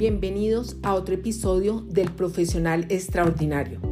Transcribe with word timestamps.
Bienvenidos 0.00 0.78
a 0.82 0.94
otro 0.94 1.14
episodio 1.14 1.82
del 1.82 2.10
Profesional 2.10 2.86
Extraordinario. 2.88 3.82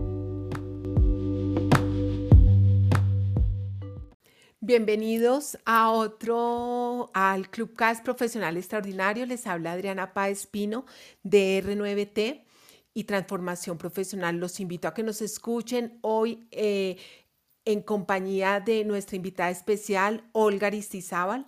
Bienvenidos 4.58 5.58
a 5.66 5.90
otro, 5.90 7.10
al 7.12 7.50
Clubcast 7.50 8.02
Profesional 8.02 8.56
Extraordinario. 8.56 9.26
Les 9.26 9.46
habla 9.46 9.72
Adriana 9.72 10.14
Páez 10.14 10.46
Pino 10.46 10.86
de 11.24 11.62
R9T 11.62 12.42
y 12.94 13.04
Transformación 13.04 13.76
Profesional. 13.76 14.36
Los 14.36 14.60
invito 14.60 14.88
a 14.88 14.94
que 14.94 15.02
nos 15.02 15.20
escuchen 15.20 15.98
hoy 16.00 16.48
eh, 16.52 16.96
en 17.66 17.82
compañía 17.82 18.60
de 18.60 18.86
nuestra 18.86 19.16
invitada 19.16 19.50
especial, 19.50 20.24
Olga 20.32 20.68
Aristizábal. 20.68 21.46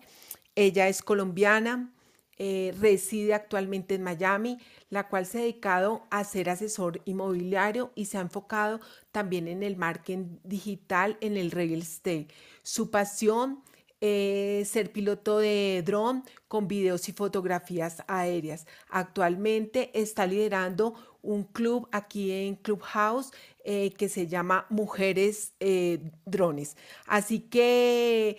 Ella 0.55 0.87
es 0.89 1.01
colombiana, 1.01 1.95
eh, 2.43 2.75
reside 2.81 3.35
actualmente 3.35 3.97
en 3.97 4.03
Miami, 4.03 4.57
la 4.89 5.09
cual 5.09 5.27
se 5.27 5.37
ha 5.37 5.41
dedicado 5.43 6.07
a 6.11 6.25
ser 6.25 6.49
asesor 6.49 7.03
inmobiliario 7.05 7.93
y 7.95 8.07
se 8.07 8.17
ha 8.17 8.23
enfocado 8.23 8.81
también 9.13 9.47
en 9.47 9.63
el 9.63 9.77
marketing 9.77 10.39
digital 10.43 11.19
en 11.21 11.37
el 11.37 11.51
real 11.51 11.83
estate. 11.83 12.29
Su 12.63 12.91
pasión 12.91 13.63
es 14.01 14.71
ser 14.71 14.91
piloto 14.91 15.37
de 15.37 15.83
dron 15.85 16.25
con 16.49 16.67
videos 16.67 17.11
y 17.11 17.13
fotografías 17.13 18.03
aéreas. 18.07 18.67
Actualmente 18.89 19.91
está 19.93 20.27
liderando 20.27 20.95
un 21.21 21.45
club 21.45 21.89
aquí 21.93 22.33
en 22.33 22.57
Clubhouse 22.57 23.33
eh, 23.65 23.93
que 23.99 24.09
se 24.09 24.27
llama 24.27 24.65
Mujeres 24.71 25.53
eh, 25.61 26.11
Drones. 26.25 26.79
Así 27.07 27.41
que 27.41 28.39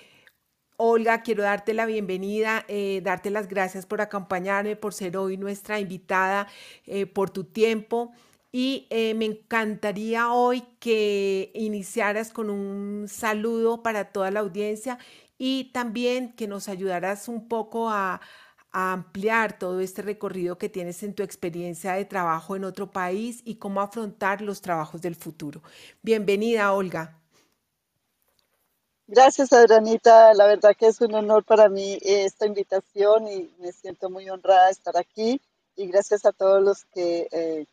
Olga, 0.84 1.22
quiero 1.22 1.44
darte 1.44 1.76
la 1.76 1.86
bienvenida, 1.86 2.66
eh, 2.68 3.02
darte 3.04 3.30
las 3.30 3.48
gracias 3.48 3.86
por 3.86 4.02
acompañarme, 4.02 4.76
por 4.76 4.96
ser 4.96 5.16
hoy 5.16 5.38
nuestra 5.38 5.80
invitada, 5.80 6.48
eh, 6.88 7.06
por 7.06 7.30
tu 7.30 7.44
tiempo. 7.44 8.14
Y 8.52 8.88
eh, 8.90 9.14
me 9.14 9.26
encantaría 9.26 10.32
hoy 10.34 10.64
que 10.80 11.52
iniciaras 11.54 12.32
con 12.32 12.50
un 12.50 13.08
saludo 13.08 13.84
para 13.84 14.06
toda 14.12 14.32
la 14.32 14.40
audiencia 14.40 14.98
y 15.38 15.66
también 15.72 16.34
que 16.34 16.48
nos 16.48 16.68
ayudaras 16.68 17.28
un 17.28 17.48
poco 17.48 17.92
a, 17.92 18.20
a 18.72 18.94
ampliar 18.94 19.60
todo 19.60 19.82
este 19.82 20.02
recorrido 20.02 20.58
que 20.58 20.68
tienes 20.70 21.04
en 21.04 21.14
tu 21.14 21.22
experiencia 21.22 21.94
de 21.94 22.06
trabajo 22.06 22.56
en 22.56 22.64
otro 22.64 22.92
país 22.92 23.42
y 23.46 23.58
cómo 23.58 23.82
afrontar 23.82 24.42
los 24.42 24.62
trabajos 24.62 25.02
del 25.04 25.16
futuro. 25.16 25.62
Bienvenida, 26.02 26.74
Olga. 26.74 27.21
Gracias, 29.12 29.52
Adrianita. 29.52 30.34
La 30.36 30.48
verdad 30.48 30.74
que 30.74 30.88
es 30.88 31.02
un 31.02 31.14
honor 31.14 31.44
para 31.44 31.68
mí 31.68 31.96
eh, 32.02 32.24
esta 32.24 32.46
invitación 32.46 33.28
y 33.28 33.54
me 33.60 33.74
siento 33.74 34.10
muy 34.10 34.30
honrada 34.30 34.68
de 34.68 34.72
estar 34.72 34.96
aquí. 34.96 35.42
Y 35.76 35.88
gracias 35.88 36.26
a 36.26 36.32
todos 36.32 36.64
los 36.64 36.86
que 36.86 37.28
eh, 37.30 37.66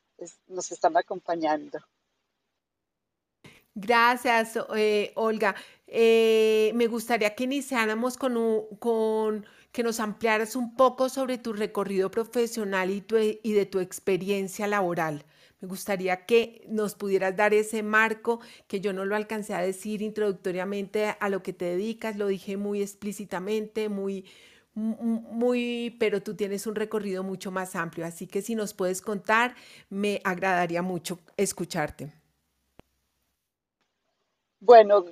nos 0.48 0.72
están 0.72 0.96
acompañando. 0.96 1.78
Gracias, 3.72 4.58
eh, 4.74 5.12
Olga. 5.14 5.54
me 5.86 6.86
gustaría 6.88 7.32
que 7.36 7.44
iniciáramos 7.44 8.16
con, 8.16 8.34
con 8.80 9.46
que 9.70 9.84
nos 9.84 10.00
ampliaras 10.00 10.56
un 10.56 10.74
poco 10.74 11.08
sobre 11.08 11.38
tu 11.38 11.52
recorrido 11.52 12.10
profesional 12.10 12.90
y, 12.90 13.04
y 13.44 13.52
de 13.52 13.64
tu 13.64 13.78
experiencia 13.78 14.66
laboral. 14.66 15.24
Me 15.60 15.66
gustaría 15.66 16.24
que 16.24 16.64
nos 16.68 16.94
pudieras 16.94 17.34
dar 17.36 17.52
ese 17.52 17.82
marco 17.82 18.40
que 18.68 18.80
yo 18.80 18.92
no 18.92 19.04
lo 19.04 19.16
alcancé 19.16 19.54
a 19.54 19.60
decir 19.60 20.02
introductoriamente 20.02 21.16
a 21.18 21.28
lo 21.28 21.42
que 21.42 21.52
te 21.52 21.64
dedicas, 21.64 22.16
lo 22.16 22.28
dije 22.28 22.56
muy 22.56 22.80
explícitamente, 22.80 23.88
muy, 23.88 24.24
muy, 24.74 25.96
pero 25.98 26.22
tú 26.22 26.36
tienes 26.36 26.66
un 26.68 26.76
recorrido 26.76 27.24
mucho 27.24 27.50
más 27.50 27.74
amplio, 27.74 28.06
así 28.06 28.28
que 28.28 28.40
si 28.40 28.54
nos 28.54 28.72
puedes 28.72 29.02
contar, 29.02 29.56
me 29.90 30.20
agradaría 30.22 30.82
mucho 30.82 31.18
escucharte. 31.36 32.12
Bueno, 34.60 35.04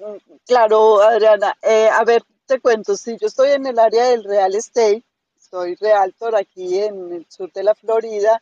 claro, 0.44 1.00
Adriana. 1.02 1.56
Eh, 1.62 1.88
a 1.88 2.04
ver, 2.04 2.22
te 2.46 2.60
cuento, 2.60 2.96
si 2.96 3.16
yo 3.16 3.26
estoy 3.26 3.50
en 3.50 3.66
el 3.66 3.78
área 3.78 4.04
del 4.10 4.22
real 4.22 4.54
estate, 4.54 5.02
soy 5.38 5.74
realtor 5.76 6.36
aquí 6.36 6.78
en 6.78 7.12
el 7.12 7.26
sur 7.28 7.52
de 7.52 7.64
la 7.64 7.74
Florida 7.74 8.40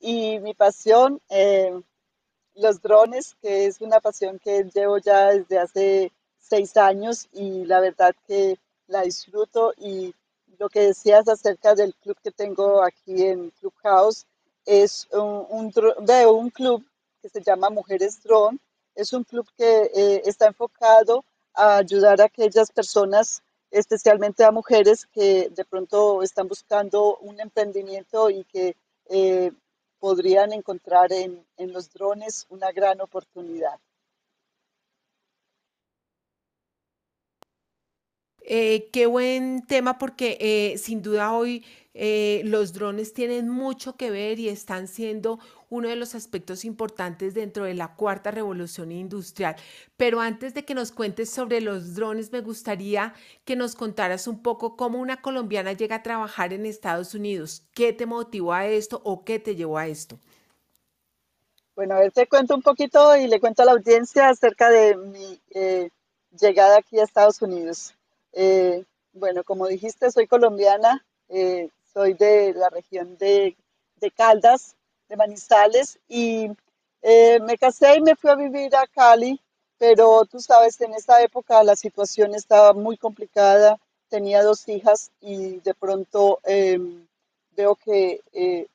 y 0.00 0.38
mi 0.40 0.54
pasión, 0.54 1.20
eh, 1.30 1.80
los 2.54 2.82
drones, 2.82 3.36
que 3.42 3.66
es 3.66 3.80
una 3.80 4.00
pasión 4.00 4.38
que 4.38 4.64
llevo 4.74 4.98
ya 4.98 5.30
desde 5.30 5.58
hace 5.58 6.12
seis 6.38 6.76
años 6.76 7.28
y 7.32 7.64
la 7.64 7.80
verdad 7.80 8.14
que 8.26 8.58
la 8.88 9.02
disfruto 9.02 9.72
y 9.78 10.14
lo 10.58 10.68
que 10.68 10.80
decías 10.80 11.28
acerca 11.28 11.74
del 11.74 11.94
club 11.96 12.16
que 12.22 12.30
tengo 12.32 12.82
aquí 12.82 13.22
en 13.24 13.50
Clubhouse 13.50 14.26
es 14.66 15.08
un, 15.12 15.46
un, 15.50 15.72
un 16.28 16.50
club 16.50 16.84
que 17.22 17.28
se 17.28 17.42
llama 17.42 17.70
Mujeres 17.70 18.22
Drone. 18.22 18.58
Es 18.94 19.12
un 19.12 19.24
club 19.24 19.46
que 19.56 19.90
eh, 19.94 20.22
está 20.24 20.46
enfocado 20.46 21.24
a 21.54 21.78
ayudar 21.78 22.20
a 22.20 22.24
aquellas 22.26 22.70
personas, 22.72 23.42
especialmente 23.70 24.44
a 24.44 24.50
mujeres 24.52 25.06
que 25.06 25.50
de 25.50 25.64
pronto 25.64 26.22
están 26.22 26.48
buscando 26.48 27.16
un 27.18 27.40
emprendimiento 27.40 28.30
y 28.30 28.44
que 28.44 28.76
eh, 29.10 29.52
podrían 29.98 30.52
encontrar 30.52 31.12
en, 31.12 31.44
los 31.58 31.92
drones 31.92 32.46
una 32.48 32.72
gran 32.72 33.00
oportunidad. 33.00 33.78
Eh, 38.40 38.88
qué 38.92 39.06
buen 39.06 39.66
tema 39.66 39.98
porque 39.98 40.38
eh, 40.40 40.78
sin 40.78 41.02
duda 41.02 41.32
hoy 41.32 41.64
eh, 41.94 42.42
los 42.44 42.72
drones 42.72 43.12
tienen 43.12 43.48
mucho 43.48 43.96
que 43.96 44.10
ver 44.10 44.38
y 44.38 44.48
están 44.48 44.86
siendo 44.86 45.40
uno 45.68 45.88
de 45.88 45.96
los 45.96 46.14
aspectos 46.14 46.64
importantes 46.64 47.34
dentro 47.34 47.64
de 47.64 47.74
la 47.74 47.94
cuarta 47.94 48.30
revolución 48.30 48.92
industrial. 48.92 49.56
Pero 49.96 50.20
antes 50.20 50.54
de 50.54 50.64
que 50.64 50.74
nos 50.74 50.92
cuentes 50.92 51.30
sobre 51.30 51.60
los 51.60 51.94
drones, 51.94 52.32
me 52.32 52.40
gustaría 52.40 53.14
que 53.44 53.56
nos 53.56 53.74
contaras 53.74 54.26
un 54.26 54.42
poco 54.42 54.76
cómo 54.76 54.98
una 54.98 55.20
colombiana 55.20 55.72
llega 55.72 55.96
a 55.96 56.02
trabajar 56.02 56.52
en 56.52 56.66
Estados 56.66 57.14
Unidos. 57.14 57.66
¿Qué 57.74 57.92
te 57.92 58.06
motivó 58.06 58.52
a 58.52 58.66
esto 58.66 59.00
o 59.04 59.24
qué 59.24 59.38
te 59.38 59.56
llevó 59.56 59.78
a 59.78 59.86
esto? 59.86 60.18
Bueno, 61.74 61.94
a 61.94 62.00
ver, 62.00 62.12
te 62.12 62.26
cuento 62.26 62.54
un 62.54 62.62
poquito 62.62 63.16
y 63.16 63.26
le 63.26 63.38
cuento 63.38 63.62
a 63.62 63.66
la 63.66 63.72
audiencia 63.72 64.30
acerca 64.30 64.70
de 64.70 64.96
mi 64.96 65.40
eh, 65.50 65.90
llegada 66.40 66.78
aquí 66.78 66.98
a 66.98 67.04
Estados 67.04 67.42
Unidos. 67.42 67.94
Eh, 68.32 68.84
bueno, 69.12 69.44
como 69.44 69.66
dijiste, 69.66 70.10
soy 70.10 70.26
colombiana, 70.26 71.04
eh, 71.28 71.68
soy 71.92 72.14
de 72.14 72.54
la 72.54 72.70
región 72.70 73.18
de, 73.18 73.56
de 73.96 74.10
Caldas, 74.10 74.76
de 75.08 75.16
Manizales, 75.16 75.98
y 76.08 76.50
me 77.02 77.56
casé 77.58 77.96
y 77.96 78.00
me 78.00 78.16
fui 78.16 78.30
a 78.30 78.34
vivir 78.34 78.74
a 78.74 78.86
Cali, 78.86 79.40
pero 79.78 80.24
tú 80.24 80.40
sabes, 80.40 80.80
en 80.80 80.94
esa 80.94 81.22
época 81.22 81.62
la 81.62 81.76
situación 81.76 82.34
estaba 82.34 82.72
muy 82.72 82.96
complicada, 82.96 83.78
tenía 84.08 84.42
dos 84.42 84.68
hijas 84.68 85.12
y 85.20 85.60
de 85.60 85.74
pronto 85.74 86.40
em, 86.44 87.06
veo 87.52 87.76
que 87.76 88.20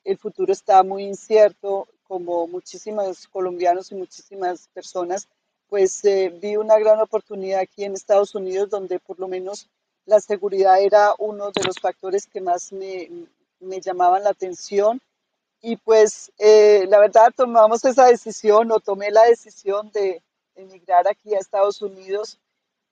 el 0.04 0.18
futuro 0.18 0.52
está 0.52 0.82
muy 0.82 1.04
incierto, 1.04 1.88
como 2.12 2.46
muchísimos 2.46 3.26
colombianos 3.26 3.90
y 3.90 3.94
muchísimas 3.94 4.68
personas, 4.68 5.28
pues 5.70 6.04
eh, 6.04 6.28
vi 6.42 6.56
una 6.56 6.78
gran 6.78 7.00
oportunidad 7.00 7.60
aquí 7.60 7.84
en 7.84 7.94
Estados 7.94 8.34
Unidos 8.34 8.68
donde 8.68 8.98
por 8.98 9.18
lo 9.18 9.28
menos 9.28 9.66
la 10.04 10.20
seguridad 10.20 10.78
era 10.82 11.14
uno 11.18 11.50
de 11.52 11.64
los 11.64 11.78
factores 11.80 12.26
que 12.26 12.42
más 12.42 12.70
me 12.70 13.80
llamaban 13.80 14.24
la 14.24 14.28
atención. 14.28 15.00
Y 15.62 15.76
pues 15.76 16.32
eh, 16.38 16.86
la 16.88 16.98
verdad 16.98 17.32
tomamos 17.34 17.84
esa 17.84 18.06
decisión 18.06 18.72
o 18.72 18.80
tomé 18.80 19.12
la 19.12 19.22
decisión 19.22 19.90
de 19.92 20.20
emigrar 20.56 21.06
aquí 21.06 21.34
a 21.34 21.38
Estados 21.38 21.80
Unidos. 21.80 22.38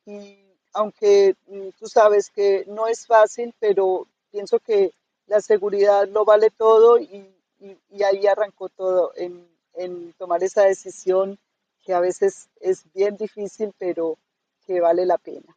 Y 0.06 0.38
aunque 0.72 1.34
mm, 1.48 1.70
tú 1.78 1.88
sabes 1.88 2.30
que 2.30 2.64
no 2.68 2.86
es 2.86 3.06
fácil, 3.06 3.52
pero 3.58 4.06
pienso 4.30 4.60
que 4.60 4.92
la 5.26 5.40
seguridad 5.40 6.08
lo 6.08 6.24
vale 6.24 6.50
todo 6.50 6.98
y 6.98 8.02
ahí 8.02 8.26
arrancó 8.26 8.68
todo 8.68 9.12
en, 9.16 9.48
tomar 10.18 10.42
esa 10.42 10.64
decisión 10.64 11.38
que 11.82 11.94
a 11.94 12.00
veces 12.00 12.48
es 12.60 12.84
bien 12.92 13.16
difícil, 13.16 13.72
pero 13.78 14.18
que 14.66 14.80
vale 14.80 15.06
la 15.06 15.18
pena. 15.18 15.56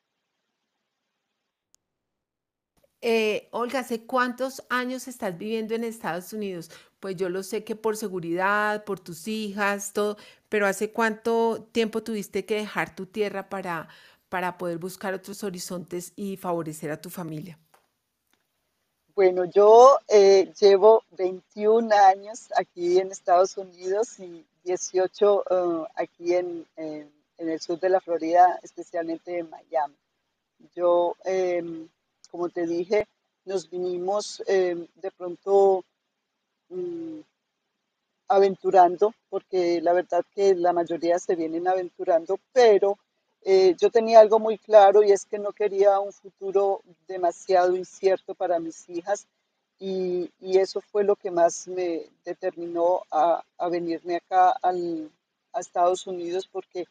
Eh, 3.02 3.50
Olga, 3.52 3.80
¿hace 3.80 4.06
cuántos 4.06 4.64
años 4.70 5.10
estás 5.10 5.38
viviendo 5.38 5.76
en 5.76 5.84
Estados 5.84 6.32
Unidos? 6.32 6.72
Pues 7.04 7.18
yo 7.18 7.28
lo 7.28 7.44
sé 7.44 7.66
que 7.66 7.76
por 7.76 7.98
seguridad, 7.98 8.86
por 8.86 8.98
tus 8.98 9.28
hijas, 9.28 9.92
todo, 9.92 10.16
pero 10.48 10.68
¿hace 10.68 10.94
cuánto 10.94 11.68
tiempo 11.74 12.02
tuviste 12.02 12.46
que 12.46 12.56
dejar 12.56 12.96
tu 12.96 13.08
tierra 13.08 13.50
para, 13.50 13.90
para 14.30 14.58
poder 14.58 14.78
buscar 14.78 15.14
otros 15.14 15.44
horizontes 15.44 16.14
y 16.16 16.38
favorecer 16.38 16.92
a 16.92 17.02
tu 17.02 17.10
familia? 17.10 17.60
Bueno, 19.14 19.44
yo 19.44 20.00
eh, 20.08 20.50
llevo 20.58 21.04
21 21.18 21.94
años 21.94 22.48
aquí 22.56 22.98
en 22.98 23.12
Estados 23.12 23.58
Unidos 23.58 24.18
y 24.20 24.46
18 24.64 25.44
eh, 25.50 25.88
aquí 25.96 26.36
en, 26.36 26.66
el 26.78 27.60
sur 27.60 27.82
de 27.82 27.90
la 27.90 28.00
Florida, 28.00 28.62
especialmente 28.64 29.40
en 29.40 29.50
Miami. 29.50 29.98
Yo, 30.74 31.18
em, 31.26 31.90
como 32.32 32.48
te 32.48 32.66
dije, 32.66 33.10
nos 33.44 33.70
vinimos 33.70 34.42
em, 34.48 34.88
de 34.96 35.12
pronto 35.12 35.84
mm, 36.70 37.22
aventurando, 38.28 39.14
porque 39.30 39.82
la 39.82 39.94
verdad 39.94 40.26
que 40.34 40.56
la 40.56 40.74
mayoría 40.74 41.20
se 41.20 41.36
vienen 41.36 41.68
aventurando, 41.68 42.40
pero 42.52 42.98
eh, 43.44 43.76
yo 43.80 43.90
tenía 43.92 44.20
algo 44.20 44.40
muy 44.40 44.58
claro 44.58 45.04
y 45.04 45.12
es 45.12 45.26
que 45.26 45.40
no 45.40 45.52
quería 45.52 46.00
un 46.00 46.14
futuro 46.14 46.82
demasiado 47.08 47.76
incierto 47.76 48.34
para 48.36 48.60
mis 48.60 48.88
hijas 48.90 49.28
y, 49.80 50.32
y 50.40 50.58
eso 50.60 50.82
fue 50.82 51.04
lo 51.04 51.16
que 51.16 51.30
más 51.32 51.68
me 51.68 52.10
determinó 52.24 53.04
a, 53.12 53.44
a 53.58 53.70
venirme 53.70 54.16
acá 54.16 54.52
al, 54.62 55.12
a 55.52 55.60
Estados 55.60 56.08
Unidos 56.08 56.48
porque 56.52 56.86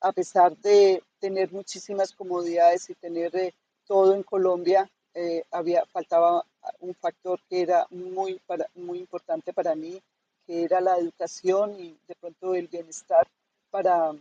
a 0.00 0.12
pesar 0.12 0.56
de 0.58 1.02
tener 1.18 1.52
muchísimas 1.52 2.12
comodidades 2.12 2.88
y 2.90 2.94
tener 2.94 3.34
eh, 3.36 3.54
todo 3.86 4.14
en 4.14 4.22
Colombia, 4.22 4.88
eh, 5.14 5.42
había, 5.50 5.84
faltaba 5.86 6.44
un 6.80 6.94
factor 6.94 7.40
que 7.48 7.62
era 7.62 7.86
muy, 7.90 8.40
para, 8.46 8.66
muy 8.74 8.98
importante 8.98 9.52
para 9.52 9.74
mí, 9.74 10.00
que 10.46 10.64
era 10.64 10.80
la 10.80 10.98
educación 10.98 11.78
y 11.78 11.98
de 12.06 12.14
pronto 12.14 12.54
el 12.54 12.68
bienestar 12.68 13.26
para, 13.70 14.14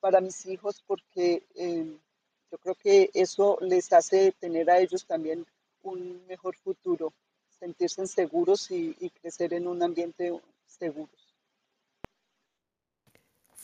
para 0.00 0.20
mis 0.20 0.46
hijos, 0.46 0.82
porque 0.86 1.46
eh, 1.54 1.96
yo 2.50 2.58
creo 2.58 2.74
que 2.74 3.10
eso 3.14 3.58
les 3.60 3.92
hace 3.92 4.32
tener 4.32 4.70
a 4.70 4.78
ellos 4.78 5.06
también 5.06 5.46
un 5.82 6.26
mejor 6.26 6.56
futuro, 6.56 7.12
sentirse 7.50 8.06
seguros 8.06 8.70
y 8.70 9.10
crecer 9.20 9.54
en 9.54 9.66
un 9.66 9.82
ambiente 9.82 10.40
seguro. 10.66 11.10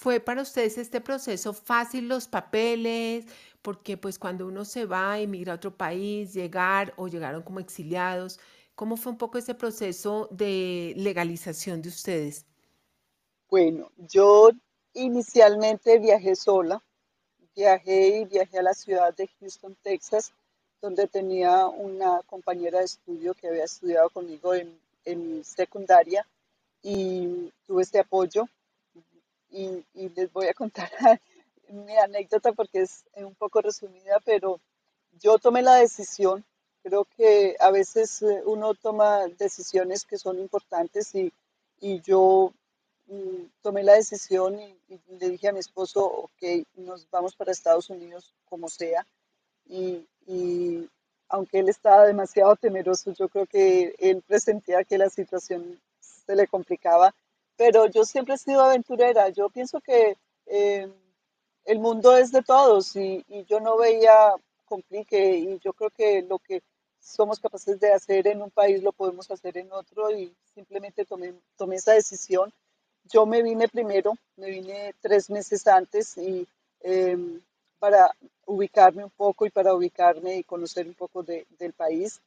¿Fue 0.01 0.19
para 0.19 0.41
ustedes 0.41 0.79
este 0.79 1.03
proceso 1.03 1.53
fácil 1.53 2.09
los 2.09 2.27
papeles? 2.27 3.27
Porque 3.61 3.99
pues 3.99 4.19
cuando 4.19 4.47
uno 4.47 4.65
se 4.65 4.87
va, 4.87 5.19
emigra 5.19 5.53
a 5.53 5.57
otro 5.57 5.77
país, 5.77 6.33
llegar 6.33 6.95
o 6.97 7.07
llegaron 7.07 7.43
como 7.43 7.61
exiliados, 7.61 8.41
¿cómo 8.75 8.97
fue 8.97 9.13
un 9.13 9.19
poco 9.19 9.37
ese 9.37 9.55
proceso 9.55 10.27
de 10.31 10.95
legalización 10.97 11.83
de 11.83 11.91
ustedes? 11.91 12.47
Bueno, 13.51 13.93
yo 13.99 14.49
inicialmente 14.95 15.99
viajé 15.99 16.35
sola, 16.35 16.83
viajé 17.55 18.21
y 18.21 18.25
viajé 18.25 18.59
a 18.61 18.63
la 18.63 18.73
ciudad 18.73 19.15
de 19.15 19.29
Houston, 19.39 19.77
Texas, 19.83 20.33
donde 20.81 21.09
tenía 21.09 21.67
una 21.67 22.23
compañera 22.23 22.79
de 22.79 22.87
estudio 22.87 23.35
que 23.35 23.49
había 23.49 23.65
estudiado 23.65 24.09
conmigo 24.09 24.55
en, 24.55 24.81
en 25.05 25.45
secundaria 25.45 26.27
y 26.83 27.53
tuve 27.67 27.83
este 27.83 27.99
apoyo 27.99 28.49
y, 29.51 29.85
y 29.95 30.09
les 30.11 30.33
voy 30.33 30.47
a 30.49 30.55
contar 30.55 30.91
mi 31.69 31.97
anécdota 31.97 32.53
porque 32.53 32.83
es 32.83 33.05
un 33.17 33.35
poco 33.35 33.61
resumida, 33.61 34.19
pero 34.25 34.61
yo 35.21 35.39
tomé 35.39 35.63
la 35.63 35.77
decisión, 35.77 36.45
creo 36.83 37.05
que 37.17 37.57
a 37.61 37.71
veces 37.71 38.23
eh, 38.23 38.43
uno 38.45 38.75
toma 38.75 39.27
decisiones 39.39 40.05
que 40.05 40.19
son 40.19 40.39
importantes 40.39 41.15
y, 41.15 41.33
y 41.81 42.01
yo 42.01 42.53
mm, 43.07 43.45
tomé 43.63 43.83
la 43.83 43.95
decisión 43.95 44.59
y, 44.59 44.77
y, 44.89 45.01
le 45.19 45.31
dije 45.31 45.49
a 45.49 45.53
mi 45.53 45.61
esposo, 45.61 46.05
ok, 46.05 46.67
nos 46.77 47.09
vamos 47.11 47.35
para 47.37 47.53
Estados 47.53 47.91
Unidos 47.91 48.35
como 48.49 48.69
sea. 48.69 49.07
Y, 49.67 50.07
y 50.27 50.89
aunque 51.29 51.61
él 51.61 51.69
estaba 51.69 52.07
demasiado 52.07 52.57
temeroso, 52.57 53.13
yo 53.13 53.29
creo 53.29 53.47
que 53.47 53.95
él 53.99 54.23
presentía 54.27 54.85
que 54.85 54.99
la 54.99 55.11
situación 55.11 55.81
se 56.01 56.35
le 56.35 56.47
complicaba 56.47 57.15
pero 57.61 57.85
yo 57.89 58.07
siempre 58.07 58.37
he 58.37 58.39
sido 58.39 58.63
aventurera. 58.63 59.29
Yo 59.29 59.51
pienso 59.51 59.83
que 59.83 60.17
eh, 60.47 60.91
el 61.67 61.79
mundo 61.79 62.17
es 62.17 62.33
de 62.33 62.41
todos 62.41 62.97
y, 62.97 63.23
y, 63.29 63.45
yo 63.45 63.61
no 63.61 63.77
veía 63.77 64.33
complique 64.65 65.37
y 65.37 65.59
yo 65.59 65.75
creo 65.75 65.91
que 65.91 66.23
lo 66.23 66.39
que 66.39 66.63
somos 67.01 67.39
capaces 67.39 67.79
de 67.79 67.93
hacer 67.93 68.29
en 68.29 68.41
un 68.41 68.51
país 68.51 68.83
lo 68.83 68.93
podemos 68.93 69.31
hacer 69.31 69.59
en 69.59 69.71
otro 69.73 70.11
y 70.11 70.35
simplemente 70.55 71.05
tomé, 71.05 71.35
tomé 71.59 71.77
esa 71.77 71.93
decisión. 71.93 72.51
Yo 73.13 73.27
me 73.27 73.43
vine 73.43 73.69
primero, 73.69 74.15
me 74.37 74.49
vine 74.49 74.95
tres 75.03 75.29
meses 75.29 75.67
antes 75.67 76.17
y 76.17 76.49
eh, 76.81 77.19
para 77.79 78.17
ubicarme 78.47 79.05
un 79.05 79.11
poco 79.11 79.45
y 79.45 79.51
para 79.51 79.75
ubicarme 79.75 80.37
y 80.37 80.45
conocer 80.45 80.89
un 80.89 80.95
poco 80.95 81.23
de, 81.23 81.47
del 81.59 81.75
país. 81.75 82.23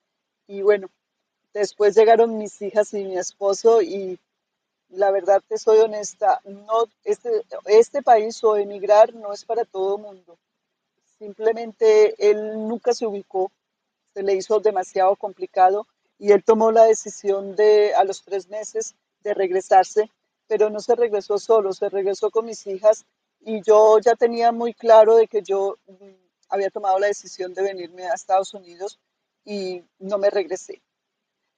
Y 0.45 0.61
bueno, 0.61 0.91
después 1.55 1.95
llegaron 1.95 2.37
mis 2.37 2.61
hijas 2.61 2.93
y 2.93 3.03
mi 3.03 3.17
esposo 3.17 3.81
y 3.81 4.19
la 4.95 5.11
verdad 5.11 5.41
te 5.47 5.57
soy 5.57 5.79
honesta, 5.79 6.41
no, 6.45 6.85
este, 7.03 7.43
este 7.65 8.01
país 8.01 8.43
o 8.43 8.57
emigrar 8.57 9.13
no 9.13 9.33
es 9.33 9.45
para 9.45 9.65
todo 9.65 9.97
mundo. 9.97 10.37
Simplemente 11.17 12.15
él 12.17 12.67
nunca 12.67 12.93
se 12.93 13.05
ubicó, 13.05 13.51
se 14.13 14.23
le 14.23 14.35
hizo 14.35 14.59
demasiado 14.59 15.15
complicado 15.15 15.87
y 16.19 16.31
él 16.31 16.43
tomó 16.43 16.71
la 16.71 16.85
decisión 16.85 17.55
de 17.55 17.93
a 17.95 18.03
los 18.03 18.23
tres 18.23 18.49
meses 18.49 18.95
de 19.23 19.33
regresarse, 19.33 20.11
pero 20.47 20.69
no 20.69 20.79
se 20.79 20.95
regresó 20.95 21.37
solo, 21.37 21.73
se 21.73 21.89
regresó 21.89 22.29
con 22.29 22.45
mis 22.45 22.67
hijas 22.67 23.05
y 23.41 23.61
yo 23.61 23.99
ya 23.99 24.15
tenía 24.15 24.51
muy 24.51 24.73
claro 24.73 25.15
de 25.15 25.27
que 25.27 25.41
yo 25.41 25.77
mm, 25.87 26.09
había 26.49 26.69
tomado 26.69 26.99
la 26.99 27.07
decisión 27.07 27.53
de 27.53 27.63
venirme 27.63 28.05
a 28.05 28.13
Estados 28.13 28.53
Unidos 28.53 28.99
y 29.43 29.83
no 29.99 30.17
me 30.17 30.29
regresé 30.29 30.81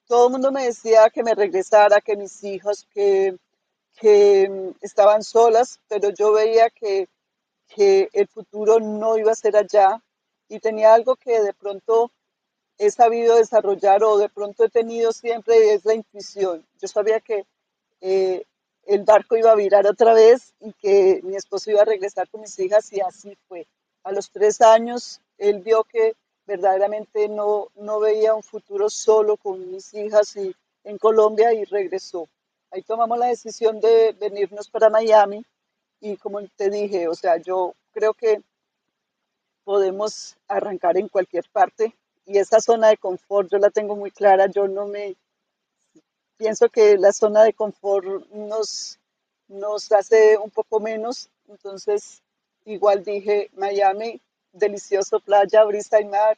todo 0.08 0.28
el 0.28 0.32
mundo 0.34 0.52
me 0.52 0.66
decía 0.66 1.10
que 1.10 1.24
me 1.24 1.36
regresara, 1.36 2.02
que 2.02 2.16
mis 2.16 2.44
hijos, 2.44 2.88
que, 2.94 3.36
que 4.00 4.50
mm, 4.50 4.78
estaban 4.82 5.24
solas, 5.24 5.80
pero 5.88 6.10
yo 6.10 6.34
veía 6.34 6.70
que, 6.70 7.08
que 7.68 8.10
el 8.14 8.28
futuro 8.28 8.80
no 8.80 9.18
iba 9.18 9.32
a 9.32 9.36
ser 9.36 9.56
allá 9.58 10.02
y 10.48 10.60
tenía 10.60 10.94
algo 10.94 11.16
que 11.16 11.42
de 11.42 11.54
pronto 11.54 12.12
he 12.78 12.92
sabido 12.92 13.38
desarrollar 13.38 14.04
o 14.04 14.18
de 14.18 14.30
pronto 14.30 14.66
he 14.66 14.70
tenido 14.70 15.12
siempre 15.12 15.74
es 15.74 15.86
la 15.86 15.94
intuición. 15.94 16.66
Yo 16.80 16.88
sabía 16.88 17.20
que 17.20 17.46
eh, 18.02 18.46
el 18.86 19.04
barco 19.04 19.38
iba 19.38 19.52
a 19.52 19.56
virar 19.56 19.88
otra 19.88 20.14
vez 20.14 20.54
y 20.60 20.74
que 20.74 21.22
mi 21.24 21.36
esposo 21.36 21.72
iba 21.72 21.82
a 21.82 21.86
regresar 21.86 22.30
con 22.30 22.42
mis 22.42 22.58
hijas 22.60 22.92
y 22.94 23.02
así 23.02 23.36
fue. 23.48 23.66
A 24.04 24.12
los 24.12 24.30
tres 24.30 24.62
años 24.62 25.22
él 25.38 25.62
vio 25.62 25.84
que 25.84 26.16
verdaderamente 26.46 27.28
no, 27.28 27.70
no 27.76 28.00
veía 28.00 28.34
un 28.34 28.44
futuro 28.44 28.90
solo 28.90 29.38
con 29.38 29.72
mis 29.72 29.94
hijas 29.94 30.36
y 30.36 30.56
en 30.84 30.98
Colombia 30.98 31.54
y 31.54 31.64
regresó. 31.66 32.28
Ahí 32.72 32.82
tomamos 32.82 33.18
la 33.18 33.28
decisión 33.28 33.80
de 33.80 34.16
venirnos 34.20 34.70
para 34.70 34.90
Miami 34.90 35.44
y 36.00 36.18
como 36.18 36.40
te 36.56 36.70
dije, 36.70 37.08
o 37.08 37.16
sea, 37.16 37.38
yo 37.38 37.74
creo 37.92 38.14
que 38.14 38.42
podemos 39.64 40.36
arrancar 40.48 40.98
en 40.98 41.08
cualquier 41.08 41.46
parte 41.52 41.96
y 42.26 42.38
esa 42.38 42.60
zona 42.62 42.90
de 42.90 42.98
confort 42.98 43.50
yo 43.52 43.58
la 43.58 43.70
tengo 43.70 43.96
muy 43.96 44.12
clara, 44.12 44.48
yo 44.48 44.68
no 44.68 44.88
me 44.88 45.16
pienso 46.38 46.70
que 46.70 46.98
la 46.98 47.14
zona 47.14 47.44
de 47.44 47.54
confort 47.54 48.28
nos, 48.32 49.00
nos 49.48 49.92
hace 49.92 50.38
un 50.38 50.52
poco 50.52 50.80
menos, 50.80 51.30
entonces 51.48 52.22
igual 52.66 53.04
dije 53.04 53.50
Miami 53.54 54.22
delicioso 54.56 55.20
playa, 55.20 55.64
brisa 55.64 56.02
y 56.02 56.06
mar. 56.06 56.38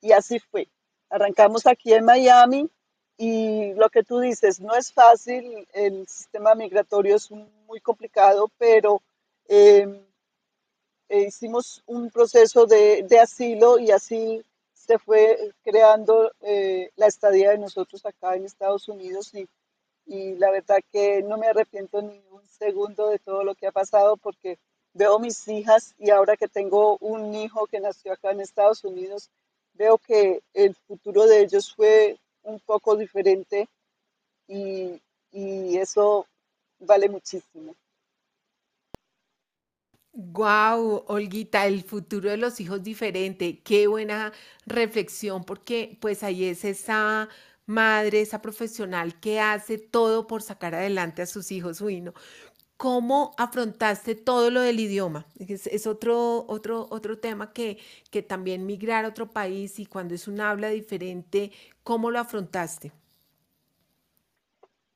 Y 0.00 0.12
así 0.12 0.38
fue. 0.38 0.68
Arrancamos 1.08 1.66
aquí 1.66 1.92
en 1.92 2.04
Miami 2.04 2.70
y 3.16 3.74
lo 3.74 3.90
que 3.90 4.02
tú 4.02 4.20
dices, 4.20 4.60
no 4.60 4.74
es 4.74 4.92
fácil, 4.92 5.68
el 5.74 6.08
sistema 6.08 6.54
migratorio 6.54 7.16
es 7.16 7.30
muy 7.30 7.78
complicado, 7.80 8.50
pero 8.56 9.02
eh, 9.46 9.86
eh, 11.10 11.22
hicimos 11.28 11.82
un 11.86 12.08
proceso 12.10 12.64
de, 12.64 13.02
de, 13.02 13.18
asilo 13.18 13.78
y 13.78 13.90
así 13.90 14.42
se 14.72 14.98
fue 14.98 15.52
creando 15.62 16.32
eh, 16.40 16.92
la 16.96 17.08
estadía 17.08 17.50
de 17.50 17.58
nosotros 17.58 18.06
acá 18.06 18.36
en 18.36 18.46
Estados 18.46 18.88
Unidos 18.88 19.34
y, 19.34 19.46
y 20.06 20.36
la 20.36 20.50
verdad 20.50 20.78
que 20.90 21.22
no 21.22 21.36
me 21.36 21.48
arrepiento 21.48 22.00
ni 22.00 22.22
un 22.30 22.48
segundo 22.48 23.08
de 23.08 23.18
todo 23.18 23.44
lo 23.44 23.54
que 23.54 23.66
ha 23.66 23.72
pasado 23.72 24.16
porque 24.16 24.58
veo 24.94 25.18
mis 25.18 25.46
hijas 25.48 25.94
y 25.98 26.10
ahora 26.10 26.36
que 26.36 26.48
tengo 26.48 26.98
un 26.98 27.34
hijo 27.34 27.66
que 27.66 27.80
nació 27.80 28.12
acá 28.12 28.30
en 28.30 28.40
Estados 28.40 28.84
Unidos, 28.84 29.30
veo 29.74 29.98
que 29.98 30.42
el 30.54 30.74
futuro 30.74 31.26
de 31.26 31.42
ellos 31.42 31.74
fue 31.74 32.18
un 32.42 32.60
poco 32.60 32.96
diferente 32.96 33.68
y, 34.48 35.00
y 35.32 35.76
eso 35.78 36.26
vale 36.78 37.08
muchísimo. 37.08 37.74
Wow, 40.12 41.04
Olguita, 41.06 41.66
el 41.66 41.82
futuro 41.84 42.30
de 42.30 42.36
los 42.36 42.60
hijos 42.60 42.82
diferente. 42.82 43.60
Qué 43.62 43.86
buena 43.86 44.32
reflexión, 44.66 45.44
porque 45.44 45.96
pues 46.00 46.22
ahí 46.24 46.44
es 46.46 46.64
esa 46.64 47.28
madre, 47.66 48.20
esa 48.20 48.42
profesional 48.42 49.18
que 49.20 49.40
hace 49.40 49.78
todo 49.78 50.26
por 50.26 50.42
sacar 50.42 50.74
adelante 50.74 51.22
a 51.22 51.26
sus 51.26 51.52
hijos. 51.52 51.80
Uy, 51.80 52.00
no. 52.00 52.12
¿Cómo 52.80 53.34
afrontaste 53.36 54.14
todo 54.14 54.48
lo 54.48 54.62
del 54.62 54.80
idioma? 54.80 55.26
Es, 55.38 55.86
otro, 55.86 56.46
otro, 56.48 56.86
otro 56.88 57.18
tema 57.18 57.52
que, 57.52 57.76
que 58.10 58.22
también 58.22 58.64
migrar 58.64 59.04
a 59.04 59.08
otro 59.08 59.30
país 59.30 59.78
y 59.78 59.84
cuando 59.84 60.14
es 60.14 60.26
un 60.26 60.40
habla 60.40 60.70
diferente, 60.70 61.52
¿cómo 61.82 62.10
lo 62.10 62.18
afrontaste? 62.18 62.90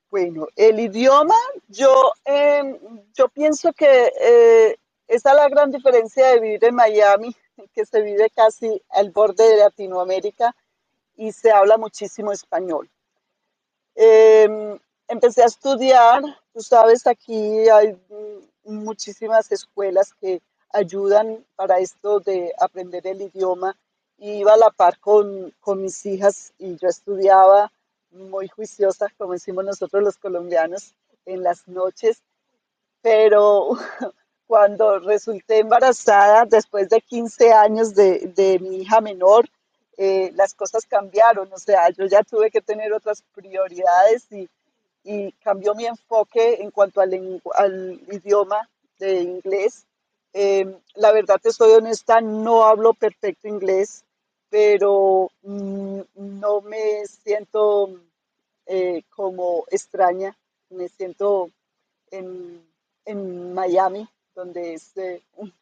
Bueno, 0.09 0.47
el 0.55 0.79
idioma, 0.79 1.35
yo, 1.67 2.11
eh, 2.25 2.75
yo 3.13 3.29
pienso 3.29 3.71
que 3.71 4.11
eh, 4.19 4.79
esa 5.07 5.29
es 5.29 5.35
la 5.35 5.47
gran 5.47 5.69
diferencia 5.69 6.29
de 6.29 6.39
vivir 6.39 6.65
en 6.65 6.73
Miami, 6.73 7.35
que 7.71 7.85
se 7.85 8.01
vive 8.01 8.31
casi 8.31 8.81
al 8.89 9.11
borde 9.11 9.47
de 9.47 9.57
Latinoamérica 9.57 10.55
y 11.17 11.31
se 11.33 11.51
habla 11.51 11.77
muchísimo 11.77 12.31
español. 12.31 12.89
Em, 13.93 14.79
empecé 15.07 15.43
a 15.43 15.47
estudiar, 15.47 16.21
tú 16.53 16.61
sabes, 16.61 17.05
aquí 17.07 17.69
hay 17.69 17.95
muchísimas 18.63 19.51
escuelas 19.51 20.13
que 20.19 20.41
ayudan 20.71 21.45
para 21.55 21.79
esto 21.79 22.19
de 22.19 22.53
aprender 22.59 23.05
el 23.07 23.21
idioma. 23.21 23.77
Iba 24.17 24.53
a 24.53 24.57
la 24.57 24.69
par 24.69 24.99
con, 24.99 25.53
con 25.59 25.81
mis 25.81 26.05
hijas 26.05 26.53
y 26.57 26.75
yo 26.77 26.87
estudiaba 26.87 27.71
muy 28.11 28.47
juiciosa, 28.47 29.07
como 29.17 29.33
decimos 29.33 29.65
nosotros 29.65 30.03
los 30.03 30.17
colombianos, 30.17 30.93
en 31.25 31.43
las 31.43 31.67
noches, 31.67 32.21
pero 33.01 33.71
cuando 34.47 34.99
resulté 34.99 35.59
embarazada, 35.59 36.45
después 36.45 36.89
de 36.89 37.01
15 37.01 37.51
años 37.51 37.95
de, 37.95 38.31
de 38.35 38.59
mi 38.59 38.77
hija 38.77 39.01
menor, 39.01 39.49
eh, 39.97 40.31
las 40.35 40.53
cosas 40.53 40.85
cambiaron, 40.85 41.51
o 41.51 41.57
sea, 41.57 41.89
yo 41.89 42.05
ya 42.05 42.21
tuve 42.23 42.51
que 42.51 42.61
tener 42.61 42.93
otras 42.93 43.23
prioridades 43.33 44.31
y, 44.31 44.49
y 45.05 45.31
cambió 45.33 45.75
mi 45.75 45.85
enfoque 45.85 46.61
en 46.61 46.71
cuanto 46.71 46.99
al, 46.99 47.41
al 47.53 48.01
idioma 48.11 48.67
de 48.97 49.21
inglés. 49.21 49.85
Eh, 50.33 50.65
la 50.95 51.11
verdad, 51.13 51.39
te 51.41 51.53
soy 51.53 51.71
honesta, 51.73 52.19
no 52.19 52.63
hablo 52.63 52.93
perfecto 52.93 53.47
inglés, 53.47 54.03
pero 54.49 55.29
mm, 55.43 55.99
no 56.15 56.61
me 56.61 57.05
siento 57.05 57.91
eh, 58.65 59.03
como 59.15 59.65
extraña, 59.69 60.35
me 60.71 60.89
siento 60.89 61.51
en, 62.09 62.65
en 63.05 63.53
Miami, 63.53 64.09
donde 64.33 64.73
es 64.73 64.97
eh, 64.97 65.21
un, 65.37 65.53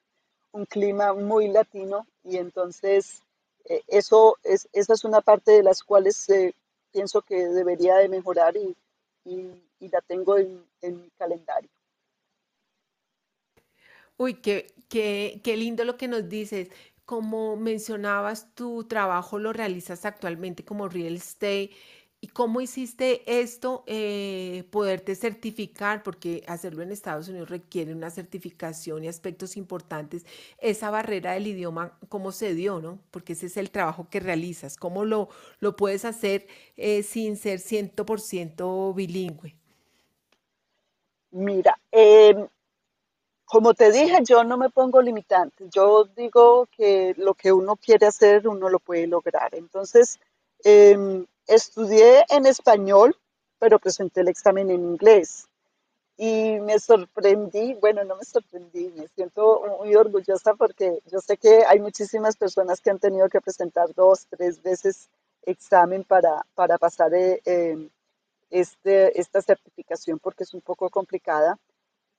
un, 0.54 0.66
clima 0.66 1.14
muy 1.14 1.50
latino 1.50 2.08
y 2.24 2.38
entonces 2.38 3.22
eh, 3.66 3.84
eso 3.88 4.38
es, 4.44 4.70
esa 4.72 4.94
es 4.94 5.04
una 5.04 5.22
parte 5.22 5.52
de 5.52 5.64
las 5.64 5.84
cuales 5.84 6.30
eh, 6.30 6.56
pienso 6.92 7.22
que 7.22 7.48
debería 7.48 7.96
de 7.98 8.08
mejorar 8.08 8.56
y, 8.56 8.76
y, 9.26 9.52
y 9.80 9.90
la 9.90 10.02
tengo 10.02 10.38
en, 10.38 10.66
en, 10.82 11.02
mi 11.02 11.10
calendario. 11.12 11.70
Uy, 14.18 14.36
qué, 14.36 14.68
qué, 14.90 15.42
qué 15.44 15.58
lindo 15.58 15.84
lo 15.86 15.98
que 15.98 16.08
nos 16.08 16.30
dices. 16.30 16.70
Como 17.06 17.58
mencionabas, 17.58 18.54
tu 18.56 18.86
trabajo 18.86 19.40
lo 19.40 19.54
realizas 19.54 20.06
actualmente 20.06 20.64
como 20.64 20.88
real 20.88 21.16
estate 21.16 21.72
¿Y 22.24 22.30
cómo 22.30 22.62
hiciste 22.62 23.22
esto, 23.42 23.84
eh, 23.86 24.64
poderte 24.72 25.14
certificar? 25.14 26.04
Porque 26.04 26.42
hacerlo 26.48 26.82
en 26.82 26.94
Estados 26.94 27.28
Unidos 27.28 27.50
requiere 27.50 27.94
una 27.94 28.10
certificación 28.12 29.04
y 29.04 29.10
aspectos 29.10 29.58
importantes. 29.58 30.26
Esa 30.58 30.90
barrera 30.90 31.34
del 31.34 31.48
idioma, 31.48 31.98
¿cómo 32.08 32.32
se 32.32 32.54
dio, 32.54 32.80
no? 32.80 32.98
Porque 33.12 33.34
ese 33.34 33.48
es 33.48 33.58
el 33.58 33.72
trabajo 33.72 34.08
que 34.10 34.22
realizas. 34.22 34.78
¿Cómo 34.78 35.04
lo, 35.04 35.28
lo 35.60 35.76
puedes 35.76 36.06
hacer 36.06 36.48
eh, 36.78 37.04
sin 37.04 37.36
ser 37.36 37.60
100% 37.60 38.96
bilingüe? 38.96 39.58
Mira, 41.32 41.78
eh, 41.92 42.48
como 43.44 43.74
te 43.74 43.92
dije, 43.92 44.20
yo 44.24 44.46
no 44.46 44.58
me 44.58 44.70
pongo 44.70 45.02
limitantes. 45.02 45.70
Yo 45.70 46.06
digo 46.16 46.68
que 46.72 47.16
lo 47.18 47.34
que 47.34 47.52
uno 47.52 47.76
quiere 47.76 48.06
hacer, 48.06 48.48
uno 48.48 48.70
lo 48.70 48.80
puede 48.80 49.08
lograr. 49.08 49.54
Entonces, 49.56 50.22
eh, 50.64 51.26
Estudié 51.48 52.24
en 52.30 52.46
español, 52.46 53.16
pero 53.60 53.80
presenté 53.80 54.22
el 54.22 54.30
examen 54.30 54.70
en 54.70 54.84
inglés. 54.84 55.48
Y 56.16 56.60
me 56.60 56.80
sorprendí, 56.80 57.74
bueno, 57.76 58.04
no 58.04 58.16
me 58.16 58.24
sorprendí, 58.24 58.90
me 58.96 59.08
siento 59.08 59.64
muy 59.80 59.96
orgullosa 59.96 60.54
porque 60.54 61.00
yo 61.12 61.20
sé 61.20 61.38
que 61.38 61.66
hay 61.66 61.80
muchísimas 61.80 62.38
personas 62.38 62.80
que 62.82 62.92
han 62.92 63.00
tenido 63.00 63.28
que 63.30 63.42
presentar 63.42 63.94
dos, 63.96 64.28
tres 64.30 64.62
veces 64.62 65.10
examen 65.42 66.04
para, 66.04 66.46
para 66.54 66.78
pasar 66.78 67.14
eh, 67.14 67.42
eh, 67.46 67.90
este, 68.52 69.20
esta 69.20 69.42
certificación 69.42 70.20
porque 70.20 70.44
es 70.44 70.54
un 70.54 70.62
poco 70.62 70.90
complicada. 70.90 71.58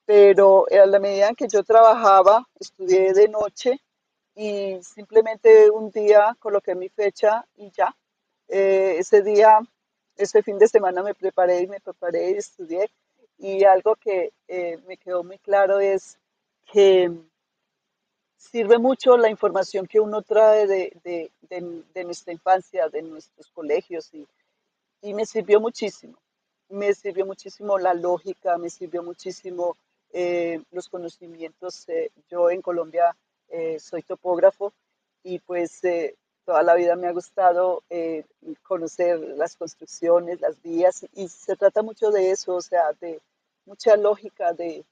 Pero 0.06 0.66
a 0.70 0.86
la 0.86 0.98
medida 0.98 1.28
en 1.28 1.36
que 1.36 1.48
yo 1.48 1.62
trabajaba, 1.62 2.46
estudié 2.58 3.14
de 3.14 3.28
noche 3.28 3.80
y 4.34 4.78
simplemente 4.82 5.70
un 5.70 5.90
día 5.90 6.36
coloqué 6.40 6.74
mi 6.74 6.88
fecha 6.88 7.46
y 7.56 7.70
ya, 7.70 7.94
eh, 8.48 8.96
ese 8.98 9.22
día, 9.22 9.60
ese 10.16 10.42
fin 10.42 10.58
de 10.58 10.68
semana 10.68 11.02
me 11.02 11.14
preparé 11.14 11.62
y 11.62 11.66
me 11.66 11.80
preparé 11.80 12.32
y 12.32 12.34
estudié. 12.34 12.90
Y 13.38 13.64
algo 13.64 13.96
que 13.96 14.32
eh, 14.48 14.78
me 14.86 14.96
quedó 14.96 15.24
muy 15.24 15.38
claro 15.38 15.80
es 15.80 16.18
que 16.72 17.10
sirve 18.36 18.78
mucho 18.78 19.16
la 19.16 19.28
información 19.28 19.86
que 19.86 20.00
uno 20.00 20.22
trae 20.22 20.66
de, 20.66 21.30
de, 21.42 22.04
nuestra 22.04 22.32
infancia, 22.32 22.88
de 22.88 23.02
nuestros 23.02 23.50
colegios, 23.50 24.12
y, 24.12 24.26
y, 25.02 25.14
me 25.14 25.26
sirvió 25.26 25.60
muchísimo. 25.60 26.18
Me 26.68 26.94
sirvió 26.94 27.26
muchísimo 27.26 27.78
la 27.78 27.94
lógica, 27.94 28.56
me 28.58 28.70
sirvió 28.70 29.02
muchísimo 29.02 29.76
eh, 30.12 30.62
los 30.70 30.88
conocimientos. 30.88 31.88
Eh, 31.88 32.10
yo 32.30 32.50
en 32.50 32.62
Colombia 32.62 33.16
soy 33.78 34.02
topógrafo 34.02 34.72
y 35.22 35.38
pues 35.38 35.80
toda 36.44 36.62
la 36.62 36.74
vida 36.74 36.96
me 36.96 37.08
ha 37.08 37.12
gustado 37.12 37.82
eh, 37.90 38.24
conocer 38.62 39.18
las 39.20 39.56
construcciones, 39.56 40.40
las 40.40 40.60
vías, 40.62 41.06
y 41.14 41.28
se 41.28 41.56
trata 41.56 41.82
mucho 41.82 42.10
de 42.10 42.30
eso, 42.30 42.54
o 42.54 42.60
sea, 42.60 42.92
de 43.00 43.20
mucha 43.66 43.96
lógica 43.96 44.52
de, 44.52 44.84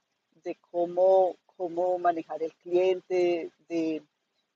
de 0.43 0.57
cómo, 0.71 1.35
cómo 1.57 1.97
manejar 1.99 2.41
el 2.41 2.53
cliente, 2.55 3.51
de, 3.69 4.01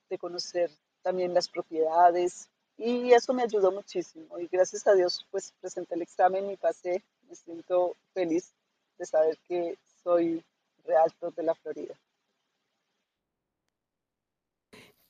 de, 0.09 0.17
conocer 0.17 0.71
también 1.03 1.33
las 1.33 1.47
propiedades, 1.47 2.49
y 2.77 3.11
eso 3.11 3.33
me 3.33 3.43
ayudó 3.43 3.71
muchísimo. 3.71 4.37
Y 4.39 4.47
gracias 4.47 4.85
a 4.87 4.93
Dios, 4.93 5.25
pues 5.31 5.53
presenté 5.59 5.95
el 5.95 6.03
examen 6.03 6.49
y 6.51 6.57
pasé. 6.57 7.03
Me 7.27 7.35
siento 7.35 7.95
feliz 8.13 8.53
de 8.99 9.05
saber 9.05 9.37
que 9.47 9.77
soy 10.03 10.43
realtor 10.85 11.33
de 11.33 11.43
la 11.43 11.55
Florida. 11.55 11.95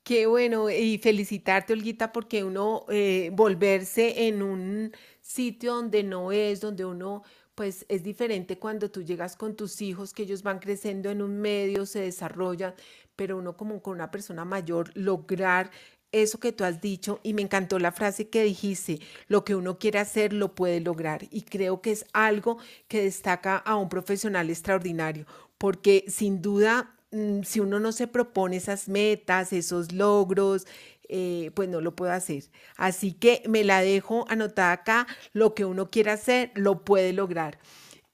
Qué 0.07 0.25
bueno, 0.25 0.69
y 0.69 0.99
felicitarte, 0.99 1.73
Olguita, 1.73 2.13
porque 2.13 2.41
uno 2.41 2.85
eh, 2.87 3.29
volverse 3.33 4.27
en 4.29 4.41
un 4.41 4.93
sitio 5.19 5.75
donde 5.75 6.01
no 6.01 6.31
es, 6.31 6.61
donde 6.61 6.85
uno, 6.85 7.23
pues 7.55 7.85
es 7.89 8.03
diferente 8.03 8.57
cuando 8.57 8.89
tú 8.89 9.03
llegas 9.03 9.35
con 9.35 9.57
tus 9.57 9.81
hijos, 9.81 10.13
que 10.13 10.23
ellos 10.23 10.43
van 10.43 10.59
creciendo 10.59 11.09
en 11.09 11.21
un 11.21 11.41
medio, 11.41 11.85
se 11.85 11.99
desarrollan, 11.99 12.73
pero 13.17 13.37
uno 13.37 13.57
como 13.57 13.81
con 13.81 13.95
una 13.95 14.09
persona 14.09 14.45
mayor, 14.45 14.91
lograr 14.95 15.71
eso 16.13 16.39
que 16.39 16.53
tú 16.53 16.63
has 16.63 16.79
dicho, 16.79 17.19
y 17.21 17.33
me 17.33 17.41
encantó 17.41 17.77
la 17.77 17.91
frase 17.91 18.29
que 18.29 18.43
dijiste, 18.43 19.01
lo 19.27 19.43
que 19.43 19.55
uno 19.55 19.77
quiere 19.77 19.99
hacer 19.99 20.31
lo 20.31 20.55
puede 20.55 20.79
lograr, 20.79 21.27
y 21.31 21.41
creo 21.41 21.81
que 21.81 21.91
es 21.91 22.05
algo 22.13 22.59
que 22.87 23.03
destaca 23.03 23.57
a 23.57 23.75
un 23.75 23.89
profesional 23.89 24.49
extraordinario, 24.49 25.25
porque 25.57 26.05
sin 26.07 26.41
duda 26.41 26.96
si 27.43 27.59
uno 27.59 27.79
no 27.79 27.91
se 27.91 28.07
propone 28.07 28.57
esas 28.57 28.89
metas, 28.89 29.53
esos 29.53 29.91
logros, 29.93 30.65
eh, 31.09 31.51
pues 31.55 31.69
no 31.69 31.81
lo 31.81 31.95
puedo 31.95 32.11
hacer. 32.11 32.43
Así 32.75 33.13
que 33.13 33.43
me 33.47 33.63
la 33.63 33.81
dejo 33.81 34.25
anotada 34.29 34.73
acá, 34.73 35.07
lo 35.33 35.53
que 35.55 35.65
uno 35.65 35.89
quiera 35.89 36.13
hacer, 36.13 36.51
lo 36.55 36.83
puede 36.83 37.13
lograr. 37.13 37.59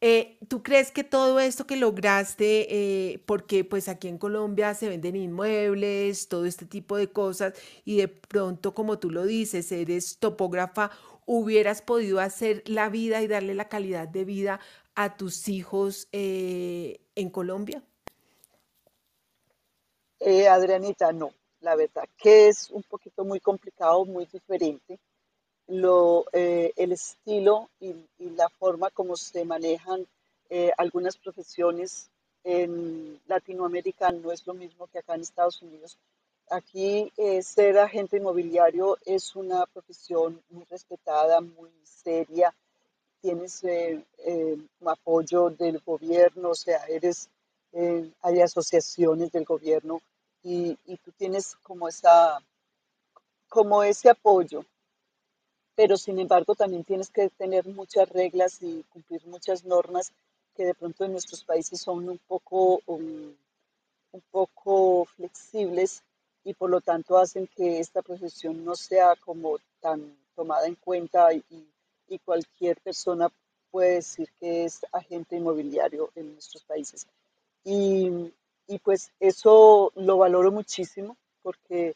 Eh, 0.02 0.38
¿Tú 0.50 0.64
crees 0.64 0.92
que 0.92 1.04
todo 1.04 1.40
esto 1.40 1.66
que 1.66 1.78
lograste, 1.78 2.68
eh, 3.14 3.24
porque 3.26 3.64
pues 3.64 3.88
aquí 3.88 4.10
en 4.10 4.18
Colombia 4.18 4.74
se 4.76 4.90
venden 4.90 5.16
inmuebles, 5.16 6.28
todo 6.28 6.46
este 6.46 6.66
tipo 6.66 6.98
de 6.98 7.10
cosas, 7.12 7.54
y 7.86 7.98
de 7.98 8.10
pronto, 8.10 8.74
como 8.74 9.00
tú 9.00 9.10
lo 9.12 9.26
dices, 9.26 9.72
eres 9.72 10.20
topógrafa, 10.20 10.92
hubieras 11.26 11.82
podido 11.82 12.20
hacer 12.20 12.64
la 12.68 12.90
vida 12.90 13.22
y 13.24 13.28
darle 13.28 13.54
la 13.56 13.70
calidad 13.70 14.08
de 14.10 14.26
vida 14.26 14.60
a 14.96 15.16
tus 15.18 15.48
hijos 15.48 16.10
en 16.12 17.30
Colombia? 17.32 17.84
Eh, 20.26 20.48
Adrianita, 20.48 21.12
no, 21.12 21.34
la 21.60 21.76
verdad 21.76 22.08
que 22.18 22.48
es 22.48 22.72
un 22.72 22.82
poquito 22.84 23.26
muy 23.26 23.42
complicado, 23.42 24.06
muy 24.06 24.26
diferente. 24.26 24.98
Lo, 25.68 26.24
eh, 26.32 26.72
el 26.78 26.94
estilo 26.94 27.70
y, 27.82 27.94
la 28.20 28.48
forma 28.48 28.90
como 28.90 29.18
se 29.18 29.44
manejan 29.44 30.08
eh, 30.50 30.72
algunas 30.78 31.18
profesiones 31.18 32.10
en 32.46 33.20
Latinoamérica 33.28 34.14
no 34.14 34.32
es 34.32 34.48
lo 34.48 34.54
mismo 34.54 34.88
que 34.88 35.00
acá 35.00 35.16
en 35.16 35.22
Estados 35.24 35.62
Unidos. 35.62 35.98
Aquí 36.50 37.12
eh, 37.18 37.44
ser 37.44 37.78
agente 37.78 38.16
inmobiliario 38.16 38.98
es 39.06 39.36
una 39.36 39.66
profesión 39.66 40.42
muy 40.52 40.64
respetada, 40.70 41.42
muy 41.42 41.70
seria. 41.84 42.56
Tienes 43.22 43.62
apoyo 44.86 45.50
del 45.50 45.80
gobierno, 45.80 46.52
o 46.52 46.56
sea, 46.56 46.86
eres, 46.86 47.30
hay 47.74 48.42
asociaciones 48.42 49.30
del 49.32 49.44
gobierno 49.44 50.02
y, 50.44 50.78
y 50.86 50.98
tú 50.98 51.12
tienes 51.12 51.56
como, 51.64 51.88
esa, 51.88 52.40
como 53.48 53.84
ese 53.84 54.10
apoyo, 54.10 54.66
pero 55.76 55.98
sin 55.98 56.20
embargo 56.20 56.56
también 56.56 56.84
tienes 56.84 57.10
que 57.10 57.30
tener 57.30 57.66
muchas 57.68 58.10
reglas 58.10 58.62
y 58.62 58.84
cumplir 58.90 59.26
muchas 59.26 59.64
normas 59.66 60.12
que 60.56 60.66
de 60.66 60.76
pronto 60.76 61.06
en 61.06 61.14
nuestros 61.14 61.44
países 61.44 61.82
son 61.82 62.08
un 62.10 62.20
poco, 62.28 62.82
um, 62.86 63.34
un 64.12 64.22
poco 64.30 65.06
flexibles 65.06 66.04
y 66.44 66.54
por 66.54 66.70
lo 66.70 66.82
tanto 66.82 67.18
hacen 67.18 67.48
que 67.48 67.80
esta 67.80 68.02
profesión 68.02 68.64
no 68.64 68.76
sea 68.76 69.16
como 69.16 69.58
tan 69.80 70.16
tomada 70.36 70.68
en 70.68 70.76
cuenta 70.76 71.34
y, 71.34 71.44
y 72.08 72.20
cualquier 72.20 72.80
persona 72.82 73.32
puede 73.72 73.96
decir 73.96 74.30
que 74.40 74.66
es 74.66 74.86
agente 74.92 75.36
inmobiliario 75.36 76.12
en 76.16 76.34
nuestros 76.34 76.64
países. 76.64 77.08
Y, 77.64 78.32
y 78.68 78.80
pues 78.80 79.12
eso 79.20 79.92
lo 79.96 80.18
valoro 80.18 80.52
muchísimo 80.52 81.18
porque 81.42 81.96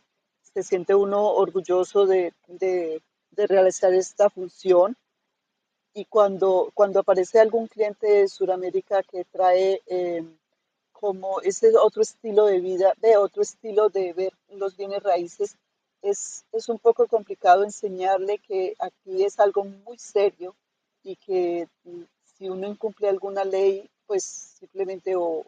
se 0.53 0.63
siente 0.63 0.95
uno 0.95 1.33
orgulloso 1.33 2.05
de, 2.05 2.33
de, 2.47 3.01
de 3.31 3.47
realizar 3.47 3.93
esta 3.93 4.29
función. 4.29 4.97
Y 5.93 6.05
cuando, 6.05 6.71
cuando 6.73 6.99
aparece 6.99 7.39
algún 7.39 7.67
cliente 7.67 8.07
de 8.07 8.27
Sudamérica 8.27 9.01
que 9.03 9.23
trae 9.25 9.81
eh, 9.87 10.23
como 10.91 11.41
ese 11.41 11.75
otro 11.77 12.01
estilo 12.01 12.45
de 12.45 12.59
vida, 12.59 12.93
de 13.01 13.17
otro 13.17 13.41
estilo 13.41 13.89
de 13.89 14.13
ver 14.13 14.33
los 14.49 14.75
bienes 14.75 15.01
raíces, 15.01 15.55
es, 16.01 16.45
es 16.51 16.69
un 16.69 16.77
poco 16.77 17.07
complicado 17.07 17.63
enseñarle 17.63 18.37
que 18.39 18.75
aquí 18.79 19.23
es 19.23 19.39
algo 19.39 19.63
muy 19.63 19.97
serio 19.97 20.55
y 21.03 21.15
que 21.15 21.67
mm, 21.83 22.03
si 22.37 22.49
uno 22.49 22.67
incumple 22.67 23.09
alguna 23.09 23.43
ley, 23.43 23.89
pues 24.05 24.23
simplemente 24.23 25.15
o 25.15 25.45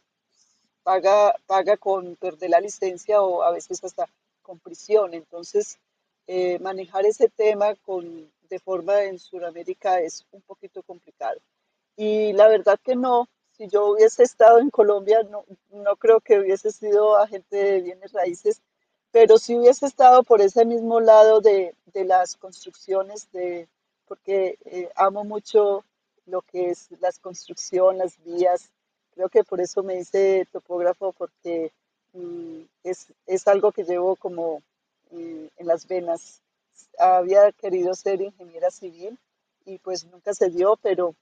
paga, 0.84 1.36
paga 1.46 1.78
con 1.78 2.16
perder 2.16 2.50
la 2.52 2.62
licencia 2.62 3.22
o 3.22 3.44
a 3.44 3.52
veces 3.52 3.84
hasta 3.84 4.08
con 4.42 4.60
prisión. 4.60 5.14
Entonces, 5.14 5.80
eh, 6.28 6.60
manejar 6.60 7.06
ese 7.06 7.30
tema 7.30 7.76
con, 7.76 8.32
de 8.50 8.60
forma 8.60 9.04
en 9.04 9.20
Sudamérica 9.20 10.00
es 10.00 10.26
un 10.32 10.42
poquito 10.42 10.84
complicado. 10.84 11.40
Y 11.96 12.34
la 12.34 12.48
verdad 12.48 12.80
que 12.84 12.96
no, 12.96 13.28
si 13.52 13.68
yo 13.68 13.88
hubiese 13.88 14.24
estado 14.24 14.60
en 14.60 14.70
Colombia, 14.70 15.22
no, 15.24 15.44
no 15.72 15.96
creo 15.98 16.22
que 16.22 16.40
hubiese 16.40 16.72
sido 16.72 17.18
agente 17.18 17.58
de 17.58 17.82
bienes 17.82 18.14
raíces, 18.14 18.62
pero 19.12 19.38
si 19.38 19.58
hubiese 19.58 19.86
estado 19.86 20.24
por 20.24 20.42
ese 20.42 20.66
mismo 20.66 21.00
lado 21.00 21.42
de, 21.42 21.76
de 21.88 22.06
las 22.06 22.38
construcciones, 22.38 23.32
de, 23.32 23.68
porque 24.08 24.58
eh, 24.66 24.90
amo 24.96 25.24
mucho 25.24 25.84
lo 26.26 26.42
que 26.42 26.70
es 26.70 26.90
las 27.00 27.20
construcciones, 27.20 28.18
las 28.18 28.24
vías. 28.24 28.72
Creo 29.20 29.28
que 29.28 29.44
por 29.44 29.60
eso 29.60 29.84
me 29.84 30.00
hice 30.00 30.48
topógrafo, 30.50 31.12
porque 31.12 31.74
mm, 32.14 32.62
es, 32.86 33.08
es, 33.28 33.50
algo 33.50 33.74
que 33.74 33.84
llevo 33.84 34.16
como 34.16 34.62
mm, 35.12 35.46
en 35.58 35.68
las 35.68 35.86
venas. 35.90 36.40
Había 36.98 37.52
querido 37.52 37.94
ser 37.96 38.22
ingeniera 38.22 38.72
civil 38.72 39.20
y 39.66 39.78
pues 39.80 40.06
nunca 40.06 40.34
se 40.34 40.50
dio, 40.50 40.80
pero 40.82 41.16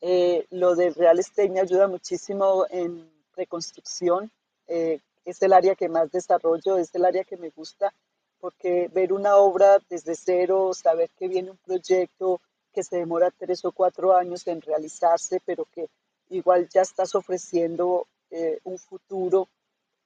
eh, 0.00 0.48
lo 0.50 0.74
del 0.74 0.96
real 0.96 1.20
estate 1.20 1.48
me 1.48 1.60
ayuda 1.60 1.86
muchísimo 1.86 2.66
en 2.68 3.08
reconstrucción. 3.36 4.32
Eh, 4.66 4.98
es 5.24 5.40
el 5.42 5.52
área 5.52 5.76
que 5.76 5.88
más 5.88 6.10
desarrollo, 6.10 6.76
es 6.76 6.92
el 6.96 7.04
área 7.04 7.22
que 7.22 7.36
me 7.36 7.50
gusta, 7.50 7.94
porque 8.40 8.90
ver 8.92 9.12
una 9.12 9.36
obra 9.36 9.78
desde 9.88 10.16
cero, 10.16 10.74
saber 10.74 11.08
que 11.16 11.28
viene 11.28 11.52
un 11.52 11.58
proyecto 11.58 12.40
que 12.72 12.82
se 12.82 12.96
demora 12.96 13.30
tres 13.30 13.64
o 13.64 13.70
cuatro 13.70 14.16
años 14.16 14.44
en 14.48 14.60
realizarse, 14.60 15.40
pero 15.46 15.66
que 15.66 15.88
igual 16.34 16.68
ya 16.68 16.82
estás 16.82 17.14
ofreciendo 17.14 18.06
eh, 18.30 18.58
un 18.64 18.78
futuro, 18.78 19.48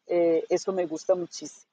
eh, 0.07 0.45
eso 0.51 0.71
me 0.73 0.85
gusta 0.85 1.15
muchísimo. 1.15 1.65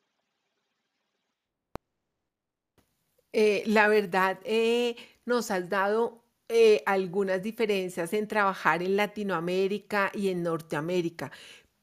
Eh, 3.34 3.64
la 3.66 3.90
verdad, 3.90 4.40
nos 5.26 5.52
has 5.52 5.70
dado 5.70 6.24
algunas 6.86 7.44
diferencias 7.44 8.14
en 8.14 8.28
trabajar 8.28 8.82
en 8.82 8.96
Latinoamérica 8.96 10.12
y 10.14 10.30
en 10.30 10.44
Norteamérica, 10.44 11.32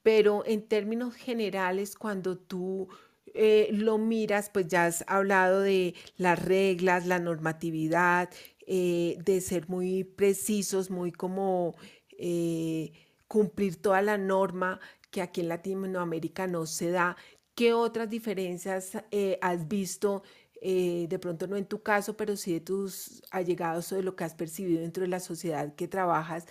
pero 0.02 0.44
en 0.46 0.66
términos 0.66 1.14
generales, 1.14 1.96
cuando 1.96 2.38
tú 2.38 2.88
lo 3.34 3.98
miras, 3.98 4.48
pues 4.48 4.68
ya 4.68 4.86
has 4.86 5.04
hablado 5.06 5.60
de 5.60 5.94
las 6.16 6.42
reglas, 6.42 7.06
la 7.06 7.18
normatividad, 7.18 8.30
de 8.66 9.42
ser 9.44 9.68
muy 9.68 10.04
precisos, 10.04 10.88
muy 10.88 11.12
como 11.12 11.74
eh, 12.22 12.92
cumplir 13.28 13.82
toda 13.82 14.02
la 14.02 14.16
norma 14.18 14.80
que 15.10 15.22
aquí 15.22 15.40
en 15.42 15.48
Latinoamérica 15.48 16.46
no 16.46 16.66
se 16.66 16.90
da. 16.90 17.16
¿Qué 17.54 17.74
otras 17.74 18.08
diferencias 18.08 18.92
eh, 19.10 19.38
has 19.42 19.68
visto? 19.68 20.22
eh, 20.62 21.06
de 21.08 21.18
pronto 21.18 21.46
no 21.48 21.56
en 21.56 21.66
tu 21.66 21.82
caso, 21.82 22.16
pero 22.16 22.36
sí 22.36 22.52
de 22.54 22.60
tus 22.60 23.22
allegados 23.30 23.90
o 23.92 23.96
de 23.96 24.02
lo 24.04 24.14
que 24.16 24.24
has 24.24 24.34
percibido 24.34 24.80
dentro 24.80 25.02
de 25.02 25.08
la 25.08 25.20
sociedad 25.20 25.74
que 25.74 25.88
trabajas, 25.88 26.46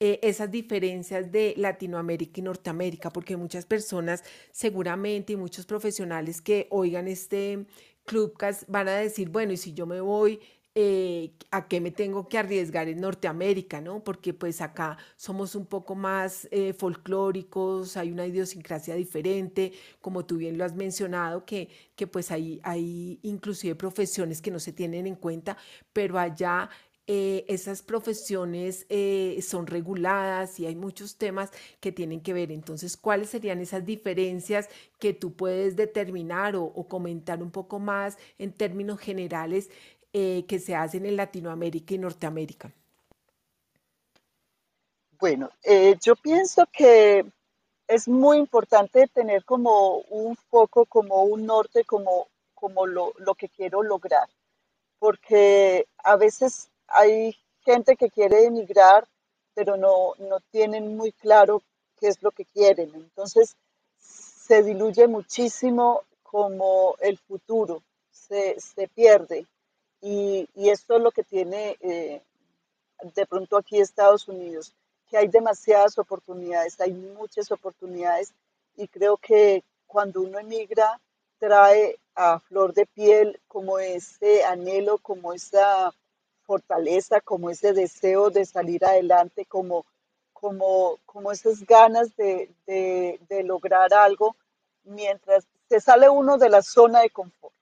eh, 0.00 0.20
esas 0.22 0.50
diferencias 0.50 1.32
de 1.32 1.54
Latinoamérica 1.56 2.40
y 2.40 2.42
Norteamérica, 2.42 3.10
porque 3.12 3.36
muchas 3.36 3.64
personas 3.66 4.24
seguramente 4.52 5.32
y 5.32 5.36
muchos 5.36 5.66
profesionales 5.66 6.42
que 6.42 6.66
oigan 6.70 7.08
este 7.08 7.66
Clubcast 8.04 8.64
van 8.68 8.88
a 8.88 8.96
decir, 8.96 9.30
bueno, 9.30 9.52
y 9.54 9.56
si 9.56 9.72
yo 9.72 9.86
me 9.86 10.00
voy 10.00 10.40
eh, 10.78 11.32
a 11.50 11.68
qué 11.68 11.80
me 11.80 11.90
tengo 11.90 12.28
que 12.28 12.36
arriesgar 12.36 12.86
en 12.86 13.00
Norteamérica, 13.00 13.80
¿no? 13.80 14.04
Porque 14.04 14.34
pues 14.34 14.60
acá 14.60 14.98
somos 15.16 15.54
un 15.54 15.64
poco 15.64 15.94
más 15.94 16.46
eh, 16.50 16.74
folclóricos, 16.74 17.96
hay 17.96 18.12
una 18.12 18.26
idiosincrasia 18.26 18.94
diferente, 18.94 19.72
como 20.02 20.26
tú 20.26 20.36
bien 20.36 20.58
lo 20.58 20.66
has 20.66 20.74
mencionado, 20.74 21.46
que, 21.46 21.70
que 21.96 22.06
pues 22.06 22.30
hay, 22.30 22.60
hay 22.62 23.18
inclusive 23.22 23.74
profesiones 23.74 24.42
que 24.42 24.50
no 24.50 24.58
se 24.60 24.74
tienen 24.74 25.06
en 25.06 25.14
cuenta, 25.14 25.56
pero 25.94 26.18
allá 26.18 26.68
eh, 27.06 27.44
esas 27.48 27.82
profesiones 27.82 28.84
son 29.40 29.68
reguladas 29.68 30.58
y 30.58 30.66
hay 30.66 30.74
muchos 30.74 31.16
temas 31.16 31.52
que 31.80 31.92
tienen 31.92 32.20
que 32.20 32.32
ver. 32.34 32.50
Entonces, 32.50 32.96
¿cuáles 32.96 33.30
serían 33.30 33.60
esas 33.60 33.86
diferencias 33.86 34.68
que 34.98 35.14
tú 35.14 35.34
puedes 35.34 35.76
determinar 35.76 36.56
o 36.56 36.88
comentar 36.88 37.42
un 37.42 37.50
poco 37.52 37.78
más 37.78 38.18
en 38.38 38.52
términos 38.52 38.98
generales 38.98 39.70
eh, 40.18 40.46
que 40.48 40.58
se 40.58 40.74
hacen 40.74 41.04
en 41.04 41.14
Latinoamérica 41.14 41.92
y 41.92 41.98
Norteamérica? 41.98 42.72
Bueno, 45.20 45.50
eh, 45.62 45.94
yo 46.02 46.16
pienso 46.16 46.64
que 46.72 47.26
es 47.86 48.08
muy 48.08 48.38
importante 48.38 49.08
tener 49.08 49.44
como 49.44 49.98
un 50.08 50.34
foco, 50.34 50.86
como 50.86 51.24
un 51.24 51.44
norte, 51.44 51.84
como, 51.84 52.28
como 52.54 52.86
lo, 52.86 53.12
lo 53.18 53.34
que 53.34 53.50
quiero 53.50 53.82
lograr, 53.82 54.26
porque 54.98 55.86
a 55.98 56.16
veces 56.16 56.70
hay 56.86 57.36
gente 57.60 57.94
que 57.94 58.08
quiere 58.08 58.46
emigrar, 58.46 59.06
pero 59.52 59.76
no, 59.76 60.14
no 60.18 60.40
tienen 60.50 60.96
muy 60.96 61.12
claro 61.12 61.62
qué 62.00 62.08
es 62.08 62.22
lo 62.22 62.30
que 62.30 62.46
quieren. 62.46 62.90
Entonces, 62.94 63.54
se 63.98 64.62
diluye 64.62 65.08
muchísimo 65.08 66.04
como 66.22 66.96
el 67.00 67.18
futuro, 67.18 67.82
se, 68.10 68.58
se 68.58 68.88
pierde. 68.88 69.44
Y, 70.08 70.48
esto 70.70 70.94
es 70.96 71.02
lo 71.02 71.10
que 71.10 71.24
tiene 71.24 71.76
eh, 71.80 72.22
de 73.16 73.26
pronto 73.26 73.56
aquí 73.56 73.80
Estados 73.80 74.28
Unidos, 74.28 74.72
que 75.08 75.18
hay 75.18 75.26
demasiadas 75.26 75.98
oportunidades, 75.98 76.80
hay 76.80 76.92
muchas 76.92 77.50
oportunidades 77.50 78.32
y 78.76 78.86
creo 78.86 79.16
que 79.16 79.64
cuando 79.88 80.20
uno 80.20 80.38
emigra 80.38 81.00
trae 81.40 81.98
a 82.14 82.38
flor 82.38 82.72
de 82.72 82.86
piel 82.86 83.40
como 83.48 83.80
ese 83.80 84.44
anhelo, 84.44 84.98
como 84.98 85.32
esa 85.32 85.92
fortaleza, 86.44 87.20
como 87.20 87.50
ese 87.50 87.72
deseo 87.72 88.30
de 88.30 88.44
salir 88.44 88.84
adelante, 88.84 89.44
como, 89.44 89.84
como, 90.32 91.00
como 91.04 91.32
esas 91.32 91.66
ganas 91.66 92.14
de, 92.14 92.48
de 92.64 93.42
lograr 93.42 93.92
algo 93.92 94.36
mientras 94.84 95.48
se 95.68 95.80
sale 95.80 96.08
uno 96.08 96.38
de 96.38 96.48
la 96.48 96.62
zona 96.62 97.00
de 97.00 97.10
confort. 97.10 97.55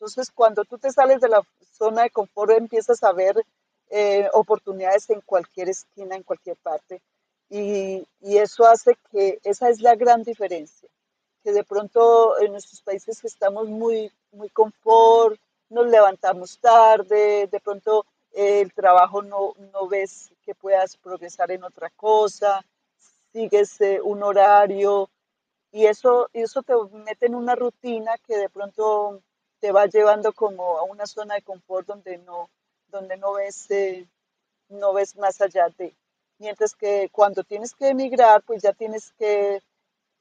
Entonces, 0.00 0.30
cuando 0.34 0.64
tú 0.64 0.78
te 0.78 0.90
sales 0.90 1.20
de 1.20 1.28
la 1.28 1.42
zona 1.76 2.04
de 2.04 2.10
confort, 2.10 2.52
empiezas 2.52 3.02
a 3.02 3.12
ver 3.12 3.36
eh, 3.90 4.30
oportunidades 4.32 5.10
en 5.10 5.20
cualquier 5.20 5.68
esquina, 5.68 6.16
en 6.16 6.22
cualquier 6.22 6.56
parte. 6.56 7.02
Y, 7.50 8.08
y, 8.22 8.38
eso 8.38 8.64
hace 8.64 8.96
que 9.10 9.40
esa 9.44 9.68
es 9.68 9.82
la 9.82 9.96
gran 9.96 10.22
diferencia, 10.22 10.88
que 11.44 11.52
de 11.52 11.64
pronto 11.64 12.40
en 12.40 12.52
nuestros 12.52 12.80
países 12.80 13.22
estamos 13.24 13.68
muy, 13.68 14.10
muy 14.32 14.48
confort, 14.48 15.38
nos 15.68 15.86
levantamos 15.86 16.58
tarde, 16.60 17.46
de 17.48 17.60
pronto 17.60 18.06
eh, 18.32 18.62
el 18.62 18.72
trabajo 18.72 19.20
no, 19.20 19.52
no 19.70 19.86
ves 19.86 20.30
que 20.42 20.54
puedas 20.54 20.96
progresar 20.96 21.50
en 21.50 21.64
otra 21.64 21.90
cosa, 21.90 22.64
sigues 23.32 23.78
eh, 23.82 24.00
un 24.02 24.22
horario 24.22 25.10
y 25.72 25.84
eso, 25.84 26.30
eso 26.32 26.62
te 26.62 26.72
mete 27.04 27.26
en 27.26 27.34
una 27.34 27.54
rutina 27.54 28.16
que 28.26 28.38
de 28.38 28.48
pronto 28.48 29.20
te 29.60 29.72
va 29.72 29.86
llevando 29.86 30.32
como 30.32 30.78
a 30.78 30.82
una 30.84 31.06
zona 31.06 31.34
de 31.34 31.42
confort 31.42 31.86
donde 31.86 32.18
no, 32.18 32.50
donde 32.88 33.16
no 33.16 33.34
ves, 33.34 33.70
eh, 33.70 34.06
no 34.68 34.92
ves 34.92 35.16
más 35.16 35.40
allá 35.40 35.68
de. 35.76 35.94
Mientras 36.38 36.74
que 36.74 37.10
cuando 37.12 37.44
tienes 37.44 37.74
que 37.74 37.88
emigrar, 37.88 38.42
pues 38.42 38.62
ya 38.62 38.72
tienes 38.72 39.12
que 39.18 39.62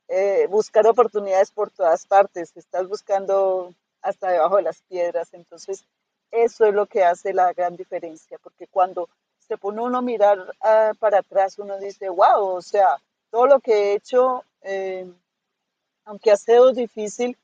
eh, 0.10 0.48
buscar 0.50 0.86
oportunidades 0.86 1.52
por 1.52 1.72
todas 1.72 2.06
partes. 2.06 2.56
Estás 2.56 2.88
buscando 2.88 3.74
hasta 4.02 4.32
debajo 4.32 4.58
de 4.58 4.64
las 4.64 4.82
piedras. 4.82 5.34
Entonces, 5.34 5.86
eso 6.32 6.66
es 6.66 6.74
lo 6.74 6.86
que 6.86 7.04
hace 7.04 7.34
la 7.34 7.54
gran 7.54 7.76
diferencia, 7.76 8.38
porque 8.44 8.68
cuando 8.68 9.10
se 9.48 9.58
pone 9.58 9.82
uno 9.82 9.98
a 9.98 10.02
mirar 10.02 10.40
uh, 10.40 10.96
para 10.98 11.20
atrás, 11.20 11.58
uno 11.58 11.80
dice, 11.80 12.08
wow, 12.10 12.56
o 12.56 12.62
sea, 12.62 12.98
todo 13.32 13.48
lo 13.48 13.60
que 13.60 13.74
he 13.74 13.94
hecho, 13.96 14.44
eh, 14.62 15.12
aunque 16.06 16.32
ha 16.32 16.38
sido 16.38 16.72
difícil, 16.72 17.36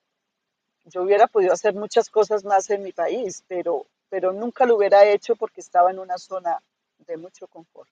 yo 0.86 1.04
hubiera 1.04 1.28
podido 1.28 1.54
hacer 1.54 1.74
muchas 1.74 2.10
cosas 2.10 2.44
más 2.44 2.70
en 2.70 2.84
mi 2.84 2.92
país, 2.92 3.44
pero 3.48 3.88
pero 4.10 4.32
nunca 4.32 4.66
lo 4.66 4.78
hubiera 4.78 5.06
hecho 5.06 5.36
porque 5.36 5.62
estaba 5.62 5.92
en 5.92 6.00
una 6.00 6.18
zona 6.18 6.62
de 7.06 7.18
mucho 7.18 7.48
confort. 7.48 7.90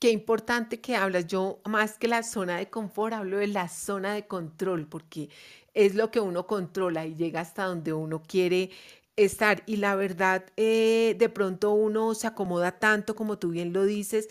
Qué 0.00 0.10
importante 0.10 0.80
que 0.80 0.94
hablas. 0.96 1.26
Yo, 1.26 1.60
más 1.64 1.98
que 1.98 2.06
la 2.06 2.22
zona 2.22 2.58
de 2.58 2.70
confort, 2.70 3.14
hablo 3.14 3.38
de 3.38 3.48
la 3.48 3.68
zona 3.68 4.14
de 4.14 4.26
control, 4.26 4.86
porque 4.86 5.28
es 5.74 5.94
lo 5.94 6.10
que 6.10 6.20
uno 6.20 6.46
controla 6.46 7.06
y 7.06 7.14
llega 7.14 7.40
hasta 7.40 7.64
donde 7.64 7.92
uno 7.92 8.22
quiere 8.22 8.70
estar. 9.16 9.62
Y 9.66 9.76
la 9.76 9.96
verdad, 9.96 10.44
eh, 10.56 11.16
de 11.18 11.28
pronto 11.28 11.72
uno 11.72 12.14
se 12.14 12.28
acomoda 12.28 12.78
tanto, 12.78 13.16
como 13.16 13.38
tú 13.38 13.50
bien 13.50 13.72
lo 13.72 13.84
dices, 13.84 14.28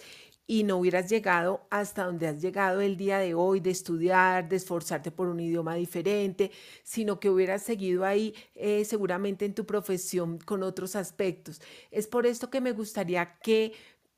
y 0.48 0.64
no 0.64 0.78
hubieras 0.78 1.10
llegado 1.10 1.68
hasta 1.70 2.06
donde 2.06 2.28
has 2.28 2.42
llegado 2.42 2.80
el 2.80 2.96
día 2.96 3.20
de 3.20 3.34
hoy, 3.36 3.60
de 3.60 3.70
estudiar, 3.72 4.48
de 4.48 4.56
esforzarte 4.56 5.12
por 5.12 5.28
un 5.28 5.42
idioma 5.42 5.76
diferente, 5.76 6.52
sino 6.84 7.20
que 7.20 7.30
hubieras 7.30 7.64
seguido 7.64 8.06
ahí 8.06 8.34
eh, 8.56 8.86
seguramente 8.86 9.46
en 9.46 9.54
tu 9.54 9.66
profesión 9.66 10.40
con 10.40 10.64
otros 10.64 10.96
aspectos. 10.96 11.62
Es 11.92 12.08
por 12.08 12.26
esto 12.26 12.50
que 12.50 12.62
me 12.62 12.72
gustaría 12.72 13.38
que 13.40 13.74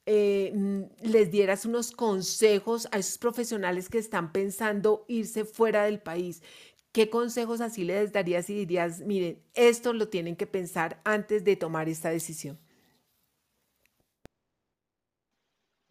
eh, 0.05 0.51
mm, 0.55 0.83
les 1.01 1.31
dieras 1.31 1.65
unos 1.65 1.91
consejos 1.91 2.87
a 2.91 2.99
esos 2.99 3.17
profesionales 3.17 3.89
que 3.89 3.97
están 3.97 4.31
pensando 4.31 5.05
irse 5.07 5.45
fuera 5.45 5.83
del 5.85 5.99
país. 5.99 6.43
¿Qué 6.91 7.09
consejos 7.09 7.61
así 7.61 7.83
les 7.83 8.11
darías 8.11 8.49
y 8.49 8.55
dirías, 8.55 9.01
miren, 9.01 9.41
esto 9.53 9.93
lo 9.93 10.09
tienen 10.09 10.35
que 10.35 10.47
pensar 10.47 11.01
antes 11.05 11.43
de 11.43 11.55
tomar 11.55 11.89
esta 11.89 12.09
decisión? 12.09 12.59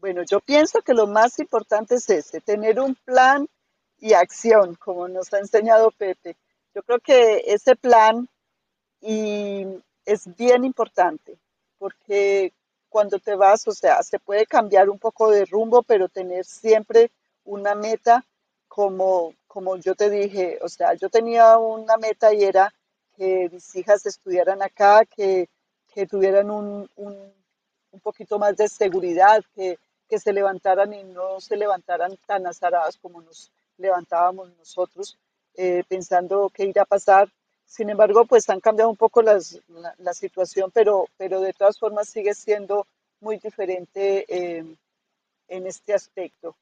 Bueno, 0.00 0.22
yo 0.22 0.38
pienso 0.40 0.80
que 0.82 0.94
lo 0.94 1.08
más 1.08 1.40
importante 1.40 1.96
es 1.96 2.08
ese, 2.08 2.40
tener 2.40 2.78
un 2.78 2.94
plan 2.94 3.48
y 3.98 4.12
acción, 4.12 4.76
como 4.76 5.08
nos 5.08 5.32
ha 5.34 5.38
enseñado 5.38 5.90
Pepe. 5.90 6.36
Yo 6.72 6.82
creo 6.82 7.00
que 7.00 7.42
ese 7.46 7.74
plan 7.74 8.28
y 9.00 9.66
es 10.04 10.36
bien 10.36 10.64
importante, 10.64 11.36
porque 11.78 12.52
cuando 12.88 13.18
te 13.18 13.34
vas, 13.34 13.66
o 13.66 13.72
sea, 13.72 14.02
se 14.04 14.20
puede 14.20 14.46
cambiar 14.46 14.88
un 14.88 14.98
poco 15.00 15.30
de 15.30 15.44
rumbo, 15.44 15.82
pero 15.82 16.08
tener 16.08 16.44
siempre 16.44 17.10
una 17.44 17.74
meta 17.74 18.24
como, 18.68 19.34
como 19.48 19.76
yo 19.76 19.96
te 19.96 20.08
dije, 20.10 20.58
o 20.62 20.68
sea, 20.68 20.94
yo 20.94 21.08
tenía 21.10 21.58
una 21.58 21.96
meta 21.96 22.32
y 22.32 22.44
era 22.44 22.72
que 23.16 23.48
mis 23.50 23.74
hijas 23.74 24.06
estudiaran 24.06 24.62
acá, 24.62 25.04
que, 25.04 25.48
que 25.92 26.06
tuvieran 26.06 26.50
un, 26.50 26.88
un, 26.96 27.34
un, 27.90 28.00
poquito 28.00 28.38
más 28.38 28.56
de 28.56 28.68
seguridad, 28.68 29.42
que, 29.54 29.78
que 30.08 30.18
se 30.18 30.32
levantaran 30.32 30.92
y 30.92 31.04
no 31.04 31.40
se 31.40 31.56
levantaran 31.56 32.16
tan 32.26 32.46
azaradas 32.46 32.96
como 32.96 33.20
nos 33.20 33.52
levantábamos 33.76 34.50
nosotros, 34.56 35.16
eh, 35.54 35.84
pensando 35.88 36.50
qué 36.52 36.64
irá 36.64 36.82
a 36.82 36.86
pasar. 36.86 37.28
Sin 37.66 37.90
embargo, 37.90 38.24
pues 38.24 38.48
han 38.48 38.60
cambiado 38.60 38.90
un 38.90 38.96
poco 38.96 39.22
las, 39.22 39.60
la, 39.68 39.94
la, 39.98 40.14
situación, 40.14 40.70
pero, 40.72 41.06
pero 41.16 41.40
de 41.40 41.52
todas 41.52 41.78
formas 41.78 42.08
sigue 42.08 42.34
siendo 42.34 42.86
muy 43.20 43.38
diferente 43.38 44.24
eh, 44.28 44.64
en 45.48 45.66
este 45.66 45.94
aspecto. 45.94 46.56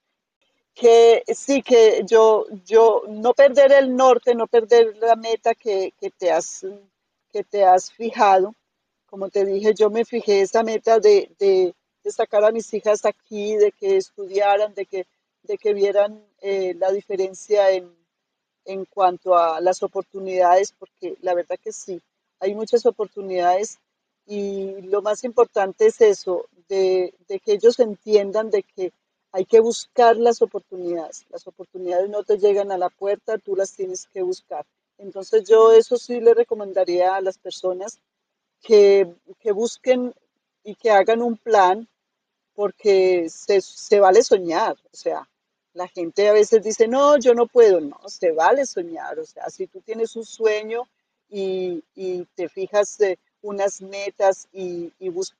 Que 0.75 1.23
sí, 1.29 1.63
que 1.63 2.03
yo, 2.05 2.47
yo 2.65 3.03
no 3.09 3.33
perder 3.33 3.73
el 3.73 3.95
norte, 3.95 4.35
no 4.35 4.47
perder 4.47 4.97
la 4.97 5.17
meta 5.17 5.55
que, 5.55 5.93
que, 5.99 6.11
te, 6.11 6.31
has, 6.31 6.67
que 7.33 7.45
te 7.45 7.65
has 7.65 7.91
fijado. 7.93 8.55
Como 9.09 9.31
te 9.31 9.45
dije, 9.45 9.75
yo 9.75 9.89
me 9.89 10.05
fijé 10.05 10.43
esa 10.43 10.63
meta 10.63 10.99
de, 10.99 11.31
de, 11.39 11.75
de 12.07 12.12
sacar 12.12 12.45
a 12.45 12.53
mis 12.53 12.73
hijas 12.73 13.05
aquí, 13.05 13.57
de 13.57 13.73
que 13.73 13.97
estudiaran, 13.97 14.73
de 14.75 14.87
que, 14.87 15.07
de 15.42 15.59
que 15.59 15.75
vieran 15.75 16.25
eh, 16.40 16.73
la 16.79 16.92
diferencia 16.92 17.73
en, 17.73 17.92
en 18.64 18.85
cuanto 18.85 19.37
a 19.37 19.61
las 19.61 19.83
oportunidades, 19.83 20.73
porque 20.79 21.16
la 21.21 21.35
verdad 21.35 21.59
que 21.61 21.73
sí, 21.73 22.01
hay 22.38 22.55
muchas 22.55 22.87
oportunidades 22.87 23.81
y 24.25 24.83
lo 24.83 25.03
más 25.03 25.25
importante 25.25 25.87
es 25.87 26.01
eso, 26.01 26.47
de, 26.69 27.12
de, 27.27 27.40
que 27.40 27.55
ellos 27.55 27.81
entiendan 27.81 28.51
de 28.51 28.62
que 28.62 28.92
hay 29.33 29.45
que 29.45 29.59
buscar 29.59 30.16
las 30.16 30.42
oportunidades. 30.42 31.27
Las 31.31 31.45
oportunidades 31.49 32.09
no 32.09 32.23
te 32.23 32.38
llegan 32.38 32.71
a 32.71 32.79
la 32.79 32.88
puerta, 32.88 33.37
tú 33.38 33.57
las 33.57 33.73
tienes 33.73 34.07
que 34.07 34.23
buscar. 34.23 34.64
Entonces 34.99 35.42
yo 35.42 35.73
eso 35.73 35.97
sí 35.97 36.21
le 36.21 36.35
recomendaría 36.35 37.16
a 37.16 37.21
las 37.21 37.37
personas 37.37 37.99
que, 38.62 39.12
que 39.40 39.51
busquen 39.51 40.14
y 40.62 40.77
que 40.77 40.92
hagan 40.92 41.21
un 41.21 41.37
plan 41.37 41.88
porque 42.57 43.29
se, 43.29 44.01
vale 44.01 44.23
soñar, 44.23 44.77
o 44.90 44.97
sea, 44.97 45.29
la 45.75 45.87
gente 45.88 46.27
a 46.27 46.33
veces 46.33 46.64
dice, 46.64 46.88
no, 46.88 47.19
yo 47.19 47.35
no 47.35 47.47
puedo, 47.47 47.81
no, 47.81 48.01
se 48.07 48.33
vale 48.33 48.64
soñar, 48.64 49.19
o 49.19 49.27
sea, 49.27 49.51
si 49.51 49.66
tú 49.66 49.83
tienes 49.83 50.16
un 50.16 50.25
sueño 50.25 50.88
y, 51.29 51.83
te 52.35 52.49
fijas 52.49 52.97
de 52.97 53.19
unas 53.42 53.83
metas 53.83 54.49
y, 54.53 54.90
bus, 55.11 55.37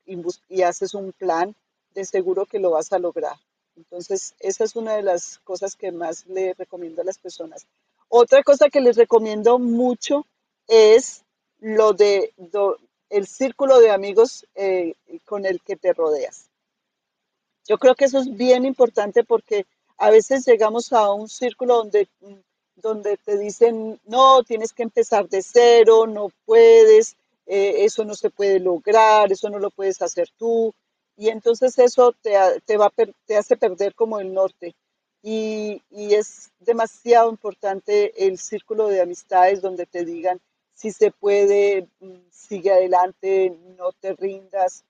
y, 0.47 0.61
haces 0.61 0.93
un 0.93 1.11
plan, 1.11 1.55
de 1.95 2.05
seguro 2.05 2.45
que 2.45 2.59
lo 2.59 2.71
vas 2.71 2.93
a 2.93 2.99
lograr. 2.99 3.35
Entonces, 3.75 4.35
esa 4.39 4.63
es 4.63 4.75
una 4.75 4.93
de 4.93 5.01
las 5.01 5.39
cosas 5.39 5.75
que 5.75 5.91
más 5.91 6.27
le 6.27 6.53
recomiendo 6.53 7.01
a 7.01 7.05
las 7.05 7.17
personas. 7.17 7.65
Otra 8.07 8.43
cosa 8.43 8.69
que 8.69 8.81
les 8.81 8.97
recomiendo 8.97 9.57
mucho 9.57 10.27
es 10.67 11.23
lo 11.59 11.93
de 11.93 12.33
el 13.09 13.25
círculo 13.25 13.79
de 13.79 13.89
amigos 13.89 14.45
eh, 14.53 14.93
con 15.25 15.45
el 15.45 15.59
que 15.61 15.75
te 15.75 15.93
rodeas. 15.93 16.46
Yo 17.67 17.77
creo 17.77 17.95
que 17.95 18.05
eso 18.05 18.19
es 18.19 18.35
bien 18.35 18.65
importante 18.65 19.23
porque 19.23 19.65
a 19.97 20.09
veces 20.09 20.45
llegamos 20.45 20.93
a 20.93 21.11
un 21.11 21.27
círculo 21.27 21.77
donde, 21.77 22.07
donde 22.75 23.17
te 23.17 23.37
dicen, 23.37 23.99
no, 24.05 24.43
tienes 24.43 24.71
que 24.73 24.83
empezar 24.83 25.27
de 25.27 25.41
cero, 25.41 26.07
no 26.07 26.29
puedes, 26.45 27.15
eh, 27.45 27.85
eso 27.85 28.05
no 28.05 28.15
se 28.15 28.29
puede 28.29 28.59
lograr, 28.59 29.31
eso 29.31 29.49
no 29.49 29.59
lo 29.59 29.69
puedes 29.71 30.01
hacer 30.01 30.29
tú. 30.37 30.73
Y 31.17 31.29
entonces 31.29 31.77
eso 31.79 32.13
te, 32.21 32.35
te, 32.65 32.77
va, 32.77 32.91
te 33.25 33.35
hace 33.37 33.57
perder 33.57 33.95
como 33.95 34.19
el 34.19 34.33
norte. 34.33 34.75
Y, 35.23 35.81
y, 35.89 36.13
es 36.13 36.51
demasiado 36.59 37.29
importante 37.31 38.27
el 38.27 38.37
círculo 38.37 38.87
de 38.87 39.01
amistades 39.01 39.61
donde 39.61 39.87
te 39.87 40.05
digan, 40.05 40.39
si 40.73 40.91
se 40.91 41.11
puede, 41.11 41.87
sigue 42.29 42.71
adelante, 42.71 43.57
no 43.77 43.91
te 43.93 44.13
rindas. 44.13 44.83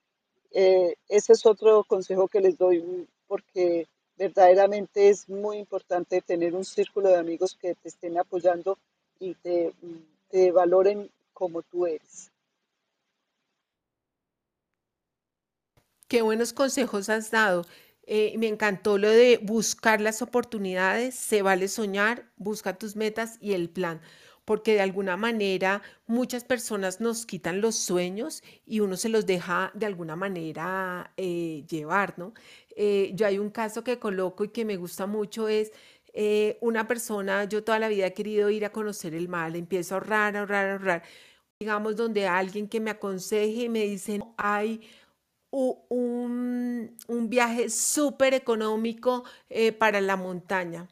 Eh, 0.52 0.96
ese 1.10 1.34
es 1.34 1.46
otro 1.46 1.84
consejo 1.84 2.28
que 2.28 2.42
les 2.42 2.58
doy 2.58 3.08
porque 3.28 3.88
verdaderamente 4.18 5.10
es 5.10 5.30
muy 5.30 5.58
importante 5.58 6.22
tener 6.22 6.56
un 6.56 6.66
círculo 6.66 7.10
de 7.10 7.18
amigos 7.18 7.56
que 7.56 7.76
te 7.76 7.90
estén 7.90 8.18
apoyando 8.18 8.78
y 9.20 9.36
te, 9.36 9.74
te 10.30 10.52
valoren 10.52 11.10
como 11.34 11.62
tú 11.62 11.86
eres. 11.86 12.32
Qué 16.08 16.22
buenos 16.22 16.54
consejos 16.54 17.10
has 17.10 17.32
dado. 17.32 17.66
Eh, 18.10 18.36
me 18.38 18.48
encantó 18.48 18.98
lo 18.98 19.10
de 19.10 19.38
buscar 19.44 20.00
las 20.00 20.22
oportunidades, 20.22 21.14
se 21.16 21.42
vale 21.42 21.68
soñar, 21.68 22.32
busca 22.38 22.78
tus 22.78 22.96
metas 22.96 23.38
y 23.42 23.52
el 23.52 23.70
plan, 23.70 24.02
porque 24.48 24.76
de 24.76 24.82
alguna 24.82 25.18
manera 25.18 25.82
muchas 26.06 26.46
personas 26.46 27.02
nos 27.02 27.26
quitan 27.26 27.60
los 27.60 27.76
sueños 27.76 28.44
y 28.66 28.80
uno 28.80 28.96
se 28.96 29.10
los 29.10 29.26
deja 29.26 29.72
de 29.74 29.86
alguna 29.86 30.16
manera 30.16 31.12
eh, 31.18 31.66
llevar, 31.70 32.18
¿no? 32.18 32.34
Eh, 32.78 33.12
yo 33.14 33.28
hay 33.28 33.40
un 33.40 33.50
caso 33.50 33.84
que 33.84 34.00
coloco 34.00 34.46
y 34.46 34.50
que 34.50 34.64
me 34.64 34.78
gusta 34.78 35.06
mucho 35.06 35.50
es 35.50 35.74
eh, 36.14 36.58
una 36.62 36.88
persona, 36.88 37.44
yo 37.44 37.66
toda 37.66 37.78
la 37.78 37.90
vida 37.90 38.06
he 38.08 38.14
querido 38.14 38.50
ir 38.50 38.64
a 38.64 38.72
conocer 38.72 39.14
el 39.16 39.28
mar, 39.28 39.54
empiezo 39.54 39.96
a 39.96 39.98
ahorrar, 39.98 40.38
ahorrar, 40.38 40.70
ahorrar, 40.72 41.04
digamos, 41.60 41.98
donde 41.98 42.26
alguien 42.26 42.70
que 42.70 42.80
me 42.80 42.92
aconseje 42.92 43.64
y 43.64 43.70
me 43.70 43.84
dice, 43.84 44.22
hay 44.38 44.80
un, 45.52 46.98
un 47.08 47.30
viaje 47.30 47.70
súper 47.70 48.34
económico 48.34 49.26
eh, 49.50 49.74
para 49.74 50.00
la 50.00 50.16
montaña. 50.16 50.88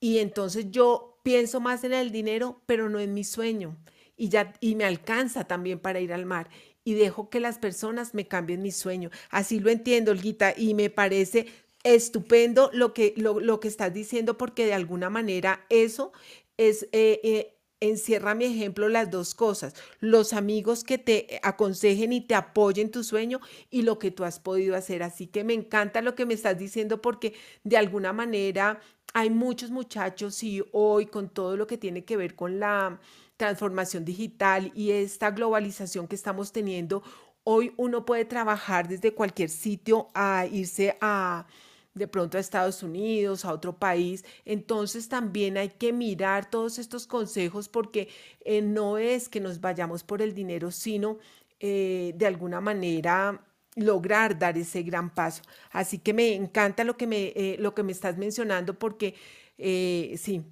Y 0.00 0.18
entonces 0.18 0.70
yo 0.70 1.17
pienso 1.28 1.60
más 1.60 1.84
en 1.84 1.92
el 1.92 2.10
dinero, 2.10 2.62
pero 2.64 2.88
no 2.88 2.98
en 3.00 3.12
mi 3.12 3.22
sueño. 3.22 3.76
Y, 4.16 4.30
ya, 4.30 4.54
y 4.60 4.76
me 4.76 4.84
alcanza 4.84 5.44
también 5.44 5.78
para 5.78 6.00
ir 6.00 6.14
al 6.14 6.24
mar 6.24 6.48
y 6.84 6.94
dejo 6.94 7.28
que 7.28 7.38
las 7.38 7.58
personas 7.58 8.14
me 8.14 8.26
cambien 8.26 8.62
mi 8.62 8.72
sueño. 8.72 9.10
Así 9.28 9.60
lo 9.60 9.68
entiendo, 9.68 10.10
Olguita, 10.10 10.54
y 10.56 10.72
me 10.72 10.88
parece 10.88 11.44
estupendo 11.84 12.70
lo 12.72 12.94
que, 12.94 13.12
lo, 13.18 13.40
lo 13.40 13.60
que 13.60 13.68
estás 13.68 13.92
diciendo 13.92 14.38
porque 14.38 14.64
de 14.64 14.72
alguna 14.72 15.10
manera 15.10 15.66
eso 15.68 16.12
es... 16.56 16.84
Eh, 16.92 17.20
eh, 17.22 17.54
encierra 17.80 18.34
mi 18.34 18.44
ejemplo 18.44 18.88
las 18.88 19.08
dos 19.08 19.36
cosas, 19.36 19.74
los 20.00 20.32
amigos 20.32 20.82
que 20.82 20.98
te 20.98 21.38
aconsejen 21.44 22.12
y 22.12 22.20
te 22.20 22.34
apoyen 22.34 22.90
tu 22.90 23.04
sueño 23.04 23.40
y 23.70 23.82
lo 23.82 24.00
que 24.00 24.10
tú 24.10 24.24
has 24.24 24.40
podido 24.40 24.74
hacer. 24.74 25.04
Así 25.04 25.28
que 25.28 25.44
me 25.44 25.54
encanta 25.54 26.02
lo 26.02 26.16
que 26.16 26.26
me 26.26 26.34
estás 26.34 26.58
diciendo 26.58 27.00
porque 27.00 27.34
de 27.62 27.76
alguna 27.76 28.12
manera 28.12 28.80
hay 29.14 29.30
muchos 29.30 29.70
muchachos 29.70 30.42
y 30.42 30.62
hoy 30.72 31.06
con 31.06 31.28
todo 31.28 31.56
lo 31.56 31.66
que 31.66 31.78
tiene 31.78 32.04
que 32.04 32.16
ver 32.16 32.34
con 32.34 32.60
la 32.60 33.00
transformación 33.36 34.04
digital 34.04 34.72
y 34.74 34.90
esta 34.90 35.30
globalización 35.30 36.08
que 36.08 36.16
estamos 36.16 36.52
teniendo, 36.52 37.02
hoy 37.44 37.72
uno 37.76 38.04
puede 38.04 38.24
trabajar 38.24 38.88
desde 38.88 39.14
cualquier 39.14 39.48
sitio 39.48 40.08
a 40.14 40.46
irse 40.46 40.96
a 41.00 41.46
de 41.94 42.06
pronto 42.06 42.36
a 42.36 42.40
Estados 42.40 42.82
Unidos, 42.82 43.44
a 43.44 43.52
otro 43.52 43.76
país. 43.76 44.24
Entonces 44.44 45.08
también 45.08 45.56
hay 45.56 45.70
que 45.70 45.92
mirar 45.92 46.48
todos 46.48 46.78
estos 46.78 47.06
consejos 47.06 47.68
porque 47.68 48.08
eh, 48.44 48.62
no 48.62 48.98
es 48.98 49.28
que 49.28 49.40
nos 49.40 49.60
vayamos 49.60 50.04
por 50.04 50.22
el 50.22 50.34
dinero, 50.34 50.70
sino 50.70 51.18
eh, 51.60 52.12
de 52.16 52.26
alguna 52.26 52.60
manera 52.60 53.44
lograr 53.76 54.38
dar 54.38 54.58
ese 54.58 54.82
gran 54.82 55.10
paso. 55.14 55.42
Así 55.70 55.98
que 55.98 56.12
me 56.12 56.34
encanta 56.34 56.84
lo 56.84 56.96
que 56.96 57.06
me, 57.06 57.32
eh, 57.36 57.56
lo 57.58 57.74
que 57.74 57.82
me 57.82 57.92
estás 57.92 58.16
mencionando 58.18 58.78
porque 58.78 59.14
sí, 59.58 60.44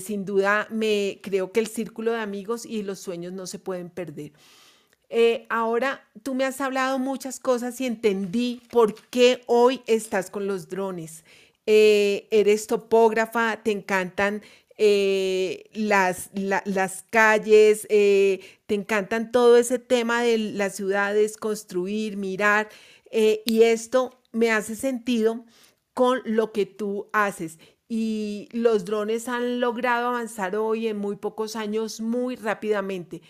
sin 0.00 0.24
duda 0.24 0.68
me 0.70 1.18
creo 1.22 1.50
que 1.50 1.60
el 1.60 1.66
círculo 1.66 2.12
de 2.12 2.20
amigos 2.20 2.64
y 2.64 2.82
los 2.82 3.00
sueños 3.00 3.32
no 3.32 3.46
se 3.46 3.58
pueden 3.58 3.90
perder. 3.90 4.32
Eh, 5.10 5.46
ahora 5.48 6.06
tú 6.22 6.34
me 6.34 6.44
has 6.44 6.60
hablado 6.60 6.98
muchas 6.98 7.40
cosas 7.40 7.80
y 7.80 7.86
entendí 7.86 8.60
por 8.70 8.94
qué 9.08 9.42
hoy 9.46 9.82
estás 9.86 10.30
con 10.30 10.46
los 10.46 10.68
drones. 10.68 11.24
Eh, 11.66 12.26
eres 12.30 12.66
topógrafa, 12.66 13.60
te 13.62 13.70
encantan 13.70 14.42
eh, 14.78 15.64
las, 15.74 16.30
las 16.34 17.04
calles, 17.10 17.86
te 17.88 18.74
encantan 18.74 19.32
todo 19.32 19.56
ese 19.56 19.78
tema 19.78 20.22
de 20.22 20.38
las 20.38 20.76
ciudades, 20.76 21.36
construir, 21.36 22.16
mirar, 22.16 22.68
y 23.10 23.62
esto 23.62 24.18
me 24.32 24.50
hace 24.50 24.76
sentido 24.76 25.44
con 25.94 26.20
lo 26.24 26.52
que 26.52 26.66
tú 26.66 27.08
haces. 27.12 27.58
Y 27.88 28.48
los 28.52 28.84
drones 28.84 29.28
han 29.28 29.60
logrado 29.60 30.08
avanzar 30.08 30.56
hoy 30.56 30.88
en 30.88 30.98
muy 30.98 31.16
pocos 31.16 31.56
años 31.56 32.00
muy 32.00 32.36
rápidamente 32.36 33.22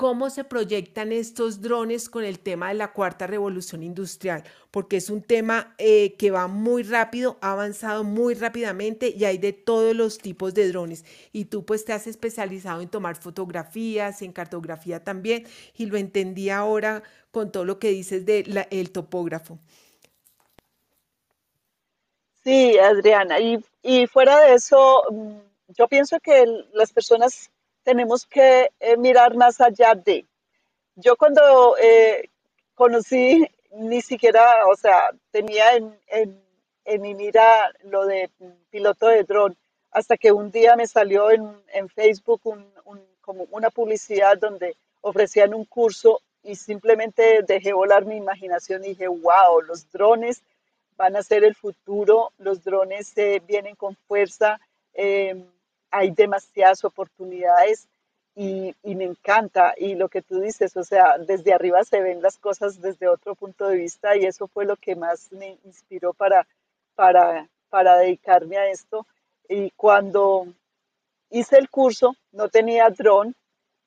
cómo 0.00 0.30
se 0.30 0.44
proyectan 0.44 1.12
estos 1.12 1.60
drones 1.60 2.08
con 2.08 2.24
el 2.24 2.38
tema 2.38 2.68
de 2.68 2.74
la 2.74 2.94
cuarta 2.94 3.26
revolución 3.26 3.82
industrial, 3.82 4.44
porque 4.70 4.96
es 4.96 5.10
un 5.10 5.20
tema 5.22 5.74
eh, 5.76 6.14
que 6.14 6.30
va 6.30 6.46
muy 6.46 6.84
rápido, 6.84 7.36
ha 7.42 7.52
avanzado 7.52 8.02
muy 8.02 8.32
rápidamente 8.32 9.12
y 9.14 9.26
hay 9.26 9.36
de 9.36 9.52
todos 9.52 9.94
los 9.94 10.16
tipos 10.16 10.54
de 10.54 10.68
drones. 10.68 11.04
Y 11.32 11.44
tú 11.44 11.66
pues 11.66 11.84
te 11.84 11.92
has 11.92 12.06
especializado 12.06 12.80
en 12.80 12.88
tomar 12.88 13.16
fotografías, 13.16 14.22
en 14.22 14.32
cartografía 14.32 15.04
también, 15.04 15.46
y 15.76 15.84
lo 15.84 15.98
entendí 15.98 16.48
ahora 16.48 17.02
con 17.30 17.52
todo 17.52 17.66
lo 17.66 17.78
que 17.78 17.90
dices 17.90 18.24
del 18.24 18.66
el 18.70 18.92
topógrafo. 18.92 19.58
Sí, 22.42 22.78
Adriana, 22.78 23.38
y, 23.38 23.62
y 23.82 24.06
fuera 24.06 24.40
de 24.40 24.54
eso, 24.54 25.02
mm, 25.10 25.36
yo 25.76 25.88
pienso 25.88 26.18
que 26.20 26.46
las 26.72 26.90
personas 26.90 27.50
tenemos 27.82 28.26
que 28.26 28.70
eh, 28.80 28.96
mirar 28.96 29.34
más 29.36 29.60
allá 29.60 29.94
de. 29.94 30.26
Yo 30.96 31.16
cuando 31.16 31.76
eh, 31.78 32.28
conocí, 32.74 33.46
ni 33.72 34.00
siquiera, 34.02 34.66
o 34.66 34.76
sea, 34.76 35.10
tenía 35.30 35.76
en, 35.76 35.98
en, 36.08 37.00
mi 37.00 37.14
mira 37.14 37.72
lo 37.84 38.04
de 38.04 38.30
piloto 38.70 39.06
de 39.06 39.22
dron, 39.22 39.56
hasta 39.92 40.16
que 40.16 40.32
un 40.32 40.50
día 40.50 40.74
me 40.76 40.86
salió 40.86 41.30
en, 41.30 41.62
en 41.72 41.88
Facebook 41.88 42.40
como 43.20 43.44
una 43.50 43.70
publicidad 43.70 44.36
donde 44.38 44.76
ofrecían 45.00 45.54
un 45.54 45.64
curso 45.64 46.20
y 46.42 46.56
simplemente 46.56 47.42
dejé 47.46 47.72
volar 47.72 48.04
mi 48.04 48.16
imaginación 48.16 48.84
y 48.84 48.88
dije, 48.88 49.08
wow, 49.08 49.60
los 49.66 49.90
drones 49.90 50.42
van 50.96 51.16
a 51.16 51.22
ser 51.22 51.44
el 51.44 51.54
futuro, 51.54 52.32
los 52.38 52.62
drones 52.62 53.16
eh, 53.16 53.40
vienen 53.46 53.74
con 53.74 53.96
fuerza. 54.08 54.60
Eh, 54.92 55.44
hay 55.90 56.10
demasiadas 56.10 56.84
oportunidades 56.84 57.88
y, 58.34 58.74
me 58.84 59.04
encanta. 59.04 59.74
Y 59.76 59.94
lo 59.94 60.08
que 60.08 60.22
tú 60.22 60.40
dices, 60.40 60.76
o 60.76 60.84
sea, 60.84 61.18
desde 61.18 61.52
arriba 61.52 61.84
se 61.84 62.00
ven 62.00 62.22
las 62.22 62.38
cosas 62.38 62.80
desde 62.80 63.08
otro 63.08 63.34
punto 63.34 63.68
de 63.68 63.76
vista 63.76 64.16
y 64.16 64.24
eso 64.24 64.46
fue 64.48 64.64
lo 64.64 64.76
que 64.76 64.96
más 64.96 65.30
me 65.32 65.58
inspiró 65.64 66.14
para, 66.14 66.46
para, 66.94 67.48
para 67.68 67.96
dedicarme 67.98 68.56
a 68.56 68.70
esto. 68.70 69.06
Y 69.48 69.70
cuando 69.72 70.46
hice 71.30 71.58
el 71.58 71.68
curso, 71.68 72.14
no 72.32 72.48
tenía 72.48 72.88
dron, 72.90 73.34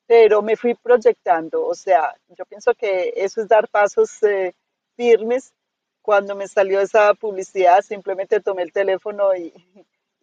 pero 0.06 0.42
me 0.42 0.56
fui 0.56 0.74
proyectando. 0.74 1.66
O 1.66 1.74
sea, 1.74 2.14
yo 2.28 2.44
pienso 2.44 2.74
que 2.74 3.12
eso 3.16 3.40
es 3.40 3.48
dar 3.48 3.68
pasos 3.68 4.22
eh, 4.22 4.54
firmes. 4.96 5.52
Cuando 6.02 6.36
me 6.36 6.48
salió 6.48 6.80
esa 6.80 7.14
publicidad, 7.14 7.80
simplemente 7.80 8.40
tomé 8.40 8.62
el 8.62 8.72
teléfono 8.72 9.34
y, 9.34 9.52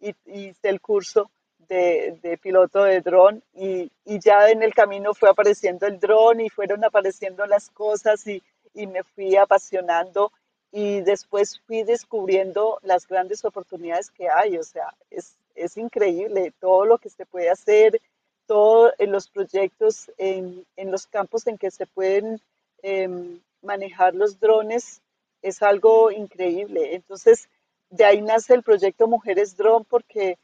y 0.00 0.14
hice 0.26 0.68
el 0.68 0.80
curso 0.80 1.30
de, 1.72 2.38
piloto 2.38 2.84
de 2.84 3.00
dron 3.00 3.42
y, 3.54 3.90
ya 4.04 4.50
en 4.50 4.62
el 4.62 4.74
camino 4.74 5.14
fue 5.14 5.30
apareciendo 5.30 5.86
el 5.86 5.98
dron 5.98 6.40
y 6.40 6.50
fueron 6.50 6.84
apareciendo 6.84 7.46
las 7.46 7.70
cosas 7.70 8.26
y, 8.26 8.42
me 8.74 9.02
fui 9.02 9.36
apasionando 9.36 10.32
y 10.70 11.02
después 11.02 11.60
fui 11.66 11.82
descubriendo 11.82 12.78
las 12.82 13.06
grandes 13.06 13.44
oportunidades 13.44 14.10
que 14.10 14.30
hay, 14.30 14.56
o 14.56 14.62
sea, 14.62 14.94
es, 15.10 15.36
es 15.54 15.76
increíble 15.76 16.52
todo 16.58 16.86
lo 16.86 16.96
que 16.96 17.10
se 17.10 17.26
puede 17.26 17.50
hacer, 17.50 18.00
todos 18.46 18.92
los 18.98 19.28
proyectos 19.28 20.10
en, 20.16 20.64
en, 20.76 20.90
los 20.90 21.06
campos 21.06 21.46
en 21.46 21.58
que 21.58 21.70
se 21.70 21.86
pueden 21.86 22.40
em, 22.82 23.40
manejar 23.60 24.14
los 24.14 24.40
drones, 24.40 25.02
es 25.42 25.62
algo 25.62 26.10
increíble. 26.10 26.94
Entonces, 26.94 27.48
de 27.90 28.06
ahí 28.06 28.22
nace 28.22 28.54
el 28.54 28.62
proyecto 28.62 29.06
Mujeres 29.06 29.54
Drone 29.54 29.84
porque 29.88 30.38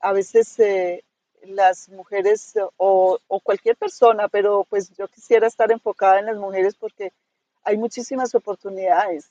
a 0.00 0.12
veces 0.12 0.58
eh, 0.58 1.04
las 1.42 1.88
mujeres 1.88 2.54
o, 2.76 3.18
cualquier 3.42 3.76
persona, 3.76 4.28
pero 4.28 4.64
pues 4.68 4.90
yo 4.96 5.08
quisiera 5.08 5.46
estar 5.46 5.70
enfocada 5.70 6.18
en 6.18 6.26
las 6.26 6.36
mujeres 6.36 6.74
porque 6.74 7.12
hay 7.62 7.76
muchísimas 7.76 8.34
oportunidades 8.34 9.30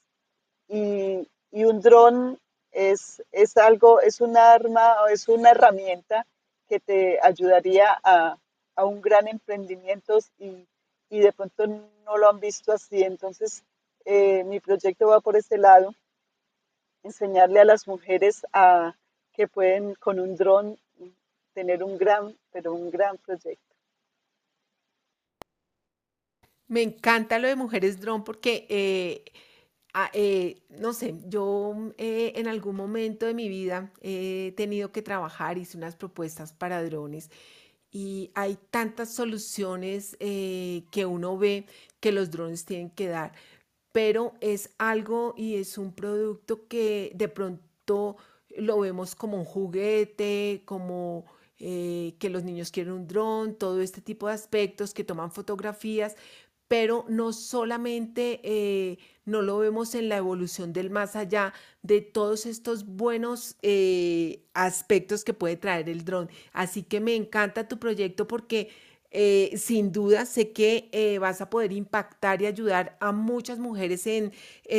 y, 0.68 1.28
un 1.52 1.82
dron 1.82 2.40
es, 2.72 3.24
es, 3.32 3.58
algo, 3.58 4.02
es 4.02 4.22
un 4.22 4.38
arma, 4.38 4.96
es 5.12 5.28
una 5.28 5.52
herramienta 5.52 6.26
que 6.68 6.80
te 6.80 7.20
ayudaría 7.22 8.00
a, 8.04 8.38
un 8.78 9.02
gran 9.02 9.28
emprendimiento 9.28 10.20
y, 10.38 10.66
de 11.10 11.34
pronto 11.34 11.66
no 11.68 12.18
lo 12.18 12.30
han 12.30 12.40
visto 12.40 12.72
así. 12.72 13.04
Entonces, 13.04 13.64
eh, 14.06 14.44
mi 14.46 14.60
proyecto 14.60 15.08
va 15.08 15.20
por 15.20 15.36
ese 15.36 15.58
lado, 15.58 15.94
enseñarle 17.04 17.60
a 17.60 17.66
las 17.66 17.88
mujeres 17.88 18.46
a, 18.54 18.96
que 19.39 19.47
pueden 19.47 19.95
con 19.95 20.19
un 20.19 20.36
dron 20.36 20.78
tener 21.54 21.82
un 21.82 21.97
gran, 21.97 22.36
pero 22.52 22.73
un 22.73 22.91
gran 22.91 23.17
proyecto. 23.19 23.73
Me 26.67 26.82
encanta 26.82 27.39
lo 27.39 27.47
de 27.47 27.56
mujeres 27.56 28.02
dron 28.02 28.25
porque, 28.25 28.67
eh, 28.67 29.23
ah, 29.93 30.12
eh, 30.12 30.58
no 30.71 30.91
sé, 30.91 31.15
yo 31.30 31.73
eh, 31.97 32.34
en 32.36 32.49
algún 32.49 32.75
momento 32.75 33.28
de 33.28 33.34
mi 33.34 33.47
vida 33.47 33.93
he 34.02 34.54
tenido 34.58 34.91
que 34.91 35.02
trabajar, 35.02 35.58
hice 35.58 35.78
unas 35.78 35.95
propuestas 35.95 36.52
para 36.52 36.84
drones 36.84 37.32
y 37.91 38.32
hay 38.36 38.58
tantas 38.71 39.13
soluciones 39.15 40.17
que 40.19 41.06
uno 41.08 41.38
ve 41.38 41.65
que 42.02 42.12
los 42.12 42.30
drones 42.30 42.65
tienen 42.65 42.89
que 42.89 43.08
dar, 43.08 43.32
pero 43.93 44.34
es 44.41 44.71
algo 44.78 45.34
y 45.38 45.56
es 45.56 45.78
un 45.78 45.93
producto 45.93 46.67
que 46.67 47.13
de 47.15 47.30
pronto 47.30 48.17
lo 48.60 48.80
vemos 48.80 49.15
como 49.15 49.38
un 49.38 49.45
juguete, 49.45 50.63
como 50.65 51.26
eh, 51.60 52.15
que 52.19 52.30
los 52.30 52.43
niños 52.43 52.72
quieren 52.72 52.93
un 52.93 53.08
dron, 53.08 53.56
todo 53.56 53.82
este 53.82 54.02
tipo 54.02 54.28
de 54.28 54.34
aspectos, 54.34 54.93
que 54.93 55.04
toman 55.04 55.32
fotografías, 55.32 56.15
pero 56.69 57.04
no 57.10 57.34
solamente 57.34 58.39
eh, 58.43 59.00
no 59.26 59.41
lo 59.41 59.58
vemos 59.58 59.95
en 59.95 60.08
la 60.08 60.17
evolución 60.17 60.72
del 60.72 60.89
más 60.89 61.15
allá 61.15 61.54
de 61.82 62.02
todos 62.02 62.45
estos 62.45 62.86
buenos 62.86 63.58
eh, 63.62 64.45
aspectos 64.54 65.24
que 65.24 65.34
puede 65.34 65.58
traer 65.58 65.89
el 65.89 66.06
dron. 66.06 66.30
Así 66.54 66.84
que 66.84 67.00
me 67.00 67.15
encanta 67.15 67.67
tu 67.67 67.80
proyecto 67.80 68.28
porque 68.28 68.69
eh, 69.12 69.56
sin 69.58 69.91
duda 69.91 70.26
sé 70.26 70.52
que 70.52 70.89
eh, 70.91 71.17
vas 71.17 71.41
a 71.41 71.50
poder 71.50 71.72
impactar 71.72 72.41
y 72.41 72.45
ayudar 72.45 72.95
a 73.00 73.12
muchas 73.12 73.58
mujeres 73.58 74.06
en, 74.08 74.32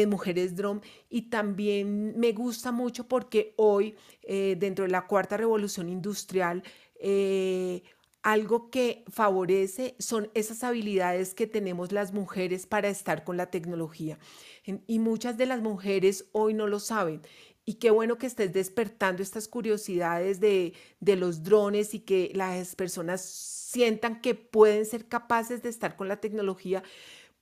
Mujeres 0.08 0.54
Drum 0.54 0.80
y 1.08 1.22
también 1.22 2.18
me 2.18 2.32
gusta 2.32 2.70
mucho 2.70 3.08
porque 3.08 3.54
hoy 3.56 3.96
eh, 4.22 4.56
dentro 4.58 4.84
de 4.84 4.90
la 4.90 5.06
cuarta 5.06 5.36
revolución 5.36 5.88
industrial 5.88 6.62
algo 8.22 8.70
que 8.70 9.04
favorece 9.08 9.94
son 9.98 10.30
esas 10.34 10.62
habilidades 10.62 11.34
que 11.34 11.46
tenemos 11.46 11.90
las 11.90 12.12
mujeres 12.12 12.66
para 12.66 12.88
estar 12.88 13.24
con 13.24 13.36
la 13.36 13.50
tecnología. 13.50 14.18
Y 14.86 14.98
muchas 14.98 15.38
de 15.38 15.46
las 15.46 15.62
mujeres 15.62 16.26
hoy 16.32 16.52
no 16.52 16.66
lo 16.66 16.80
saben 16.80 17.22
y 17.70 17.74
qué 17.74 17.90
bueno 17.90 18.18
que 18.18 18.26
estés 18.26 18.52
despertando 18.52 19.22
estas 19.22 19.46
curiosidades 19.46 20.40
de, 20.40 20.74
los 21.00 21.44
drones 21.44 21.94
y 21.94 22.00
que 22.00 22.32
las 22.34 22.74
personas 22.74 23.20
sientan 23.22 24.20
que 24.20 24.34
pueden 24.34 24.84
ser 24.84 25.06
capaces 25.06 25.62
de 25.62 25.68
estar 25.68 25.94
con 25.94 26.08
la 26.08 26.16
tecnología, 26.16 26.82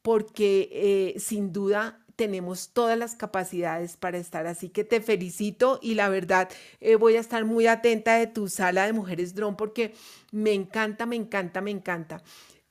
porque 0.03 0.69
eh, 0.71 1.19
sin 1.19 1.51
duda 1.51 2.05
tenemos 2.15 2.75
todas 2.75 2.99
las 2.99 3.15
capacidades 3.15 3.97
para 3.97 4.19
estar. 4.19 4.47
Así 4.47 4.69
que 4.69 4.85
te 4.85 5.01
felicito 5.01 5.79
y 5.81 5.95
la 5.95 6.11
verdad 6.11 6.51
eh, 6.83 6.97
voy 6.97 7.17
a 7.17 7.21
estar 7.21 7.47
muy 7.47 7.67
atenta 7.67 8.19
de 8.19 8.27
tu 8.27 8.49
sala 8.49 8.85
de 8.85 8.93
mujeres 8.93 9.35
drone 9.35 9.57
porque 9.57 9.95
me 10.31 10.53
encanta, 10.53 11.07
me 11.07 11.17
encanta, 11.17 11.63
me 11.63 11.71
encanta. 11.71 12.23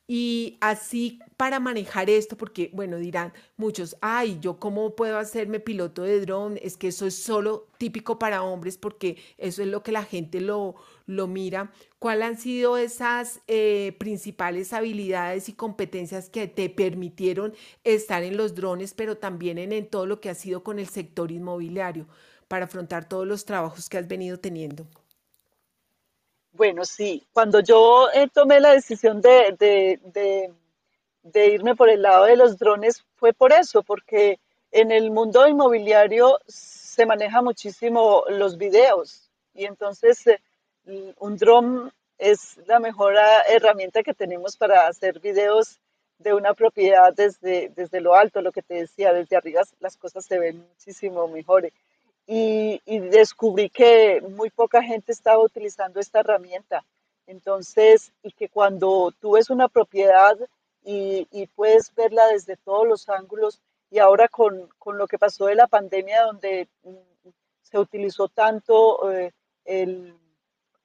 Y 0.09 0.57
así 0.61 1.19
para 1.35 1.59
manejar 1.59 2.09
esto, 2.09 2.37
porque 2.37 2.71
bueno, 2.73 2.97
dirán 2.97 3.33
muchos, 3.57 3.97
ay, 4.01 4.37
yo 4.39 4.57
cómo 4.57 4.95
puedo 4.95 5.17
hacerme 5.17 5.59
piloto 5.59 6.03
de 6.03 6.21
dron, 6.21 6.57
es 6.61 6.77
que 6.77 6.87
eso 6.87 7.05
es 7.05 7.15
solo 7.21 7.67
típico 7.77 8.17
para 8.17 8.41
hombres, 8.41 8.77
porque 8.77 9.17
eso 9.37 9.61
es 9.61 9.67
lo 9.67 9.83
que 9.83 9.91
la 9.91 10.03
gente 10.03 10.39
lo, 10.39 10.75
lo 11.05 11.27
mira. 11.27 11.73
¿Cuáles 11.99 12.23
han 12.25 12.37
sido 12.37 12.77
esas 12.77 13.41
eh, 13.47 13.95
principales 13.99 14.71
habilidades 14.71 15.49
y 15.49 15.53
competencias 15.53 16.29
que 16.29 16.47
te 16.47 16.69
permitieron 16.69 17.53
estar 17.83 18.23
en 18.23 18.37
los 18.37 18.55
drones, 18.55 18.93
pero 18.93 19.17
también 19.17 19.57
en, 19.57 19.73
en 19.73 19.89
todo 19.89 20.05
lo 20.05 20.21
que 20.21 20.29
ha 20.29 20.35
sido 20.35 20.63
con 20.63 20.79
el 20.79 20.87
sector 20.87 21.31
inmobiliario, 21.31 22.07
para 22.47 22.65
afrontar 22.65 23.09
todos 23.09 23.27
los 23.27 23.43
trabajos 23.45 23.89
que 23.89 23.97
has 23.97 24.07
venido 24.07 24.39
teniendo? 24.39 24.87
Bueno, 26.57 26.85
sí, 26.85 27.23
cuando 27.33 27.59
yo 27.59 28.09
eh, 28.11 28.27
tomé 28.33 28.59
la 28.59 28.71
decisión 28.71 29.21
de, 29.21 30.49
irme 31.35 31.75
por 31.75 31.87
el 31.87 32.01
lado 32.01 32.25
de 32.25 32.35
los 32.35 32.57
drones 32.57 33.05
fue 33.15 33.31
por 33.31 33.53
eso, 33.53 33.83
porque 33.83 34.39
en 34.71 34.91
el 34.91 35.11
mundo 35.11 35.47
inmobiliario 35.47 36.39
se 36.47 37.05
maneja 37.05 37.43
muchísimo 37.43 38.23
los 38.29 38.57
videos 38.57 39.29
y 39.53 39.65
entonces 39.65 40.25
eh, 40.25 40.39
un 41.19 41.37
dron 41.37 41.93
es 42.17 42.57
la 42.65 42.79
mejor 42.79 43.15
ah, 43.19 43.43
herramienta 43.47 44.01
que 44.01 44.15
tenemos 44.15 44.57
para 44.57 44.87
hacer 44.87 45.19
videos 45.19 45.79
de 46.17 46.33
una 46.33 46.55
propiedad 46.55 47.13
desde, 47.13 47.71
desde 47.75 48.01
lo 48.01 48.15
alto, 48.15 48.41
lo 48.41 48.51
que 48.51 48.63
te 48.63 48.73
decía, 48.73 49.13
desde 49.13 49.35
arriba 49.35 49.61
las 49.79 49.95
cosas 49.95 50.25
se 50.25 50.39
ven 50.39 50.67
muchísimo 50.69 51.27
mejores 51.27 51.71
y, 52.27 52.99
descubrí 52.99 53.69
que 53.69 54.21
muy 54.21 54.49
poca 54.49 54.83
gente 54.83 55.13
estaba 55.13 55.41
utilizando 55.41 55.99
esta 55.99 56.19
herramienta. 56.19 56.83
Entonces, 57.25 58.11
y 58.21 58.31
que 58.31 58.49
cuando 58.49 59.13
tú 59.19 59.31
ves 59.31 59.49
una 59.49 59.69
propiedad 59.69 60.37
y, 60.83 61.27
y 61.31 61.47
puedes 61.47 61.93
verla 61.95 62.27
desde 62.27 62.57
todos 62.57 62.85
los 62.85 63.09
ángulos, 63.09 63.61
y 63.89 63.99
ahora 63.99 64.27
con, 64.27 64.69
con, 64.77 64.97
lo 64.97 65.07
que 65.07 65.17
pasó 65.17 65.45
de 65.45 65.55
la 65.55 65.67
pandemia, 65.67 66.23
donde 66.23 66.67
mm, 66.83 67.29
se 67.61 67.79
utilizó 67.79 68.27
tanto 68.27 69.11
eh, 69.11 69.31
el, 69.65 70.13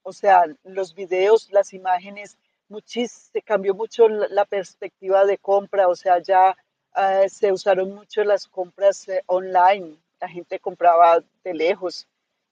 o 0.03 0.13
sea, 0.13 0.45
los 0.63 0.95
videos, 0.95 1.51
las 1.53 1.73
imágenes, 1.73 2.39
muchis, 2.69 3.31
se 3.33 3.43
cambió 3.43 3.75
mucho 3.75 4.09
la, 4.09 4.29
la 4.29 4.45
perspectiva 4.45 5.25
de 5.25 5.39
compra, 5.39 5.89
o 5.89 5.97
sea, 5.97 6.21
ya 6.21 6.57
uh, 6.97 7.29
se 7.29 7.53
usaron 7.53 7.93
mucho 7.95 8.25
las 8.25 8.47
compras 8.47 9.09
eh, 9.09 9.23
online, 9.27 9.97
la 10.23 10.29
gente 10.29 10.61
compraba 10.61 11.21
de 11.43 11.53
lejos 11.53 12.07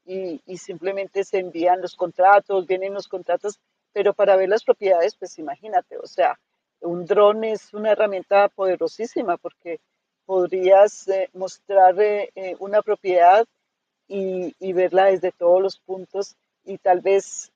y, 0.05 0.41
simplemente 0.59 1.23
se 1.23 1.39
envían 1.39 1.81
los 1.81 1.95
contratos, 1.95 2.67
vienen 2.67 2.95
los 2.95 3.07
contratos, 3.07 3.61
pero 3.93 4.13
para 4.13 4.35
ver 4.35 4.49
las 4.49 4.65
propiedades, 4.65 5.15
pues 5.15 5.39
imagínate, 5.39 5.97
o 5.97 6.07
sea, 6.07 6.37
un 6.81 7.07
dron 7.07 7.45
es 7.45 7.73
una 7.73 7.93
herramienta 7.93 8.49
poderosísima 8.49 9.37
porque 9.37 9.79
podrías 10.27 11.07
eh, 11.07 11.31
mostrar 11.33 12.01
eh, 12.01 12.31
eh, 12.35 12.57
una 12.59 12.83
propiedad 12.83 13.47
y, 14.09 14.73
verla 14.73 15.05
desde 15.05 15.31
todos 15.31 15.63
los 15.63 15.79
puntos 15.79 16.35
y 16.65 16.79
tal 16.79 17.01
vez 17.01 17.53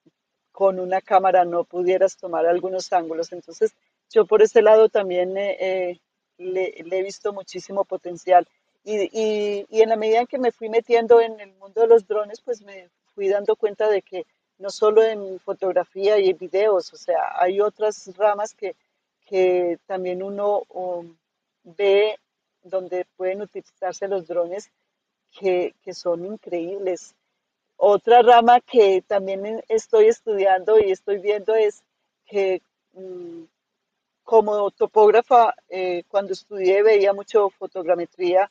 con 0.53 0.79
una 0.79 1.01
cámara 1.01 1.45
no 1.45 1.65
pudieras 1.65 2.17
tomar 2.17 2.47
algunos 2.47 2.93
ángulos. 2.93 3.33
Entonces, 3.33 3.75
yo 4.11 4.27
por 4.27 4.43
ese 4.43 4.63
lado 4.63 4.89
también 4.89 5.35
le 5.35 5.99
he 6.39 7.03
visto 7.03 7.33
muchísimo 7.33 7.85
potencial. 7.85 8.47
Y, 8.85 9.67
y, 9.71 9.81
en 9.81 9.89
la 9.89 9.97
medida 9.97 10.21
en 10.21 10.27
que 10.27 10.39
me 10.39 10.53
fui 10.53 10.69
metiendo 10.69 11.21
en 11.21 11.41
el 11.41 11.53
mundo 11.55 11.81
de 11.81 11.87
los 11.87 12.07
drones, 12.07 12.43
pues 12.43 12.61
me 12.63 12.91
fui 13.15 13.29
dando 13.29 13.57
cuenta 13.57 13.89
de 13.89 14.03
que 14.03 14.27
no 14.59 14.71
solo 14.71 15.03
en 15.03 15.41
fotografía 15.41 16.19
y 16.19 16.31
en 16.31 16.39
videos, 16.39 16.93
o 16.93 16.97
sea, 16.97 17.33
hay 17.41 17.61
otras 17.61 18.15
ramas 18.17 18.55
que, 18.55 18.77
que 19.27 19.79
también 19.87 20.23
uno 20.23 20.63
ve 21.63 22.19
donde 22.63 23.07
pueden 23.17 23.43
utilizarse 23.43 24.07
los 24.07 24.27
drones 24.27 24.71
que, 25.39 25.75
que 25.83 25.95
son 25.95 26.25
increíbles. 26.27 27.15
Otra 27.77 28.23
rama 28.23 28.61
que 28.61 29.03
también 29.07 29.63
estoy 29.69 30.07
estudiando 30.07 30.79
y 30.79 30.93
estoy 30.93 31.19
viendo 31.19 31.55
es 31.55 31.83
que 32.27 32.63
um, 32.93 33.47
como 34.23 34.71
topógrafa, 34.71 35.55
eh, 35.69 36.05
cuando 36.09 36.33
estudié 36.33 36.83
veía 36.83 37.13
mucho 37.13 37.51
fotogrametría 37.51 38.51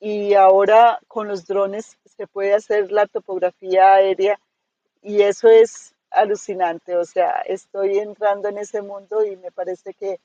y 0.00 0.34
ahora 0.34 1.00
con 1.08 1.28
los 1.28 1.46
drones 1.46 1.98
se 2.04 2.26
puede 2.26 2.54
hacer 2.54 2.92
la 2.92 3.06
topografía 3.06 3.94
aérea 3.94 4.38
y 5.02 5.22
eso 5.22 5.48
es 5.48 5.94
alucinante, 6.10 6.96
o 6.96 7.04
sea, 7.04 7.40
estoy 7.46 7.98
entrando 7.98 8.48
en 8.48 8.58
ese 8.58 8.82
mundo 8.82 9.24
y 9.24 9.36
me 9.36 9.52
parece 9.52 9.92
que, 9.94 10.20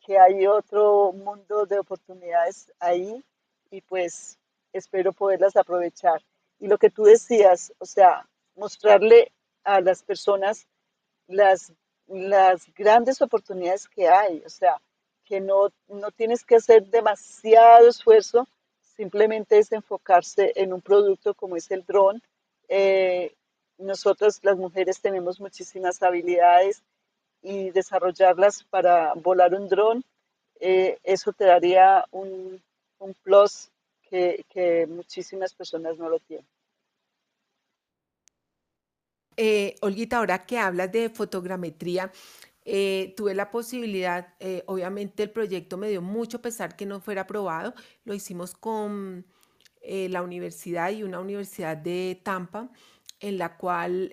que 0.00 0.18
hay 0.18 0.46
otro 0.46 1.12
mundo 1.12 1.66
de 1.66 1.78
oportunidades 1.78 2.70
ahí 2.78 3.24
y 3.70 3.80
pues 3.80 4.38
espero 4.72 5.12
poderlas 5.12 5.56
aprovechar. 5.56 6.22
Y 6.58 6.66
lo 6.66 6.78
que 6.78 6.90
tú 6.90 7.04
decías, 7.04 7.72
o 7.78 7.86
sea, 7.86 8.28
mostrarle 8.54 9.32
a 9.64 9.80
las 9.80 10.02
personas 10.02 10.66
las, 11.26 11.72
las 12.06 12.72
grandes 12.74 13.22
oportunidades 13.22 13.88
que 13.88 14.08
hay, 14.08 14.42
o 14.44 14.50
sea, 14.50 14.80
que 15.24 15.40
no, 15.40 15.72
no 15.88 16.10
tienes 16.10 16.44
que 16.44 16.56
hacer 16.56 16.86
demasiado 16.86 17.88
esfuerzo 17.88 18.46
simplemente 18.96 19.58
es 19.58 19.72
enfocarse 19.72 20.52
en 20.56 20.72
un 20.72 20.80
producto 20.80 21.34
como 21.34 21.56
es 21.56 21.70
el 21.70 21.84
dron. 21.84 22.22
Eh, 22.68 23.34
nosotros 23.78 24.38
las 24.42 24.56
mujeres 24.56 25.00
tenemos 25.00 25.40
muchísimas 25.40 26.02
habilidades 26.02 26.82
y 27.42 27.70
desarrollarlas 27.70 28.64
para 28.64 29.14
volar 29.14 29.54
un 29.54 29.68
dron, 29.68 30.04
eh, 30.60 30.98
eso 31.02 31.32
te 31.32 31.44
daría 31.44 32.06
un, 32.12 32.62
plus 33.24 33.68
que, 34.08 34.44
que, 34.48 34.86
muchísimas 34.86 35.52
personas 35.54 35.98
no 35.98 36.08
lo 36.08 36.20
tienen. 36.20 36.46
Eh, 39.36 39.74
Olguita, 39.80 40.18
ahora 40.18 40.46
que 40.46 40.58
hablas 40.58 40.92
de 40.92 41.10
fotogrametría, 41.10 42.12
eh, 42.64 43.14
tuve 43.16 43.34
la 43.34 43.50
posibilidad, 43.50 44.34
eh, 44.38 44.62
obviamente 44.66 45.24
el 45.24 45.30
proyecto 45.30 45.76
me 45.76 45.88
dio 45.88 46.00
mucho 46.00 46.40
pesar 46.40 46.76
que 46.76 46.86
no 46.86 47.00
fuera 47.00 47.22
aprobado, 47.22 47.74
lo 48.04 48.14
hicimos 48.14 48.54
con 48.54 49.26
eh, 49.80 50.08
la 50.08 50.22
universidad 50.22 50.92
y 50.92 51.02
una 51.02 51.18
universidad 51.18 51.76
de 51.76 52.20
Tampa, 52.22 52.70
en 53.18 53.38
la 53.38 53.56
cual 53.56 54.12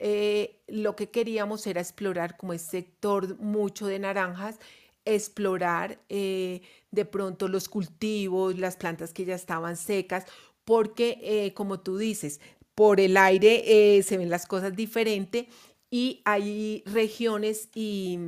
lo 0.68 0.96
que 0.96 1.10
queríamos 1.10 1.66
era 1.66 1.82
explorar 1.82 2.38
como 2.38 2.54
es 2.54 2.62
sector 2.62 3.40
mucho 3.40 3.88
de 3.88 3.98
naranjas, 3.98 4.60
explorar 5.04 6.00
de 6.08 7.06
pronto 7.10 7.48
los 7.48 7.70
cultivos, 7.70 8.60
las 8.60 8.78
plantas 8.78 9.12
que 9.12 9.26
ya 9.26 9.34
estaban 9.34 9.78
secas, 9.78 10.26
porque 10.64 11.52
como 11.56 11.80
tú 11.80 11.98
dices, 11.98 12.40
por 12.76 13.00
el 13.00 13.18
aire 13.18 14.00
se 14.04 14.16
ven 14.16 14.30
las 14.30 14.46
cosas 14.46 14.76
diferente 14.76 15.50
y 15.90 16.22
hay 16.26 16.84
regiones 16.86 17.70
y, 17.74 18.20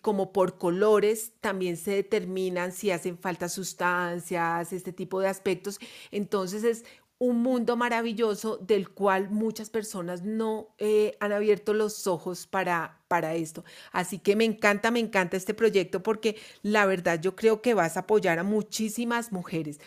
como 0.00 0.32
por 0.32 0.56
colores 0.58 1.32
también 1.40 1.76
se 1.76 1.92
determinan 1.92 2.72
si 2.72 2.90
hacen 2.90 3.18
falta 3.18 3.48
sustancias, 3.48 4.72
este 4.72 4.92
tipo 4.92 5.20
de 5.20 5.28
aspectos. 5.28 5.78
Entonces 6.10 6.64
es 6.64 6.84
un 7.18 7.40
mundo 7.40 7.76
maravilloso 7.76 8.56
del 8.56 8.88
cual 8.88 9.30
muchas 9.30 9.70
personas 9.70 10.22
no 10.22 10.74
eh, 10.78 11.16
han 11.20 11.30
abierto 11.30 11.72
los 11.72 12.08
ojos 12.08 12.48
para, 12.48 13.00
para 13.06 13.34
esto. 13.34 13.64
Así 13.92 14.18
que 14.18 14.34
me 14.34 14.44
encanta, 14.44 14.90
me 14.90 14.98
encanta 14.98 15.36
este 15.36 15.54
proyecto 15.54 16.02
porque 16.02 16.36
la 16.62 16.84
verdad 16.84 17.20
yo 17.20 17.36
creo 17.36 17.62
que 17.62 17.74
vas 17.74 17.96
a 17.96 18.00
apoyar 18.00 18.40
a 18.40 18.42
muchísimas 18.42 19.30
mujeres. 19.30 19.78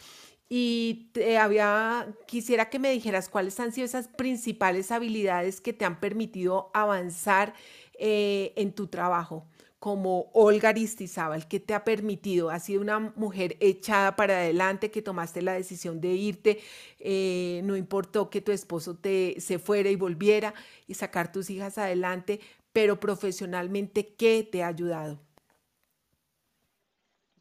Y 0.47 1.09
te 1.13 1.37
había, 1.37 2.07
quisiera 2.27 2.69
que 2.69 2.79
me 2.79 2.91
dijeras 2.91 3.29
cuáles 3.29 3.59
han 3.59 3.71
sido 3.71 3.85
esas 3.85 4.07
principales 4.07 4.91
habilidades 4.91 5.59
que 5.59 5.73
te 5.73 5.85
han 5.85 5.99
permitido 5.99 6.69
avanzar 6.73 7.53
eh, 7.99 8.53
en 8.55 8.73
tu 8.73 8.87
trabajo 8.87 9.47
como 9.79 10.31
Olga 10.33 10.69
Aristizábal, 10.69 11.47
que 11.47 11.59
te 11.59 11.75
ha 11.75 11.83
permitido, 11.83 12.49
has 12.49 12.63
sido 12.63 12.81
una 12.81 12.99
mujer 12.99 13.55
echada 13.59 14.15
para 14.15 14.37
adelante, 14.37 14.89
que 14.89 15.03
tomaste 15.03 15.43
la 15.43 15.53
decisión 15.53 16.01
de 16.01 16.09
irte, 16.13 16.59
eh, 16.99 17.61
no 17.63 17.75
importó 17.75 18.31
que 18.31 18.41
tu 18.41 18.51
esposo 18.51 18.95
te 18.95 19.35
se 19.39 19.59
fuera 19.59 19.89
y 19.91 19.95
volviera 19.95 20.55
y 20.87 20.95
sacar 20.95 21.31
tus 21.31 21.51
hijas 21.51 21.77
adelante, 21.77 22.39
pero 22.73 22.99
profesionalmente, 22.99 24.15
¿qué 24.15 24.47
te 24.49 24.63
ha 24.63 24.67
ayudado? 24.69 25.19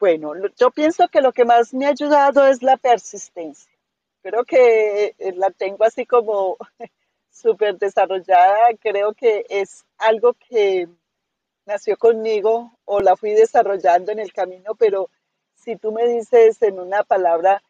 Bueno, 0.05 0.35
yo 0.59 0.71
pienso 0.71 1.09
que 1.09 1.23
lo 1.23 1.33
que 1.33 1.47
más 1.47 1.73
me 1.73 1.87
ha 1.87 1.89
ayudado 1.89 2.47
es 2.47 2.63
la 2.63 2.77
persistencia. 2.77 3.73
Creo 4.21 4.45
que 4.45 5.15
eh, 5.19 5.33
la 5.35 5.51
tengo 5.51 5.83
así 5.83 6.05
como 6.05 6.59
súper 7.33 7.79
desarrollada. 7.79 8.69
Creo 8.79 9.15
que 9.15 9.47
es 9.49 9.87
algo 9.97 10.35
que 10.35 10.89
nació 11.65 11.97
conmigo 11.97 12.71
o 12.85 13.01
la 13.01 13.17
fui 13.17 13.31
desarrollando 13.31 14.13
en 14.13 14.19
el 14.19 14.31
camino, 14.31 14.75
pero 14.75 15.09
si 15.55 15.77
tú 15.77 15.91
me 15.91 16.07
dices 16.07 16.61
en 16.61 16.81
una 16.81 17.03
palabra 17.03 17.63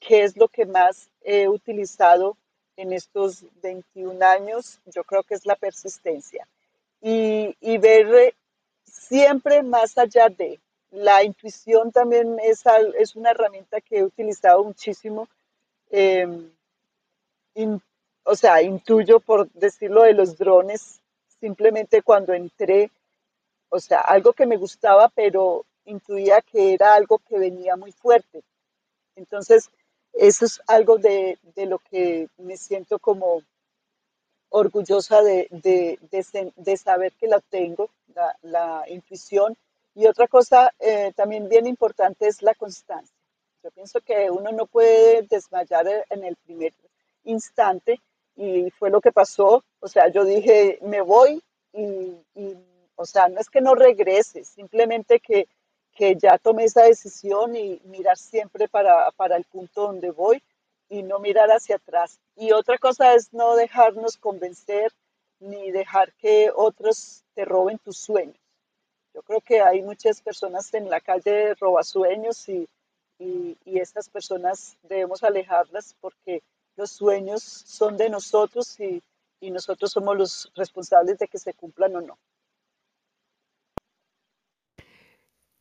qué 0.00 0.24
es 0.24 0.36
lo 0.36 0.48
que 0.48 0.66
más 0.66 1.08
he 1.22 1.48
utilizado 1.48 2.36
en 2.76 2.92
estos 2.92 3.46
21 3.62 4.22
años, 4.22 4.80
yo 4.84 5.02
creo 5.02 5.22
que 5.22 5.32
es 5.32 5.46
la 5.46 5.56
persistencia 5.56 6.46
y, 7.00 7.56
y 7.58 7.78
ver 7.78 8.34
siempre 8.84 9.62
más 9.62 9.96
allá 9.96 10.28
de, 10.28 10.60
la 10.90 11.22
intuición 11.24 11.92
también 11.92 12.38
es, 12.42 12.64
es, 12.98 13.16
una 13.16 13.30
herramienta 13.30 13.80
que 13.80 13.98
he 13.98 14.04
utilizado 14.04 14.64
muchísimo. 14.64 15.28
Em, 15.90 16.50
o 18.24 18.36
sea, 18.36 18.62
intuyo, 18.62 19.20
por 19.20 19.50
decirlo 19.52 20.02
de 20.02 20.14
los 20.14 20.36
drones, 20.36 21.00
simplemente 21.40 22.02
cuando 22.02 22.32
entré, 22.32 22.90
o 23.68 23.80
sea, 23.80 24.00
algo 24.00 24.32
que 24.32 24.46
me 24.46 24.56
gustaba, 24.56 25.08
pero 25.08 25.64
intuía 25.84 26.40
que 26.42 26.74
era 26.74 26.94
algo 26.94 27.18
que 27.18 27.38
venía 27.38 27.76
muy 27.76 27.92
fuerte. 27.92 28.42
Entonces, 29.16 29.70
eso 30.12 30.44
es 30.44 30.60
algo 30.66 30.98
de, 30.98 31.38
de 31.54 31.66
lo 31.66 31.78
que 31.78 32.28
me 32.38 32.56
siento 32.56 32.98
como 32.98 33.42
orgullosa 34.48 35.22
de, 35.22 35.46
de, 35.50 35.98
de 36.56 36.76
saber 36.76 37.12
que 37.12 37.28
la 37.28 37.40
tengo, 37.40 37.90
la, 38.14 38.36
la 38.42 38.84
intuición. 38.88 39.56
Y 39.94 40.06
otra 40.06 40.28
cosa 40.28 40.72
eh, 40.78 41.12
también 41.16 41.48
bien 41.48 41.66
importante 41.66 42.28
es 42.28 42.42
la 42.42 42.54
constancia. 42.54 43.16
Yo 43.62 43.70
pienso 43.72 44.00
que 44.00 44.30
uno 44.30 44.52
no 44.52 44.66
puede 44.66 45.22
desmayar 45.22 45.86
en 46.08 46.24
el 46.24 46.36
primer 46.36 46.72
instante 47.24 48.00
y 48.36 48.70
fue 48.70 48.90
lo 48.90 49.00
que 49.00 49.12
pasó. 49.12 49.64
O 49.80 49.88
sea, 49.88 50.08
yo 50.08 50.24
dije, 50.24 50.78
me 50.82 51.02
voy 51.02 51.42
y, 51.72 52.16
o 52.96 53.04
sea, 53.04 53.28
no 53.28 53.40
es 53.40 53.50
que 53.50 53.60
no 53.60 53.74
regrese, 53.74 54.44
simplemente 54.44 55.20
que, 55.20 55.46
que 55.92 56.16
ya 56.16 56.38
tomé 56.38 56.64
esa 56.64 56.84
decisión 56.84 57.54
y 57.54 57.80
mirar 57.84 58.16
siempre 58.16 58.68
para, 58.68 59.10
para 59.12 59.36
el 59.36 59.44
punto 59.44 59.82
donde 59.82 60.10
voy 60.10 60.42
y 60.88 61.02
no 61.02 61.18
mirar 61.18 61.50
hacia 61.50 61.76
atrás. 61.76 62.18
Y 62.36 62.52
otra 62.52 62.78
cosa 62.78 63.14
es 63.14 63.32
no 63.32 63.56
dejarnos 63.56 64.16
convencer 64.16 64.92
ni 65.38 65.70
dejar 65.70 66.12
que 66.14 66.50
otros 66.54 67.24
te 67.34 67.44
roben 67.44 67.78
tus 67.78 67.98
sueños. 67.98 68.39
Yo 69.20 69.24
creo 69.24 69.40
que 69.42 69.60
hay 69.60 69.82
muchas 69.82 70.22
personas 70.22 70.72
en 70.72 70.88
la 70.88 70.98
calle 70.98 71.54
robasueños 71.56 72.48
y, 72.48 72.66
y, 73.18 73.54
y 73.66 73.78
estas 73.78 74.08
personas 74.08 74.78
debemos 74.82 75.22
alejarlas 75.22 75.94
porque 76.00 76.42
los 76.74 76.90
sueños 76.92 77.42
son 77.42 77.98
de 77.98 78.08
nosotros 78.08 78.80
y, 78.80 79.02
y 79.38 79.50
nosotros 79.50 79.92
somos 79.92 80.16
los 80.16 80.52
responsables 80.54 81.18
de 81.18 81.28
que 81.28 81.36
se 81.38 81.52
cumplan 81.52 81.96
o 81.96 82.00
no. 82.00 82.18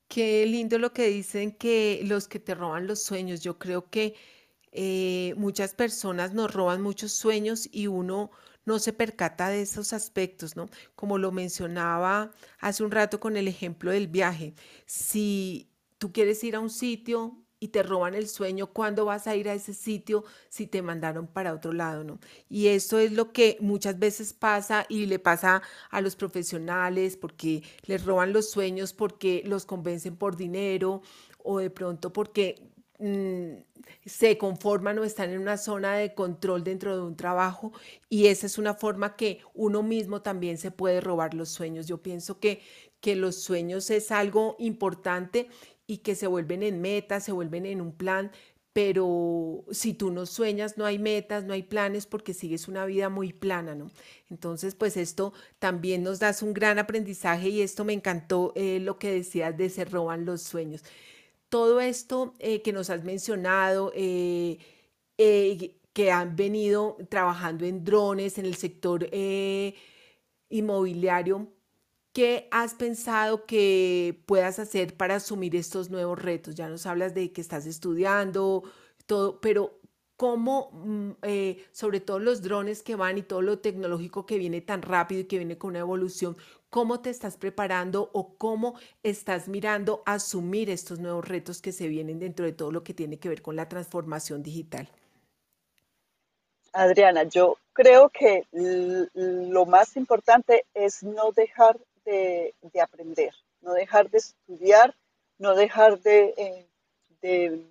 Qué 0.08 0.46
lindo 0.46 0.80
lo 0.80 0.94
que 0.94 1.08
dicen 1.08 1.52
que 1.52 2.00
los 2.06 2.30
que 2.30 2.40
te 2.40 2.56
roban 2.56 2.88
los 2.88 3.04
sueños. 3.04 3.42
Yo 3.42 3.60
creo 3.60 3.90
que 3.90 4.16
eh, 4.72 5.34
muchas 5.36 5.74
personas 5.74 6.34
nos 6.34 6.54
roban 6.54 6.82
muchos 6.82 7.12
sueños 7.12 7.68
y 7.70 7.88
uno 7.88 8.32
no 8.70 8.78
se 8.80 8.94
percata 8.94 9.50
de 9.50 9.64
esos 9.64 9.94
aspectos, 9.94 10.56
¿no? 10.56 10.70
Como 10.96 11.18
lo 11.18 11.32
mencionaba 11.32 12.32
hace 12.60 12.84
un 12.84 12.92
rato 12.92 13.20
con 13.20 13.36
el 13.36 13.48
ejemplo 13.48 13.92
del 13.92 14.08
viaje. 14.08 14.54
Si 14.86 15.72
tú 15.98 16.14
quieres 16.14 16.44
ir 16.44 16.56
a 16.56 16.60
un 16.60 16.70
sitio 16.70 17.36
y 17.60 17.70
te 17.70 17.82
roban 17.82 18.14
el 18.14 18.28
sueño, 18.30 18.68
¿cuándo 18.68 19.06
vas 19.06 19.26
a 19.26 19.36
ir 19.36 19.50
a 19.50 19.56
ese 19.56 19.74
sitio 19.74 20.24
si 20.50 20.68
te 20.68 20.84
mandaron 20.84 21.26
para 21.26 21.54
otro 21.54 21.74
lado, 21.74 22.04
¿no? 22.04 22.20
Y 22.48 22.68
eso 22.68 23.00
es 23.00 23.12
lo 23.12 23.34
que 23.34 23.58
muchas 23.60 23.98
veces 23.98 24.34
pasa 24.34 24.86
y 24.88 25.08
le 25.08 25.18
pasa 25.18 25.64
a 25.90 26.00
los 26.02 26.16
profesionales 26.16 27.18
porque 27.18 27.64
les 27.88 28.06
roban 28.06 28.34
los 28.34 28.52
sueños 28.52 28.94
porque 28.94 29.42
los 29.48 29.66
convencen 29.66 30.16
por 30.16 30.38
dinero 30.38 31.02
o 31.44 31.58
de 31.58 31.72
pronto 31.72 32.14
porque 32.14 32.70
se 34.06 34.38
conforman 34.38 35.00
o 35.00 35.04
están 35.06 35.30
en 35.30 35.40
una 35.40 35.58
zona 35.58 35.96
de 35.96 36.14
control 36.14 36.64
dentro 36.64 36.96
de 36.96 37.04
un 37.04 37.16
trabajo 37.16 37.72
y 38.10 38.28
esa 38.28 38.46
es 38.46 38.58
una 38.58 38.74
forma 38.74 39.16
que 39.16 39.40
uno 39.54 39.84
mismo 39.84 40.22
también 40.22 40.58
se 40.58 40.72
puede 40.72 41.00
robar 41.00 41.34
los 41.34 41.50
sueños. 41.50 41.88
Yo 41.88 42.02
pienso 42.02 42.40
que, 42.40 42.62
que 43.00 43.16
los 43.16 43.36
sueños 43.42 43.90
es 43.90 44.12
algo 44.12 44.56
importante 44.60 45.48
y 45.88 46.00
que 46.00 46.16
se 46.16 46.28
vuelven 46.28 46.62
en 46.64 46.82
metas, 46.82 47.24
se 47.24 47.32
vuelven 47.32 47.66
en 47.66 47.82
un 47.82 47.94
plan, 47.94 48.32
pero 48.74 49.64
si 49.72 49.94
tú 49.94 50.12
no 50.12 50.26
sueñas, 50.26 50.78
no 50.78 50.86
hay 50.86 51.00
metas, 51.00 51.46
no 51.46 51.54
hay 51.54 51.64
planes 51.64 52.06
porque 52.06 52.34
sigues 52.34 52.68
una 52.68 52.86
vida 52.86 53.10
muy 53.10 53.34
plana, 53.34 53.76
¿no? 53.76 53.90
Entonces, 54.30 54.76
pues 54.76 54.98
esto 54.98 55.34
también 55.58 56.04
nos 56.04 56.20
das 56.20 56.44
un 56.44 56.54
gran 56.54 56.80
aprendizaje 56.80 57.50
y 57.50 57.62
esto 57.62 57.86
me 57.86 57.94
encantó 57.94 58.54
eh, 58.56 58.80
lo 58.80 59.00
que 59.00 59.12
decías 59.12 59.58
de 59.58 59.70
se 59.70 59.86
roban 59.86 60.26
los 60.26 60.42
sueños 60.44 60.84
todo 61.50 61.82
esto 61.82 62.34
eh, 62.40 62.62
que 62.62 62.72
nos 62.74 62.90
has 62.90 63.04
mencionado, 63.04 63.92
eh, 63.96 64.60
eh, 65.18 65.76
que 65.94 66.12
han 66.12 66.36
venido 66.36 66.98
trabajando 67.10 67.66
en 67.66 67.84
drones, 67.84 68.38
en 68.38 68.46
el 68.46 68.56
sector 68.56 69.10
inmobiliario, 70.50 71.52
¿qué 72.14 72.48
has 72.52 72.76
pensado 72.76 73.46
que 73.46 74.24
puedas 74.26 74.60
hacer 74.60 74.96
para 74.96 75.16
asumir 75.16 75.56
estos 75.56 75.90
nuevos 75.90 76.22
retos? 76.22 76.56
Ya 76.56 76.70
nos 76.70 76.86
hablas 76.86 77.14
de 77.16 77.32
que 77.34 77.42
estás 77.42 77.66
estudiando, 77.66 78.64
todo, 79.06 79.42
pero 79.42 79.80
cómo, 80.16 80.72
mm, 80.74 81.12
sobre 81.72 82.00
todo 82.00 82.20
los 82.20 82.42
drones 82.42 82.84
que 82.84 82.96
van 82.96 83.18
y 83.18 83.24
todo 83.24 83.42
lo 83.42 83.60
tecnológico 83.60 84.26
que 84.26 84.38
viene 84.38 84.62
tan 84.62 84.82
rápido 84.82 85.22
y 85.22 85.26
que 85.26 85.38
viene 85.38 85.58
con 85.58 85.72
una 85.72 85.80
evolución, 85.80 86.38
cómo 86.70 87.02
te 87.02 87.10
estás 87.10 87.38
preparando 87.38 88.10
o 88.14 88.36
cómo 88.38 88.76
estás 89.04 89.48
mirando 89.48 90.04
asumir 90.06 90.70
estos 90.70 91.00
nuevos 91.00 91.28
retos 91.28 91.62
que 91.62 91.72
se 91.72 91.88
vienen 91.88 92.20
dentro 92.20 92.46
de 92.46 92.54
todo 92.54 92.72
lo 92.72 92.84
que 92.84 92.94
tiene 92.94 93.18
que 93.18 93.30
ver 93.30 93.42
con 93.42 93.56
la 93.56 93.68
transformación 93.68 94.44
digital. 94.44 94.90
Adriana, 96.74 97.24
yo 97.24 97.58
creo 97.74 98.10
que 98.10 98.46
lo 98.52 99.66
más 99.66 99.98
importante 99.98 100.66
es 100.74 101.04
no 101.04 101.32
dejar 101.32 101.80
de, 102.06 102.54
aprender, 102.82 103.34
no 103.62 103.74
dejar 103.74 104.10
de 104.10 104.20
estudiar, 104.20 104.96
no 105.38 105.56
dejar 105.56 106.00
de, 106.02 106.68
eh, 107.22 107.66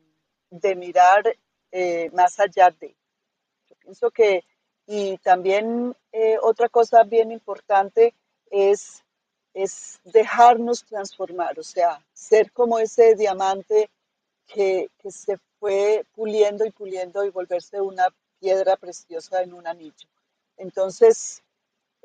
de, 0.50 0.76
mirar 0.76 1.24
eh, 1.70 2.10
más 2.12 2.40
allá 2.40 2.74
de. 2.80 2.94
Yo 3.68 3.76
pienso 3.76 4.10
que, 4.10 4.44
y 4.86 5.18
también 5.18 5.94
eh, 6.12 6.38
otra 6.42 6.68
cosa 6.68 7.04
bien 7.04 7.30
importante 7.30 8.14
es, 8.50 9.04
es 9.54 10.00
dejarnos 10.04 10.84
transformar, 10.84 11.58
o 11.58 11.62
sea, 11.62 12.04
ser 12.12 12.52
como 12.52 12.78
ese 12.78 13.14
diamante 13.14 13.90
que, 14.46 14.88
que 14.98 15.10
se 15.10 15.38
fue 15.58 16.04
puliendo 16.14 16.64
y 16.64 16.70
puliendo 16.70 17.24
y 17.24 17.30
volverse 17.30 17.80
una 17.80 18.08
piedra 18.40 18.76
preciosa 18.76 19.42
en 19.42 19.52
un 19.52 19.66
anillo. 19.66 20.08
Entonces, 20.56 21.42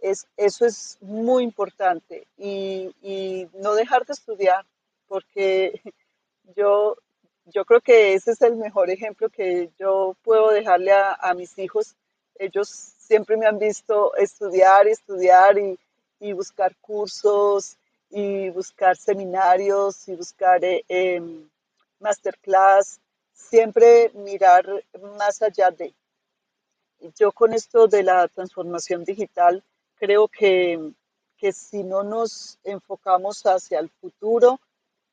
es, 0.02 0.28
eso 0.38 0.66
es 0.66 0.98
muy 1.02 1.44
importante 1.44 2.28
y, 2.38 2.94
y, 3.02 3.48
no 3.54 3.74
dejar 3.74 4.06
de 4.06 4.14
estudiar, 4.14 4.66
porque 5.08 5.82
yo, 6.56 6.98
yo 7.46 7.66
creo 7.66 7.82
que 7.82 8.14
ese 8.14 8.32
es 8.32 8.42
el 8.42 8.58
mejor 8.58 8.90
ejemplo 8.90 9.30
que 9.30 9.70
yo 9.80 10.16
puedo 10.24 10.52
dejarle 10.52 10.92
a, 10.92 11.14
a 11.14 11.34
mis 11.34 11.58
hijos. 11.58 11.96
Ellos 12.36 12.70
siempre 12.70 13.38
me 13.38 13.46
han 13.46 13.60
visto 13.60 14.16
estudiar, 14.16 14.88
estudiar 14.88 15.58
y, 15.58 15.80
y 16.24 16.32
buscar 16.32 16.74
cursos 16.78 17.76
y 18.10 18.50
buscar 18.50 18.96
seminarios 18.96 20.08
y 20.08 20.16
buscar 20.16 20.64
eh, 20.64 20.86
em, 20.88 21.50
masterclass, 22.00 23.02
siempre 23.34 24.10
mirar 24.14 24.66
más 25.18 25.42
allá 25.42 25.70
de. 25.72 25.94
Yo 27.18 27.34
con 27.34 27.52
esto 27.52 27.88
de 27.88 28.04
la 28.04 28.30
transformación 28.30 29.04
digital 29.04 29.62
creo 29.96 30.30
que, 30.30 30.94
que 31.38 31.52
si 31.52 31.84
no 31.84 32.04
nos 32.04 32.58
enfocamos 32.64 33.46
hacia 33.46 33.80
el 33.80 33.90
futuro, 33.90 34.62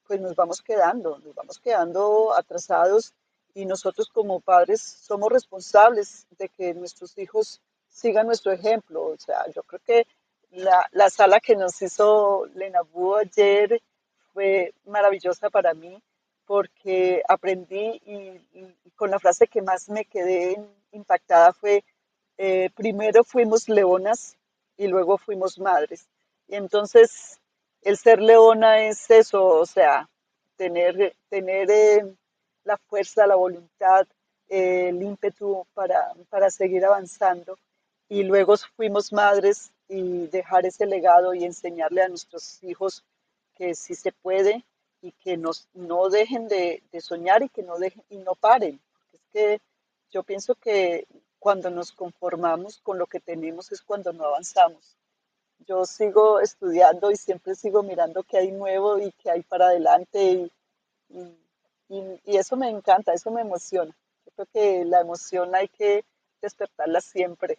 pues 0.06 0.20
nos 0.20 0.36
vamos 0.36 0.62
quedando, 0.62 1.18
nos 1.18 1.34
vamos 1.34 1.58
quedando 1.58 2.32
atrasados 2.34 3.14
y 3.52 3.64
nosotros 3.64 4.08
como 4.10 4.38
padres 4.38 4.80
somos 4.80 5.32
responsables 5.32 6.28
de 6.38 6.48
que 6.48 6.72
nuestros 6.72 7.18
hijos 7.18 7.60
sigan 7.88 8.28
nuestro 8.28 8.52
ejemplo. 8.52 9.06
O 9.06 9.18
sea, 9.18 9.44
yo 9.52 9.64
creo 9.64 9.80
que 9.84 10.06
la, 10.50 10.88
la 10.92 11.10
sala 11.10 11.40
que 11.40 11.56
nos 11.56 11.80
hizo 11.82 12.46
Lenabú 12.54 13.14
ayer 13.16 13.80
fue 14.32 14.74
maravillosa 14.84 15.50
para 15.50 15.74
mí 15.74 16.02
porque 16.50 17.22
aprendí 17.28 18.02
y, 18.04 18.74
con 18.96 19.10
la 19.10 19.20
frase 19.20 19.46
que 19.46 19.62
más 19.62 19.88
me 19.88 20.04
quedé 20.04 20.60
impactada 20.90 21.52
fue, 21.52 21.84
eh, 22.38 22.70
primero 22.74 23.22
fuimos 23.22 23.68
leonas 23.68 24.36
y 24.76 24.88
luego 24.88 25.16
fuimos 25.16 25.60
madres. 25.60 26.08
Y 26.48 26.56
entonces 26.56 27.38
el 27.82 27.96
ser 27.96 28.20
leona 28.20 28.82
es 28.82 29.08
eso, 29.10 29.44
o 29.44 29.64
sea, 29.64 30.08
tener, 30.56 31.14
tener 31.28 31.70
eh, 31.70 32.16
la 32.64 32.76
fuerza, 32.76 33.28
la 33.28 33.36
voluntad, 33.36 34.08
eh, 34.48 34.88
el 34.88 35.00
ímpetu 35.02 35.64
para, 35.72 36.12
para 36.28 36.50
seguir 36.50 36.84
avanzando. 36.84 37.56
Y 38.08 38.24
luego 38.24 38.56
fuimos 38.74 39.12
madres 39.12 39.70
y 39.90 40.28
dejar 40.28 40.64
ese 40.66 40.86
legado 40.86 41.34
y 41.34 41.44
enseñarle 41.44 42.02
a 42.02 42.08
nuestros 42.08 42.62
hijos 42.62 43.04
que 43.56 43.74
sí 43.74 43.94
se 43.96 44.12
puede 44.12 44.64
y 45.02 45.10
que 45.12 45.36
nos, 45.36 45.68
no 45.74 46.08
dejen 46.08 46.46
de, 46.46 46.82
soñar 47.00 47.42
y 47.42 47.48
que 47.48 47.64
no 47.64 47.76
dejen 47.76 48.04
y 48.08 48.18
no 48.18 48.36
paren. 48.36 48.80
Es 49.12 49.20
que 49.32 49.60
yo 50.12 50.22
pienso 50.22 50.54
que 50.54 51.08
cuando 51.40 51.70
nos 51.70 51.90
conformamos 51.90 52.78
con 52.78 52.98
lo 52.98 53.06
que 53.06 53.18
tenemos 53.18 53.72
es 53.72 53.82
cuando 53.82 54.12
no 54.12 54.24
avanzamos. 54.24 54.96
yo 55.66 55.84
sigo 55.84 56.40
estudiando 56.40 57.10
y 57.10 57.16
siempre 57.16 57.54
sigo 57.54 57.82
mirando 57.82 58.22
qué 58.22 58.38
hay 58.38 58.52
nuevo 58.52 58.98
y 58.98 59.12
qué 59.12 59.30
hay 59.30 59.42
para 59.42 59.66
adelante 59.66 60.50
y, 61.08 61.32
y 61.88 62.36
eso 62.36 62.56
me 62.56 62.70
encanta, 62.70 63.12
eso 63.12 63.30
me 63.30 63.40
emociona. 63.42 63.94
Yo 64.24 64.32
creo 64.36 64.46
que 64.52 64.84
la 64.84 65.00
emoción 65.00 65.54
hay 65.54 65.68
que 65.68 66.04
despertarla 66.40 67.00
siempre. 67.00 67.58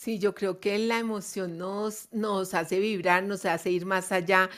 Sí, 0.00 0.20
yo 0.20 0.32
creo 0.32 0.60
que 0.60 0.78
la 0.78 1.00
emoción 1.00 1.58
nos, 1.58 2.06
nos 2.12 2.54
hace 2.54 2.78
vibrar, 2.78 3.24
nos 3.24 3.44
hace 3.44 3.70
ir 3.72 3.84
más 3.84 4.12
allá. 4.12 4.48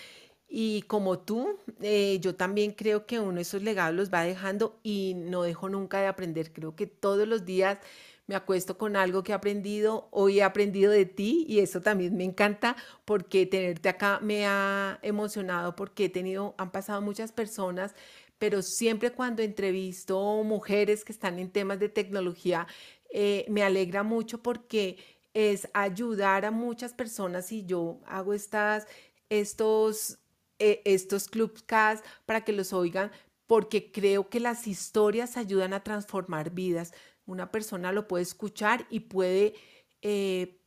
Y 0.49 0.83
como 0.83 1.19
tú, 1.21 1.59
eh, 1.81 2.19
yo 2.21 2.35
también 2.37 2.73
creo 2.73 3.07
que 3.07 3.21
uno 3.21 3.41
esos 3.41 3.63
legados 3.63 3.95
los 3.97 4.13
va 4.13 4.23
dejando 4.23 4.79
y 4.83 5.15
no 5.17 5.43
dejo 5.43 5.71
nunca 5.71 6.01
de 6.01 6.09
aprender. 6.09 6.53
Creo 6.53 6.77
que 6.77 6.87
todos 6.87 7.27
los 7.27 7.47
días 7.47 7.79
me 8.27 8.35
acuesto 8.35 8.77
con 8.79 8.97
algo 8.97 9.23
que 9.23 9.33
he 9.33 9.35
aprendido, 9.35 10.09
hoy 10.13 10.41
he 10.41 10.43
aprendido 10.43 10.93
de 10.93 11.07
ti 11.07 11.47
y 11.49 11.61
eso 11.61 11.81
también 11.81 12.17
me 12.17 12.25
encanta 12.25 12.77
porque 13.07 13.47
tenerte 13.47 13.89
acá 13.89 14.21
me 14.23 14.47
ha 14.47 14.99
emocionado 15.03 15.75
porque 15.75 16.07
he 16.07 16.09
tenido, 16.11 16.55
han 16.59 16.71
pasado 16.71 17.01
muchas 17.01 17.33
personas, 17.33 17.95
pero 18.39 18.61
siempre 18.63 19.11
cuando 19.13 19.43
entrevisto 19.43 20.43
mujeres 20.45 21.05
que 21.05 21.13
están 21.13 21.39
en 21.39 21.51
temas 21.51 21.79
de 21.81 21.89
tecnología, 21.89 22.67
eh, 23.11 23.45
me 23.49 23.63
alegra 23.63 24.03
mucho 24.03 24.43
porque 24.43 24.99
es 25.35 25.69
ayudar 25.75 26.45
a 26.45 26.51
muchas 26.51 26.95
personas 26.95 27.53
y 27.53 27.65
yo 27.65 28.01
hago 28.07 28.35
estas, 28.35 28.87
estos, 29.29 30.19
eh, 30.59 30.83
estos 30.85 31.29
clubcasts 31.29 32.07
para 32.27 32.43
que 32.45 32.53
los 32.53 32.73
oigan 32.73 33.11
porque 33.47 33.91
creo 33.91 34.29
que 34.29 34.39
las 34.39 34.69
historias 34.69 35.37
ayudan 35.37 35.73
a 35.73 35.83
transformar 35.83 36.51
vidas. 36.51 36.93
Una 37.27 37.51
persona 37.51 37.91
lo 37.91 38.07
puede 38.07 38.23
escuchar 38.23 38.87
y 38.91 39.01
puede 39.01 39.55
eh, 40.03 40.60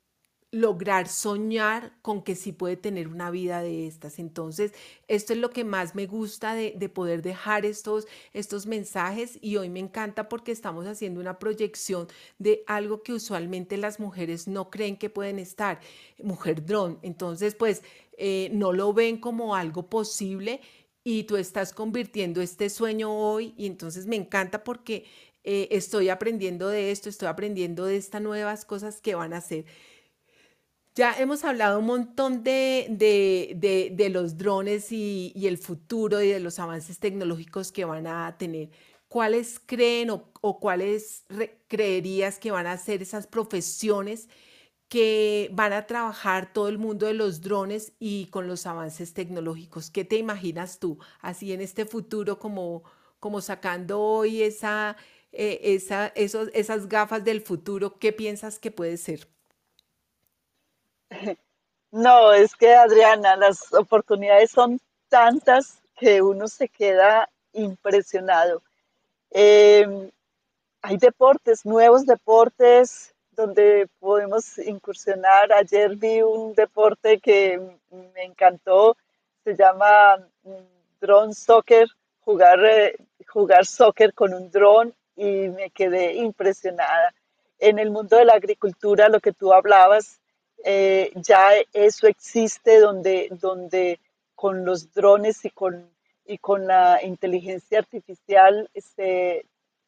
lograr 0.53 1.07
soñar 1.07 1.93
con 2.03 2.21
que 2.21 2.35
sí 2.35 2.51
puede 2.51 2.77
tener 2.77 3.07
una 3.07 3.31
vida 3.31 3.63
de 3.63 3.87
estas. 3.87 4.19
Entonces, 4.19 4.71
esto 5.07 5.33
es 5.33 5.39
lo 5.39 5.49
que 5.49 5.63
más 5.63 5.95
me 5.95 6.05
gusta 6.05 6.53
de, 6.53 6.71
poder 6.89 7.23
dejar 7.23 7.65
estos, 7.65 8.05
estos 8.33 8.67
mensajes 8.67 9.39
y 9.41 9.57
hoy 9.57 9.69
me 9.69 9.79
encanta 9.79 10.29
porque 10.29 10.51
estamos 10.51 10.85
haciendo 10.85 11.19
una 11.19 11.39
proyección 11.39 12.07
de 12.37 12.63
algo 12.67 13.01
que 13.01 13.13
usualmente 13.13 13.77
las 13.77 13.99
mujeres 13.99 14.47
no 14.47 14.69
creen 14.69 14.95
que 14.95 15.09
pueden 15.09 15.39
estar, 15.39 15.79
mujer 16.21 16.63
dron. 16.63 16.99
Entonces, 17.01 17.55
pues 17.55 17.81
eh, 18.19 18.51
no 18.53 18.73
lo 18.73 18.93
ven 18.93 19.17
como 19.17 19.55
algo 19.55 19.89
posible 19.89 20.61
y 21.03 21.23
tú 21.23 21.35
estás 21.35 21.73
convirtiendo 21.73 22.41
este 22.41 22.69
sueño 22.69 23.11
hoy 23.11 23.55
y 23.57 23.65
entonces 23.65 24.05
me 24.05 24.17
encanta 24.17 24.63
porque 24.63 25.05
eh, 25.43 25.69
estoy 25.71 26.09
aprendiendo 26.09 26.67
de 26.67 26.91
esto, 26.91 27.09
estoy 27.09 27.27
aprendiendo 27.27 27.85
de 27.85 27.97
estas 27.97 28.21
nuevas 28.21 28.65
cosas 28.65 29.01
que 29.01 29.15
van 29.15 29.33
a 29.33 29.37
hacer. 29.37 29.65
Ya 30.95 31.15
hemos 31.17 31.43
hablado 31.43 31.79
un 31.79 31.85
montón 31.87 32.43
de, 32.43 32.87
de, 33.95 34.09
los 34.09 34.37
drones 34.37 34.91
y, 34.91 35.33
el 35.35 35.57
futuro 35.57 36.21
y 36.21 36.29
de 36.29 36.39
los 36.39 36.59
avances 36.59 36.99
tecnológicos 36.99 37.71
que 37.71 37.83
van 37.83 38.05
a 38.05 38.37
tener. 38.37 38.69
¿Cuáles 39.07 39.59
creen 39.59 40.11
o, 40.11 40.59
cuáles 40.59 41.25
creerías 41.67 42.37
que 42.37 42.51
van 42.51 42.67
a 42.67 42.77
ser 42.77 43.01
esas 43.01 43.25
profesiones 43.25 44.29
que 44.89 45.49
van 45.53 45.73
a 45.73 45.87
trabajar 45.87 46.53
todo 46.53 46.69
el 46.69 46.77
mundo 46.77 47.07
de 47.07 47.13
los 47.15 47.41
drones 47.41 47.93
y 47.99 48.27
con 48.27 48.47
los 48.47 48.67
avances 48.67 49.13
tecnológicos? 49.13 49.89
¿Qué 49.89 50.05
te 50.05 50.17
imaginas 50.17 50.79
tú 50.79 50.99
así 51.21 51.53
en 51.53 51.61
este 51.61 51.85
futuro 51.85 52.39
como, 52.39 52.83
como 53.19 53.41
sacando 53.41 53.99
hoy 54.01 54.43
esa, 54.43 54.97
eh, 55.31 55.59
esa, 55.63 56.07
esos, 56.15 56.49
esas 56.53 56.87
gafas 56.87 57.23
del 57.23 57.41
futuro? 57.41 57.97
¿Qué 57.99 58.13
piensas 58.13 58.59
que 58.59 58.71
puede 58.71 58.97
ser? 58.97 59.32
No, 61.91 62.33
es 62.33 62.55
que 62.55 62.73
Adriana, 62.73 63.35
las 63.35 63.71
oportunidades 63.71 64.49
son 64.49 64.79
tantas 65.09 65.79
que 65.95 66.23
uno 66.23 66.47
se 66.47 66.67
queda 66.67 67.29
impresionado. 67.51 68.63
Em, 69.29 70.09
hay 70.81 70.97
deportes, 70.97 71.63
nuevos 71.63 72.07
deportes 72.07 73.13
donde 73.35 73.87
podemos 73.99 74.57
incursionar. 74.57 75.53
Ayer 75.53 75.95
vi 75.95 76.23
un 76.23 76.55
deporte 76.55 77.19
que 77.19 77.59
me 77.91 78.23
encantó, 78.23 78.97
se 79.43 79.55
llama 79.55 80.17
mm, 80.43 80.51
drone 80.99 81.33
soccer, 81.35 81.87
jugar, 82.21 82.63
eh, 82.65 82.95
jugar 83.27 83.67
soccer 83.67 84.15
con 84.15 84.33
un 84.33 84.49
dron 84.49 84.93
y 85.15 85.49
me 85.49 85.69
quedé 85.69 86.15
impresionada. 86.15 87.13
En 87.59 87.77
el 87.77 87.91
mundo 87.91 88.17
de 88.17 88.25
la 88.25 88.33
agricultura, 88.33 89.09
lo 89.09 89.19
que 89.19 89.31
tú 89.31 89.53
hablabas, 89.53 90.19
eh, 90.63 91.11
ya 91.15 91.49
eso 91.73 92.07
existe 92.07 92.79
donde, 92.79 93.27
donde 93.31 93.99
con 94.35 94.63
los 94.65 94.93
drones 94.93 95.43
y 95.45 95.49
con, 95.49 95.89
y 96.25 96.37
con 96.37 96.67
la 96.67 97.03
inteligencia 97.03 97.79
artificial 97.79 98.69
este, 98.73 99.45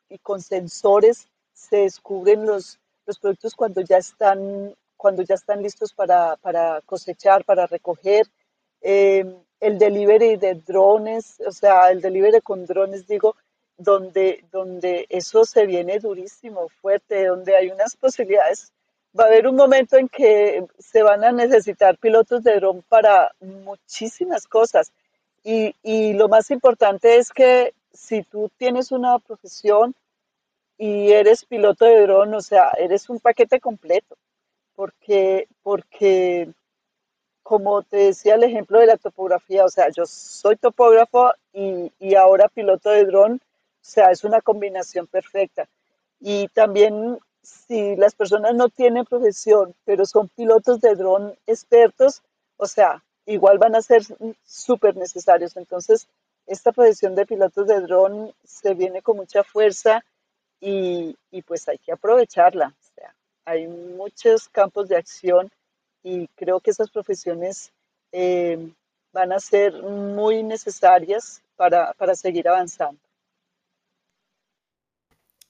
y 0.09 0.17
con 0.19 0.41
sensores 0.41 1.27
se 1.53 1.77
descubren 1.77 2.45
los, 2.45 2.79
los 3.05 3.19
productos 3.19 3.55
cuando 3.55 3.81
ya 3.81 3.97
están, 3.97 4.75
cuando 4.97 5.23
ya 5.23 5.35
están 5.35 5.63
listos 5.63 5.93
para, 5.93 6.35
para 6.37 6.81
cosechar, 6.81 7.45
para 7.45 7.67
recoger. 7.67 8.27
Em, 8.81 9.35
el 9.61 9.79
delivery 9.79 10.35
de 10.35 10.55
drones, 10.55 11.39
o 11.47 11.51
sea, 11.51 11.89
el 11.89 12.01
delivery 12.01 12.41
con 12.41 12.65
drones, 12.65 13.07
digo, 13.07 13.35
donde, 13.77 14.43
donde 14.51 15.05
eso 15.09 15.45
se 15.45 15.65
viene 15.65 15.99
durísimo, 15.99 16.67
fuerte, 16.81 17.25
donde 17.25 17.55
hay 17.55 17.69
unas 17.71 17.95
posibilidades 17.95 18.73
va 19.17 19.25
a 19.25 19.27
haber 19.27 19.47
un 19.47 19.55
momento 19.55 19.97
en 19.97 20.09
que 20.09 20.65
se 20.77 21.01
van 21.01 21.23
a 21.23 21.31
necesitar 21.31 21.97
pilotos 21.97 22.43
de 22.43 22.55
dron 22.55 22.83
para 22.83 23.33
muchísimas 23.39 24.47
cosas. 24.47 24.91
Y, 25.43 25.75
y, 25.83 26.13
lo 26.13 26.27
más 26.27 26.51
importante 26.51 27.17
es 27.17 27.31
que 27.31 27.73
si 27.93 28.23
tú 28.23 28.51
tienes 28.57 28.91
una 28.91 29.19
profesión 29.19 29.95
y 30.77 31.11
eres 31.11 31.45
piloto 31.45 31.85
de 31.85 32.01
dron, 32.01 32.33
o 32.33 32.41
sea, 32.41 32.71
eres 32.77 33.09
un 33.09 33.19
paquete 33.19 33.59
completo. 33.59 34.17
Porque, 34.75 35.47
porque, 35.63 36.49
como 37.43 37.83
te 37.83 37.97
decía 37.97 38.35
el 38.35 38.43
ejemplo 38.43 38.79
de 38.79 38.87
la 38.87 38.97
topografía, 38.97 39.63
o 39.63 39.69
sea, 39.69 39.87
yo 39.89 40.05
soy 40.05 40.57
topógrafo 40.57 41.31
y, 41.53 41.93
y 41.99 42.15
ahora 42.15 42.49
piloto 42.49 42.89
de 42.89 43.05
dron, 43.05 43.33
o 43.35 43.39
sea, 43.79 44.11
es 44.11 44.25
una 44.25 44.41
combinación 44.41 45.07
perfecta. 45.07 45.69
Y 46.19 46.49
también 46.49 47.19
si 47.45 47.95
las 47.95 48.15
personas 48.15 48.55
no 48.55 48.69
tienen 48.69 49.05
profesión, 49.05 49.73
pero 49.85 50.05
son 50.05 50.27
pilotos 50.29 50.81
de 50.81 50.95
dron 50.95 51.37
expertos, 51.45 52.21
o 52.57 52.65
sea, 52.65 53.03
igual 53.25 53.57
van 53.57 53.75
a 53.75 53.81
ser 53.81 54.03
súper 54.43 54.95
necesarios. 54.95 55.55
Entonces, 55.55 56.07
esta 56.47 56.71
profesión 56.71 57.15
de 57.15 57.25
pilotos 57.25 57.67
de 57.67 57.79
dron 57.81 58.33
se 58.43 58.73
viene 58.73 59.01
con 59.01 59.17
mucha 59.17 59.43
fuerza 59.43 60.03
y, 60.59 61.15
pues 61.45 61.67
hay 61.67 61.77
que 61.77 61.91
aprovecharla. 61.91 62.73
Hay 63.47 63.67
muchos 63.67 64.49
campos 64.49 64.87
de 64.89 64.97
acción 64.97 65.51
y 66.01 66.27
creo 66.29 66.59
que 66.59 66.71
esas 66.71 66.89
profesiones 66.89 67.71
eh, 68.11 68.57
van 69.11 69.31
a 69.31 69.39
ser 69.39 69.73
muy 69.83 70.41
necesarias 70.41 71.43
para, 71.55 71.93
para 71.93 72.15
seguir 72.15 72.49
avanzando. 72.49 73.04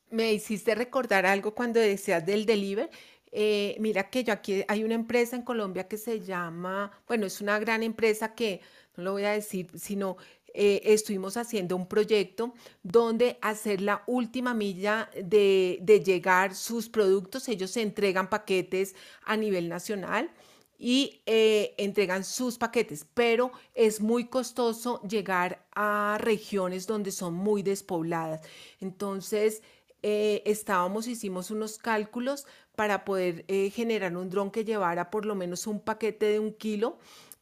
Me 0.09 0.33
hiciste 0.33 0.75
recordar 0.75 1.25
algo 1.25 1.53
cuando 1.55 1.79
decías 1.79 2.25
del 2.25 2.45
delivery. 2.45 2.89
Eh, 3.31 3.75
mira 3.79 4.09
que 4.09 4.23
yo 4.23 4.31
aquí 4.31 4.63
hay 4.67 4.83
una 4.83 4.95
empresa 4.95 5.35
en 5.35 5.41
Colombia 5.41 5.87
que 5.87 5.97
se 5.97 6.21
llama, 6.21 6.91
bueno, 7.07 7.25
es 7.25 7.41
una 7.41 7.59
gran 7.59 7.83
empresa 7.83 8.33
que 8.33 8.61
no 8.95 9.03
lo 9.03 9.11
voy 9.11 9.25
a 9.25 9.31
decir, 9.31 9.67
sino 9.75 10.15
eh, 10.57 10.93
estuvimos 10.93 11.35
haciendo 11.35 11.75
un 11.75 11.85
proyecto 11.85 12.53
donde 12.81 13.37
hacer 13.41 13.81
la 13.81 14.03
última 14.07 14.53
milla 14.53 15.09
de, 15.21 15.81
llegar 16.05 16.55
sus 16.55 16.87
productos. 16.87 17.49
Ellos 17.49 17.71
se 17.71 17.81
entregan 17.81 18.29
paquetes 18.29 18.95
a 19.25 19.35
nivel 19.35 19.67
nacional 19.67 20.31
y 20.77 21.21
eh, 21.25 21.75
entregan 21.77 22.23
sus 22.23 22.57
paquetes, 22.57 23.05
pero 23.13 23.51
es 23.73 23.99
muy 23.99 24.27
costoso 24.27 25.01
llegar 25.01 25.65
a 25.73 26.17
regiones 26.21 26.87
donde 26.87 27.11
son 27.11 27.33
muy 27.33 27.61
despobladas. 27.61 28.39
Entonces, 28.79 29.61
eh, 30.07 30.43
estábamos, 30.45 31.07
hicimos 31.07 31.49
unos 31.49 31.79
cálculos 31.79 32.45
para 32.75 33.03
poder 33.05 33.43
eh, 33.47 33.71
generar 33.71 34.15
un 34.15 34.29
dron 34.29 34.51
que 34.51 34.63
llevara 34.63 35.09
por 35.09 35.25
lo 35.25 35.33
menos 35.33 35.65
un 35.65 35.79
paquete 35.79 36.27
de 36.27 36.39
un 36.39 36.53
kilo 36.53 36.99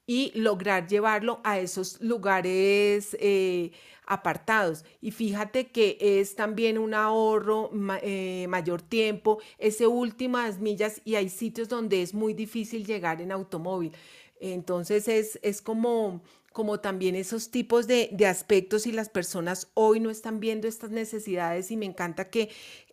y 0.08 0.32
lograr 0.34 0.88
llevarlo 0.88 1.42
a 1.44 1.60
esos 1.60 2.00
lugares 2.00 3.18
eh, 3.20 3.74
apartados. 4.06 4.86
Y 5.02 5.12
fíjate 5.12 5.72
que 5.74 5.98
es 6.00 6.36
también 6.36 6.78
un 6.78 6.94
ahorro, 6.94 7.70
mayor 7.74 8.82
tiempo, 8.82 9.40
ese 9.58 9.86
últimas 9.86 10.60
millas 10.60 11.02
y 11.04 11.16
hay 11.16 11.28
sitios 11.28 11.68
donde 11.68 12.02
es 12.02 12.14
muy 12.14 12.34
difícil 12.34 12.86
llegar 12.86 13.22
en 13.22 13.34
automóvil. 13.34 13.92
Entonces 14.40 15.10
es, 15.10 15.38
es 15.42 15.62
como 15.62 16.22
como 16.54 16.80
también 16.80 17.16
esos 17.16 17.50
tipos 17.50 17.88
de, 17.88 18.16
aspectos 18.26 18.88
y 18.88 18.92
las 18.92 19.10
personas 19.10 19.70
hoy 19.74 20.00
no 20.00 20.10
están 20.10 20.40
viendo 20.40 20.68
estas 20.68 20.92
necesidades 20.92 21.72
y 21.72 21.78
me 21.78 21.86
encanta 21.86 22.30
que 22.30 22.50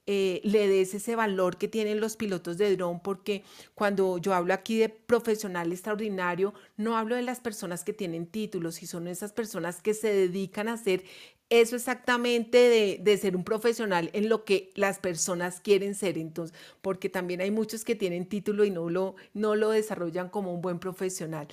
eh, 0.06 0.40
le 0.42 0.66
des 0.66 0.94
ese 0.94 1.14
valor 1.14 1.58
que 1.58 1.68
tienen 1.68 2.00
los 2.00 2.16
pilotos 2.16 2.58
de 2.58 2.74
dron, 2.74 3.00
porque 3.00 3.44
cuando 3.74 4.18
yo 4.18 4.34
hablo 4.34 4.54
aquí 4.54 4.78
de 4.78 4.88
profesional 4.88 5.70
extraordinario, 5.70 6.54
no 6.76 6.96
hablo 6.96 7.14
de 7.14 7.22
las 7.22 7.38
personas 7.38 7.84
que 7.84 7.92
tienen 7.92 8.26
títulos, 8.26 8.82
y 8.82 8.86
son 8.86 9.06
esas 9.06 9.32
personas 9.32 9.82
que 9.82 9.94
se 9.94 10.12
dedican 10.12 10.66
a 10.66 10.72
hacer 10.72 11.04
eso 11.50 11.76
exactamente 11.76 12.58
de, 12.58 12.98
de, 13.02 13.16
ser 13.18 13.36
un 13.36 13.44
profesional 13.44 14.11
en 14.12 14.28
lo 14.28 14.44
que 14.44 14.70
las 14.74 14.98
personas 14.98 15.61
quieren 15.61 15.94
ser. 15.94 16.16
Entonces, 16.16 16.56
porque 16.80 17.08
también 17.08 17.40
hay 17.40 17.50
muchos 17.50 17.84
que 17.84 17.94
tienen 17.94 18.26
título 18.26 18.64
y 18.64 18.70
no 18.70 18.88
lo, 18.88 19.16
no 19.34 19.54
lo 19.54 19.70
desarrollan 19.70 20.28
como 20.28 20.54
un 20.54 20.62
buen 20.62 20.78
profesional. 20.78 21.48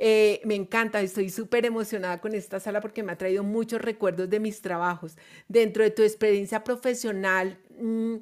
Eh, 0.00 0.40
me 0.44 0.54
encanta, 0.54 1.00
estoy 1.00 1.28
súper 1.28 1.66
emocionada 1.66 2.20
con 2.20 2.34
esta 2.34 2.60
sala 2.60 2.80
porque 2.80 3.02
me 3.02 3.12
ha 3.12 3.18
traído 3.18 3.42
muchos 3.42 3.80
recuerdos 3.82 4.30
de 4.30 4.38
mis 4.40 4.60
trabajos. 4.62 5.16
Dentro 5.48 5.82
de 5.82 5.90
tu 5.90 6.02
experiencia 6.02 6.62
profesional, 6.64 7.58
mm, 7.80 8.16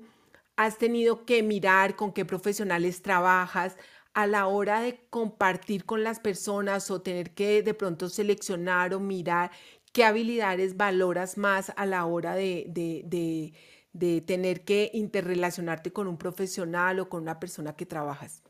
¿has 0.57 0.79
tenido 0.79 1.25
que 1.27 1.43
mirar 1.43 1.97
con 1.97 2.13
qué 2.13 2.25
profesionales 2.25 3.03
trabajas? 3.03 3.77
a 4.15 4.27
la 4.27 4.47
hora 4.47 4.81
de 4.81 4.99
compartir 5.11 5.85
con 5.85 6.03
las 6.03 6.21
personas 6.21 6.91
o 6.91 7.03
tener 7.03 7.33
que 7.35 7.63
de 7.63 7.75
pronto 7.75 8.09
seleccionar 8.09 8.95
o 8.95 9.01
mirar 9.01 9.51
qué 9.93 10.05
habilidades 10.05 10.77
valoras 10.79 11.37
más 11.37 11.71
a 11.77 11.85
la 11.85 12.07
hora 12.07 12.35
de, 12.35 12.65
de, 12.69 13.53
de 13.93 14.21
tener 14.23 14.65
que 14.65 14.91
interrelacionarte 14.95 15.93
con 15.93 16.07
un 16.09 16.17
profesional 16.17 17.01
o 17.01 17.09
con 17.11 17.23
una 17.23 17.39
persona 17.39 17.77
que 17.77 17.85
trabajas. 17.85 18.43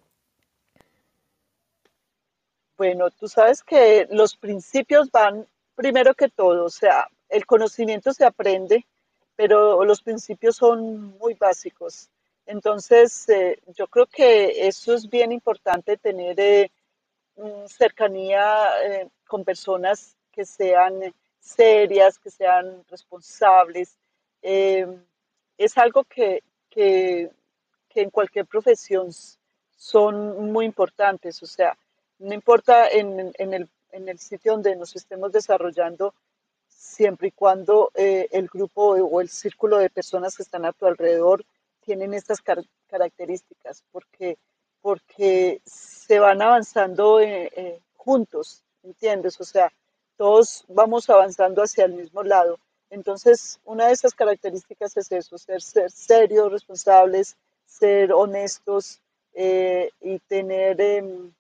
Bueno, 2.77 3.11
tú 3.11 3.27
sabes 3.27 3.63
que 3.63 4.07
los 4.11 4.37
principios 4.37 5.11
van 5.11 5.47
primero 5.75 6.15
que 6.15 6.29
todo, 6.29 6.65
o 6.65 6.71
sea, 6.71 7.09
el 7.29 7.47
conocimiento 7.47 8.13
se 8.13 8.25
aprende, 8.25 8.87
pero 9.35 9.85
los 9.85 10.03
principios 10.03 10.57
son 10.57 11.17
muy 11.19 11.35
básicos. 11.35 12.11
Entonces, 12.45 13.29
eh, 13.29 13.59
yo 13.75 13.87
creo 13.87 14.07
que 14.07 14.67
eso 14.69 14.95
es 14.95 15.09
bien 15.09 15.33
importante, 15.33 15.97
tener 15.97 16.39
eh, 16.39 16.71
cercanía 17.67 18.69
eh, 18.85 19.09
con 19.27 19.45
personas 19.45 20.15
que 20.31 20.45
sean 20.45 21.15
serias, 21.41 22.19
que 22.19 22.31
sean 22.31 22.85
responsables. 22.89 23.97
es 24.43 25.79
algo 25.79 26.05
que, 26.05 26.43
que, 26.71 27.31
que 27.89 28.03
en 28.03 28.11
cualquier 28.11 28.47
profesión 28.47 29.11
son 29.77 30.53
muy 30.53 30.67
importantes, 30.67 31.43
o 31.43 31.47
sea, 31.47 31.77
no 32.19 32.35
importa 32.35 32.89
en, 32.89 33.21
el, 33.39 33.69
en, 33.91 34.09
el, 34.09 34.19
sitio 34.19 34.53
donde 34.53 34.77
nos 34.77 34.97
estemos 34.97 35.33
desarrollando, 35.33 36.15
siempre 36.69 37.29
y 37.29 37.33
cuando 37.33 37.91
eh, 37.95 38.29
el 38.31 38.49
grupo 38.49 38.91
o 38.91 39.21
el 39.21 39.29
círculo 39.29 39.79
de 39.79 39.91
personas 39.91 40.37
que 40.37 40.43
están 40.43 40.65
a 40.65 40.73
tu 40.73 40.87
alrededor 40.87 41.45
tienen 41.81 42.15
estas 42.15 42.43
características, 42.89 43.85
porque, 43.93 44.39
porque 44.81 45.61
se 45.65 46.19
van 46.19 46.43
avanzando 46.43 47.21
eh, 47.21 47.51
eh, 47.55 47.81
juntos, 47.95 48.65
¿entiendes? 48.83 49.41
O 49.41 49.45
sea, 49.45 49.73
todos 50.17 50.65
vamos 50.69 51.09
avanzando 51.11 51.63
hacia 51.63 51.85
el 51.85 51.93
mismo 51.93 52.23
lado. 52.23 52.59
Entonces, 52.91 53.61
una 53.65 53.87
de 53.87 53.93
esas 53.93 54.15
características 54.15 54.97
es 54.97 55.13
eso, 55.13 55.39
ser, 55.39 55.61
ser 55.61 55.91
serios, 55.91 56.51
responsables, 56.51 57.37
ser 57.65 58.13
honestos 58.13 59.01
y 59.35 60.19
tener 60.29 60.81
em, 60.81 61.31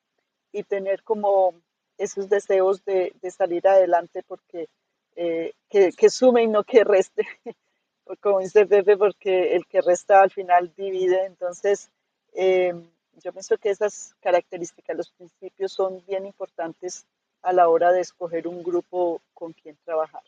y 0.56 0.62
tener 0.62 1.02
como 1.02 1.54
esos 1.98 2.28
deseos 2.28 2.84
de, 2.84 3.12
de 3.20 3.30
salir 3.30 3.66
adelante 3.68 4.22
porque 4.26 4.68
eh, 5.16 5.52
que, 5.68 5.92
que, 5.92 6.10
sume 6.10 6.42
y 6.42 6.46
no 6.46 6.64
que 6.64 6.84
reste, 6.84 7.26
como 8.20 8.40
dice 8.40 8.66
Pepe, 8.66 8.96
porque 8.96 9.54
el 9.54 9.66
que 9.66 9.80
resta 9.80 10.22
al 10.22 10.30
final 10.30 10.72
divide. 10.76 11.24
Entonces, 11.24 11.90
eh, 12.34 12.74
yo 13.22 13.32
pienso 13.32 13.56
que 13.58 13.70
esas 13.70 14.14
características, 14.20 14.96
los 14.96 15.10
principios 15.10 15.72
son 15.72 16.04
bien 16.06 16.26
importantes 16.26 17.06
a 17.42 17.52
la 17.52 17.68
hora 17.68 17.92
de 17.92 18.00
escoger 18.00 18.46
un 18.48 18.62
grupo 18.62 19.20
con 19.34 19.52
quien 19.52 19.76
trabajar. 19.84 20.22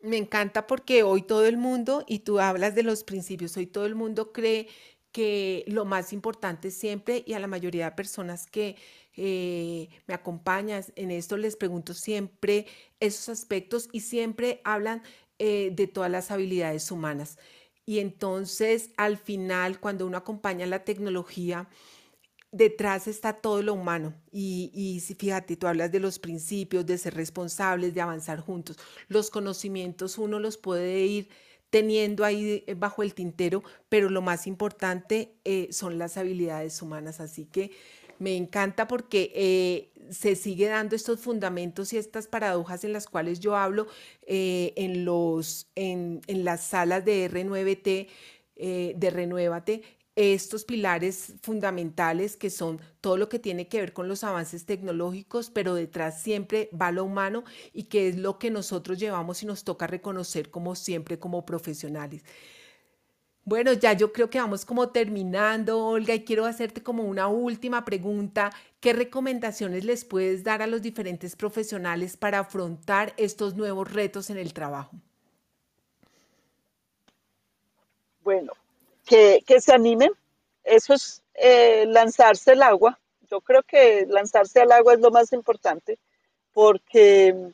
Me 0.00 0.16
encanta 0.16 0.66
porque 0.66 1.02
hoy 1.02 1.22
todo 1.22 1.46
el 1.46 1.58
mundo, 1.58 2.04
y 2.06 2.20
tú 2.20 2.40
hablas 2.40 2.74
de 2.74 2.82
los 2.82 3.04
principios, 3.04 3.56
hoy 3.56 3.66
todo 3.66 3.86
el 3.86 3.94
mundo 3.94 4.32
cree 4.32 4.68
que 5.12 5.64
lo 5.66 5.84
más 5.84 6.12
importante 6.12 6.70
siempre, 6.70 7.24
y 7.26 7.34
a 7.34 7.38
la 7.40 7.46
mayoría 7.46 7.86
de 7.86 7.96
personas 7.96 8.46
que 8.46 8.76
eh, 9.16 9.88
me 10.06 10.14
acompañan 10.14 10.84
en 10.96 11.10
esto, 11.10 11.36
les 11.36 11.56
pregunto 11.56 11.94
siempre 11.94 12.66
esos 13.00 13.28
aspectos 13.28 13.88
y 13.92 14.00
siempre 14.00 14.60
hablan 14.64 15.02
eh, 15.38 15.70
de 15.72 15.86
todas 15.86 16.10
las 16.10 16.30
habilidades 16.30 16.90
humanas. 16.90 17.38
Y 17.86 17.98
entonces, 17.98 18.90
al 18.96 19.18
final, 19.18 19.80
cuando 19.80 20.06
uno 20.06 20.16
acompaña 20.16 20.66
la 20.66 20.84
tecnología, 20.84 21.68
detrás 22.52 23.08
está 23.08 23.34
todo 23.40 23.62
lo 23.62 23.74
humano. 23.74 24.14
Y, 24.32 24.70
y 24.74 25.00
fíjate, 25.14 25.56
tú 25.56 25.66
hablas 25.66 25.90
de 25.92 26.00
los 26.00 26.18
principios, 26.18 26.86
de 26.86 26.98
ser 26.98 27.14
responsables, 27.14 27.94
de 27.94 28.00
avanzar 28.00 28.40
juntos. 28.40 28.76
Los 29.08 29.30
conocimientos 29.30 30.18
uno 30.18 30.38
los 30.38 30.56
puede 30.56 31.04
ir 31.06 31.28
teniendo 31.70 32.24
ahí 32.24 32.64
eh, 32.66 32.74
bajo 32.74 33.02
el 33.02 33.14
tintero, 33.14 33.62
pero 33.88 34.10
lo 34.10 34.20
más 34.22 34.46
importante 34.46 35.32
eh, 35.44 35.68
son 35.70 35.98
las 35.98 36.16
habilidades 36.16 36.82
humanas. 36.82 37.20
Así 37.20 37.46
que 37.46 37.70
me 38.18 38.36
encanta 38.36 38.86
porque 38.86 39.32
eh, 39.34 39.92
se 40.10 40.36
sigue 40.36 40.66
dando 40.66 40.94
estos 40.94 41.20
fundamentos 41.20 41.92
y 41.92 41.96
estas 41.96 42.26
paradojas 42.26 42.84
en 42.84 42.92
las 42.92 43.06
cuales 43.06 43.40
yo 43.40 43.56
hablo 43.56 43.86
en, 44.26 45.04
los, 45.04 45.70
en, 45.74 46.20
en, 46.26 46.44
las 46.44 46.64
salas 46.64 47.04
de 47.04 47.30
R9T, 47.30 48.08
de 48.94 49.10
Renuévate, 49.10 49.82
estos 50.16 50.64
pilares 50.64 51.34
fundamentales 51.42 52.36
que 52.36 52.50
son 52.50 52.80
todo 53.00 53.16
lo 53.16 53.28
que 53.28 53.38
tiene 53.38 53.68
que 53.68 53.80
ver 53.80 53.92
con 53.92 54.08
los 54.08 54.24
avances 54.24 54.66
tecnológicos, 54.66 55.50
pero 55.50 55.74
detrás 55.74 56.22
siempre 56.22 56.68
va 56.78 56.92
lo 56.92 57.04
humano 57.04 57.44
y 57.72 57.84
que 57.84 58.08
es 58.08 58.16
lo 58.16 58.38
que 58.38 58.50
nosotros 58.50 58.98
llevamos 58.98 59.42
y 59.42 59.46
nos 59.46 59.64
toca 59.64 59.86
reconocer 59.86 60.50
como 60.50 60.74
siempre 60.74 61.18
como 61.18 61.46
profesionales. 61.46 62.24
Bueno, 63.44 63.72
ya 63.72 63.94
yo 63.94 64.12
creo 64.12 64.28
que 64.28 64.38
vamos 64.38 64.64
como 64.64 64.90
terminando, 64.90 65.84
Olga, 65.84 66.14
y 66.14 66.24
quiero 66.24 66.44
hacerte 66.44 66.82
como 66.82 67.04
una 67.04 67.26
última 67.28 67.84
pregunta. 67.84 68.50
¿Qué 68.80 68.92
recomendaciones 68.92 69.84
les 69.84 70.04
puedes 70.04 70.44
dar 70.44 70.62
a 70.62 70.66
los 70.66 70.82
diferentes 70.82 71.34
profesionales 71.36 72.16
para 72.16 72.40
afrontar 72.40 73.14
estos 73.16 73.56
nuevos 73.56 73.90
retos 73.92 74.28
en 74.30 74.36
el 74.36 74.52
trabajo? 74.52 74.92
Bueno, 78.22 78.52
que, 79.10 79.60
se 79.60 79.72
animen. 79.72 80.12
Eso 80.62 80.94
es 80.94 81.22
eh, 81.34 81.84
lanzarse 81.86 82.52
al 82.52 82.62
agua. 82.62 82.98
Yo 83.30 83.40
creo 83.40 83.62
que 83.62 84.06
lanzarse 84.08 84.60
al 84.60 84.72
agua 84.72 84.94
es 84.94 85.00
lo 85.00 85.10
más 85.10 85.32
importante 85.32 85.98
porque 86.52 87.52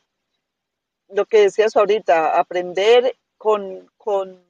lo 1.09 1.27
que 1.27 1.43
decías 1.43 1.77
ahorita, 1.77 2.39
aprender 2.39 3.17
con, 3.37 3.91
con, 3.97 4.43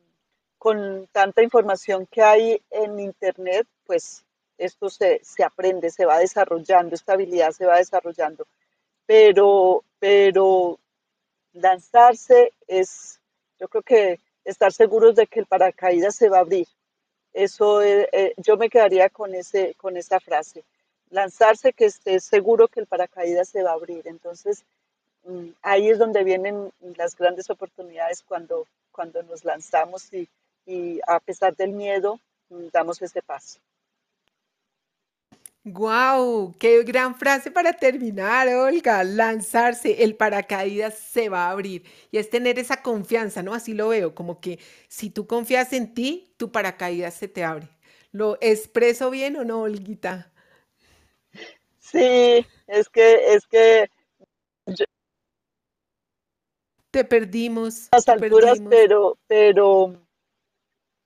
con 0.59 1.09
tanta 1.13 1.43
información 1.43 2.07
que 2.07 2.23
hay 2.23 2.63
en 2.71 2.99
Internet, 2.99 3.67
pues 3.85 4.25
esto 4.57 4.89
se, 4.89 5.21
se, 5.23 5.45
aprende, 5.45 5.91
se 5.91 6.07
va 6.07 6.19
desarrollando, 6.19 6.95
esta 6.95 7.13
habilidad 7.13 7.51
se 7.51 7.67
va 7.67 7.77
desarrollando. 7.77 8.47
Pero, 9.05 9.85
pero 9.99 10.79
lanzarse 11.53 12.53
es, 12.67 13.21
yo 13.59 13.69
creo 13.69 13.83
que 13.83 14.21
estar 14.45 14.73
seguros 14.73 15.17
de 15.17 15.27
que 15.27 15.41
el 15.41 15.47
paracaídas 15.47 16.15
se 16.17 16.29
va 16.29 16.39
a 16.39 16.41
abrir, 16.41 16.67
eso 17.37 17.83
eh, 17.83 18.09
eh, 18.13 18.35
yo 18.39 18.57
me 18.57 18.71
quedaría 18.71 19.11
con, 19.11 19.35
ese, 19.35 19.75
con 19.75 19.97
esa 19.99 20.19
frase. 20.21 20.65
Lanzarse 21.11 21.75
que 21.75 21.85
esté 21.85 22.19
seguro 22.19 22.67
que 22.67 22.81
el 22.81 22.87
paracaídas 22.87 23.51
se 23.51 23.63
va 23.63 23.71
a 23.71 23.75
abrir. 23.75 24.09
Entonces, 24.09 24.65
mm, 25.25 25.49
ahí 25.61 25.91
es 25.91 25.99
donde 25.99 26.25
vienen 26.25 26.73
las 26.97 27.15
grandes 27.15 27.51
oportunidades 27.51 28.23
cuando, 28.23 28.67
cuando 28.91 29.23
nos 29.23 29.45
lanzamos 29.45 30.09
y, 30.13 30.29
a 31.07 31.21
pesar 31.21 31.55
del 31.55 31.73
miedo, 31.73 32.19
mm, 32.49 32.69
damos 32.73 33.03
ese 33.03 33.21
paso. 33.21 33.61
¡Guau! 35.69 36.55
¡Qué 36.61 36.85
gran 36.85 37.17
frase 37.17 37.51
para 37.51 37.73
terminar, 37.73 38.47
Olga! 38.47 39.03
Lanzarse, 39.03 40.05
el 40.05 40.15
paracaídas 40.15 40.97
se 40.97 41.29
va 41.29 41.47
a 41.47 41.51
abrir. 41.51 41.83
Y 42.13 42.19
es 42.19 42.31
tener 42.31 42.61
esa 42.61 42.83
confianza, 42.83 43.43
¿no? 43.43 43.53
Así 43.53 43.75
lo 43.75 43.89
veo, 43.89 44.15
como 44.15 44.41
que 44.41 44.61
si 44.87 45.11
tú 45.11 45.27
confías 45.27 45.73
en 45.73 45.93
ti, 45.93 46.33
tu 46.37 46.53
paracaídas 46.53 47.15
se 47.15 47.27
te 47.27 47.43
abre. 47.43 47.69
¿Lo 48.13 48.39
expreso 48.41 49.11
bien 49.11 49.37
o 49.39 49.45
no, 49.45 49.63
Olguita? 49.63 50.33
Sí, 51.81 52.47
es 52.69 52.89
que, 52.89 53.35
es 53.35 53.45
que 53.49 53.91
te 56.93 57.03
perdimos. 57.03 57.89
Las 57.91 58.09
alturas, 58.09 58.61
pero, 58.71 59.19
pero 59.27 60.01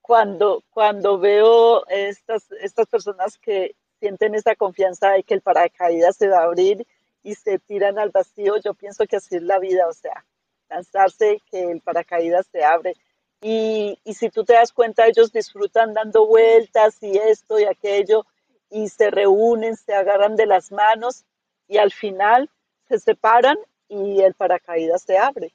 cuando, 0.03 0.63
cuando 0.69 1.17
veo 1.17 1.83
estas, 1.87 2.51
estas 2.51 2.85
personas 2.85 3.39
que 3.39 3.75
sienten 4.01 4.33
esa 4.33 4.55
confianza 4.55 5.11
de 5.11 5.23
que 5.23 5.35
el 5.35 5.41
paracaídas 5.41 6.17
se 6.17 6.27
va 6.27 6.39
a 6.39 6.45
abrir 6.45 6.87
y 7.23 7.35
se 7.35 7.59
tiran 7.59 7.99
al 7.99 8.09
vacío, 8.09 8.57
yo 8.57 8.73
pienso 8.73 9.05
que 9.05 9.17
así 9.17 9.35
es 9.35 9.43
la 9.43 9.59
vida, 9.59 9.87
o 9.87 9.93
sea, 9.93 10.25
lanzarse, 10.69 11.39
que 11.51 11.71
el 11.71 11.81
paracaídas 11.81 12.47
se 12.51 12.63
abre. 12.63 12.95
Y, 13.41 13.99
y 14.03 14.15
si 14.15 14.29
tú 14.29 14.43
te 14.43 14.53
das 14.53 14.73
cuenta, 14.73 15.07
ellos 15.07 15.31
disfrutan 15.31 15.93
dando 15.93 16.25
vueltas 16.25 16.97
y 17.01 17.15
esto 17.15 17.59
y 17.59 17.65
aquello, 17.65 18.25
y 18.71 18.89
se 18.89 19.11
reúnen, 19.11 19.75
se 19.75 19.93
agarran 19.93 20.35
de 20.35 20.47
las 20.47 20.71
manos 20.71 21.23
y 21.67 21.77
al 21.77 21.91
final 21.91 22.49
se 22.87 22.97
separan 22.97 23.57
y 23.87 24.21
el 24.21 24.33
paracaídas 24.33 25.03
se 25.03 25.17
abre. 25.17 25.53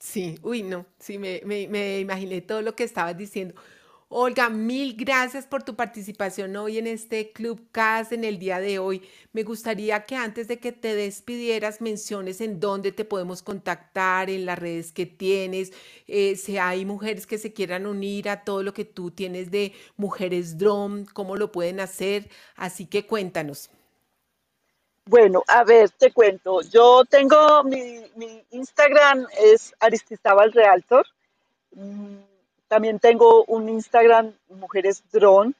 Sí, 0.00 0.36
uy, 0.42 0.64
no, 0.64 0.84
sí, 0.98 1.16
me, 1.16 1.42
me, 1.44 1.68
me 1.68 2.00
imaginé 2.00 2.40
todo 2.40 2.60
lo 2.60 2.74
que 2.74 2.82
estabas 2.82 3.16
diciendo. 3.16 3.54
Olga, 4.14 4.50
mil 4.50 4.94
gracias 4.94 5.46
por 5.46 5.62
tu 5.62 5.74
participación 5.74 6.54
hoy 6.56 6.76
en 6.76 6.86
este 6.86 7.32
Club 7.32 7.66
CAS 7.72 8.12
en 8.12 8.24
el 8.24 8.38
día 8.38 8.60
de 8.60 8.78
hoy. 8.78 9.08
Me 9.32 9.42
gustaría 9.42 10.04
que 10.04 10.16
antes 10.16 10.48
de 10.48 10.58
que 10.58 10.70
te 10.70 10.94
despidieras 10.94 11.80
menciones 11.80 12.42
en 12.42 12.60
dónde 12.60 12.92
te 12.92 13.06
podemos 13.06 13.42
contactar, 13.42 14.28
en 14.28 14.44
las 14.44 14.58
redes 14.58 14.92
que 14.92 15.06
tienes, 15.06 15.72
eh, 16.08 16.36
si 16.36 16.58
hay 16.58 16.84
mujeres 16.84 17.26
que 17.26 17.38
se 17.38 17.54
quieran 17.54 17.86
unir 17.86 18.28
a 18.28 18.44
todo 18.44 18.62
lo 18.62 18.74
que 18.74 18.84
tú 18.84 19.12
tienes 19.12 19.50
de 19.50 19.72
Mujeres 19.96 20.58
Drum, 20.58 21.06
cómo 21.06 21.36
lo 21.36 21.50
pueden 21.50 21.80
hacer. 21.80 22.28
Así 22.54 22.84
que 22.84 23.06
cuéntanos. 23.06 23.70
Bueno, 25.06 25.42
a 25.48 25.64
ver, 25.64 25.88
te 25.88 26.12
cuento. 26.12 26.60
Yo 26.60 27.06
tengo 27.06 27.64
mi, 27.64 28.02
Instagram 28.50 29.26
es 29.40 29.74
Aristizábal 29.80 30.52
Realtor. 30.52 31.06
Mm, 31.70 32.31
También 32.72 32.98
tengo 33.00 33.44
un 33.48 33.68
Instagram 33.68 34.32
Mujeres 34.48 35.02
Drone, 35.12 35.52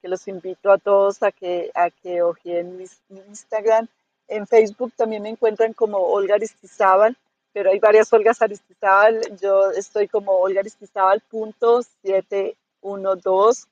que 0.00 0.06
los 0.06 0.28
invito 0.28 0.70
a 0.70 0.78
todos 0.78 1.20
a 1.24 1.32
que 1.32 1.72
a 1.74 1.90
que 1.90 2.22
ojeen 2.22 2.76
mi, 2.76 2.86
Instagram. 3.26 3.88
En 4.28 4.46
Facebook 4.46 4.92
también 4.94 5.24
me 5.24 5.30
encuentran 5.30 5.72
como 5.72 5.98
Olga 5.98 6.36
Aristizábal, 6.36 7.16
pero 7.52 7.70
hay 7.70 7.80
varias 7.80 8.12
Olgas 8.12 8.42
Aristizábal. 8.42 9.22
Yo 9.40 9.72
estoy 9.72 10.06
como 10.06 10.38
Olga 10.38 10.60
Aristizábal 10.60 11.20
punto 11.22 11.82
712 11.82 13.66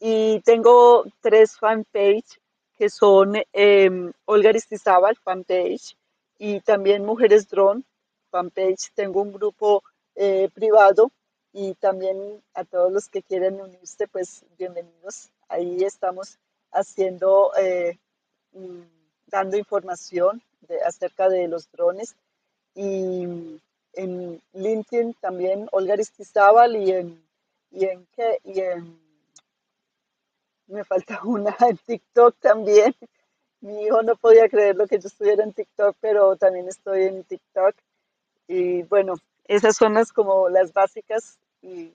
y 0.00 0.40
tengo 0.40 1.04
tres 1.20 1.56
fanpage 1.56 2.40
que 2.76 2.90
son 2.90 3.36
eh, 3.52 4.10
Olga 4.24 4.48
Aristizábal, 4.48 5.14
fanpage, 5.22 5.96
y 6.40 6.58
también 6.62 7.04
Mujeres 7.04 7.48
Drone, 7.48 7.84
fanpage. 8.32 8.90
Tengo 8.92 9.22
un 9.22 9.32
grupo 9.32 9.84
eh, 10.16 10.50
privado 10.52 11.12
y 11.56 11.74
también 11.74 12.42
a 12.52 12.64
todos 12.64 12.92
los 12.92 13.08
que 13.08 13.22
quieren 13.22 13.60
unirse, 13.60 14.08
pues 14.08 14.44
bienvenidos. 14.58 15.30
Ahí 15.48 15.84
estamos 15.84 16.36
haciendo, 16.72 17.52
eh, 17.56 17.96
mm, 18.52 18.82
dando 19.28 19.56
información 19.56 20.42
de, 20.62 20.82
acerca 20.82 21.28
de 21.28 21.46
los 21.46 21.70
drones 21.70 22.16
y 22.74 23.60
en 23.92 24.42
LinkedIn 24.52 25.14
también 25.20 25.68
Olga 25.70 25.92
Aristizábal 25.92 26.74
y 26.74 26.90
en, 26.90 27.24
y 27.70 27.84
en, 27.84 28.04
¿qué? 28.16 28.40
y 28.42 28.60
en 28.60 28.98
me 30.66 30.82
falta 30.82 31.20
una 31.24 31.56
en 31.60 31.76
TikTok 31.78 32.34
también. 32.40 32.96
Mi 33.60 33.84
hijo 33.84 34.02
no 34.02 34.16
podía 34.16 34.48
creer 34.48 34.74
lo 34.74 34.88
que 34.88 34.98
yo 34.98 35.06
estuviera 35.06 35.44
en 35.44 35.52
TikTok, 35.52 35.96
pero 36.00 36.34
también 36.36 36.66
estoy 36.66 37.04
en 37.04 37.22
TikTok. 37.22 37.76
Y 38.48 38.82
bueno, 38.82 39.14
esas 39.44 39.76
son 39.76 39.94
las 39.94 40.12
como 40.12 40.48
las 40.48 40.72
básicas 40.72 41.38
y 41.64 41.94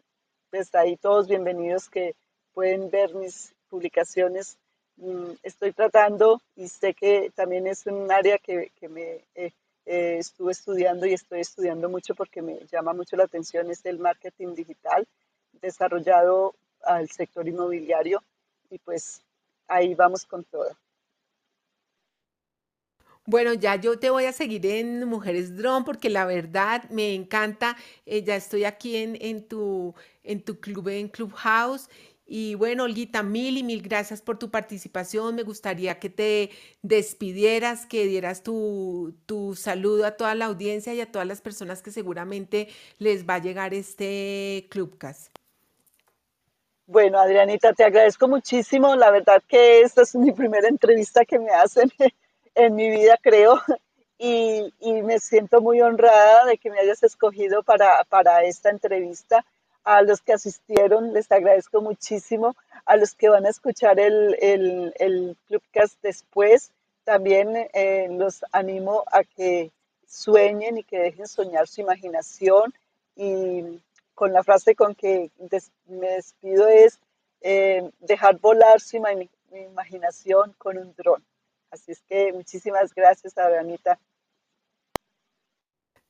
pues 0.49 0.74
ahí 0.74 0.97
todos 0.97 1.28
bienvenidos 1.28 1.89
que 1.89 2.15
pueden 2.53 2.89
ver 2.89 3.13
mis 3.13 3.53
publicaciones. 3.70 4.57
Mm, 4.97 5.34
Estoy 5.43 5.74
tratando 5.74 6.41
y 6.55 6.67
sé 6.67 6.93
que 6.95 7.32
también 7.36 7.67
es 7.67 7.86
un 7.86 8.11
área 8.11 8.39
que, 8.39 8.72
que 8.80 8.89
me 8.89 9.24
eh, 9.36 9.51
eh, 9.86 10.17
estuve 10.17 10.51
estudiando 10.51 11.05
y 11.05 11.13
estoy 11.13 11.41
estudiando 11.41 11.88
mucho 11.88 12.15
porque 12.15 12.41
me 12.41 12.59
llama 12.72 12.93
mucho 12.93 13.15
la 13.15 13.26
atención, 13.26 13.70
es 13.70 13.86
el 13.86 13.99
marketing 13.99 14.55
digital 14.55 15.07
desarrollado 15.61 16.55
al 16.82 17.09
sector 17.09 17.47
inmobiliario 17.47 18.24
y 18.72 18.80
pues 18.80 19.22
ahí 19.67 19.93
vamos 19.93 20.26
con 20.26 20.43
todo. 20.45 20.76
Bueno, 23.30 23.53
ya 23.55 23.77
yo 23.77 23.99
te 23.99 24.09
voy 24.11 24.25
a 24.25 24.34
seguir 24.34 24.65
en 24.67 25.05
Mujeres 25.07 25.55
Drone 25.57 25.86
porque 25.86 26.09
la 26.09 26.25
verdad 26.25 26.84
me 26.91 27.15
encanta. 27.15 27.77
eh, 28.07 28.23
ya 28.23 28.36
estoy 28.38 28.65
aquí 28.65 28.97
en, 28.97 29.47
tu, 29.47 29.95
en 30.25 30.43
tu 30.43 30.59
club, 30.61 30.89
en 30.89 31.09
Clubhouse. 31.09 31.89
Y 32.27 32.55
bueno, 32.55 32.86
Olguita, 32.86 33.23
mil 33.23 33.57
y 33.59 33.63
mil 33.63 33.84
gracias 33.84 34.21
por 34.23 34.39
tu 34.39 34.51
participación. 34.51 35.36
Me 35.36 35.43
gustaría 35.43 35.99
que 35.99 36.09
te 36.11 36.51
despidieras, 36.84 37.86
que 37.88 38.05
dieras 38.07 38.43
tu, 38.43 39.15
tu 39.27 39.55
saludo 39.55 40.05
a 40.07 40.13
toda 40.17 40.36
la 40.36 40.45
audiencia 40.47 40.93
y 40.95 41.01
a 41.01 41.11
todas 41.11 41.27
las 41.27 41.41
personas 41.41 41.84
que 41.84 41.91
seguramente 41.91 42.69
les 42.99 43.27
va 43.30 43.36
a 43.36 43.39
llegar 43.39 43.73
este 43.75 44.67
Clubcast. 44.71 45.30
Bueno, 46.88 47.19
Adrianita, 47.19 47.73
te 47.73 47.84
agradezco 47.86 48.27
muchísimo. 48.27 48.95
La 48.95 49.11
verdad 49.11 49.43
que 49.47 49.82
esta 49.82 50.03
es 50.03 50.15
mi 50.15 50.34
primera 50.34 50.67
entrevista 50.69 51.25
que 51.25 51.39
me 51.39 51.51
hacen 51.51 51.91
en 52.60 52.76
mi 52.76 52.89
vida, 52.89 53.18
creo, 53.22 53.60
y, 54.20 54.74
y 54.80 55.01
me 55.03 55.20
siento 55.20 55.62
muy 55.62 55.82
honrada 55.82 56.45
de 56.45 56.57
que 56.57 56.70
me 56.72 56.80
hayas 56.80 57.03
escogido 57.03 57.64
para, 57.64 58.03
para 58.05 58.43
esta 58.43 58.70
entrevista. 58.70 59.45
A 59.84 60.01
los 60.03 60.22
que 60.22 60.34
asistieron, 60.34 61.14
les 61.14 61.32
agradezco 61.32 61.82
muchísimo. 61.82 62.55
A 62.86 62.97
los 62.97 63.16
que 63.16 63.30
van 63.30 63.45
a 63.45 63.49
escuchar 63.49 63.99
el, 63.99 64.38
el, 64.41 64.93
el 64.99 65.38
Clubcast 65.47 65.95
después, 66.03 66.72
también 67.05 67.55
eh, 67.74 68.07
los 68.12 68.45
animo 68.51 69.03
a 69.12 69.24
que 69.24 69.72
sueñen 70.07 70.78
y 70.80 70.84
que 70.84 70.99
dejen 70.99 71.28
soñar 71.28 71.68
su 71.68 71.82
imaginación 71.82 72.74
y 73.16 73.64
con 74.16 74.34
la 74.34 74.43
frase 74.43 74.76
con 74.76 74.95
que 74.95 75.32
des- 75.38 75.72
me 75.88 76.10
despido 76.12 76.68
es 76.68 76.99
eh, 77.41 77.89
dejar 77.99 78.39
volar 78.39 78.82
su 78.82 78.97
ima- 78.97 79.30
imaginación 79.51 80.53
con 80.57 80.78
un 80.78 80.93
dron. 80.95 81.24
Así 81.72 81.91
es 81.91 82.01
que 82.01 82.34
muchísimas 82.34 82.93
gracias, 82.93 83.38
Adrianita. 83.38 83.99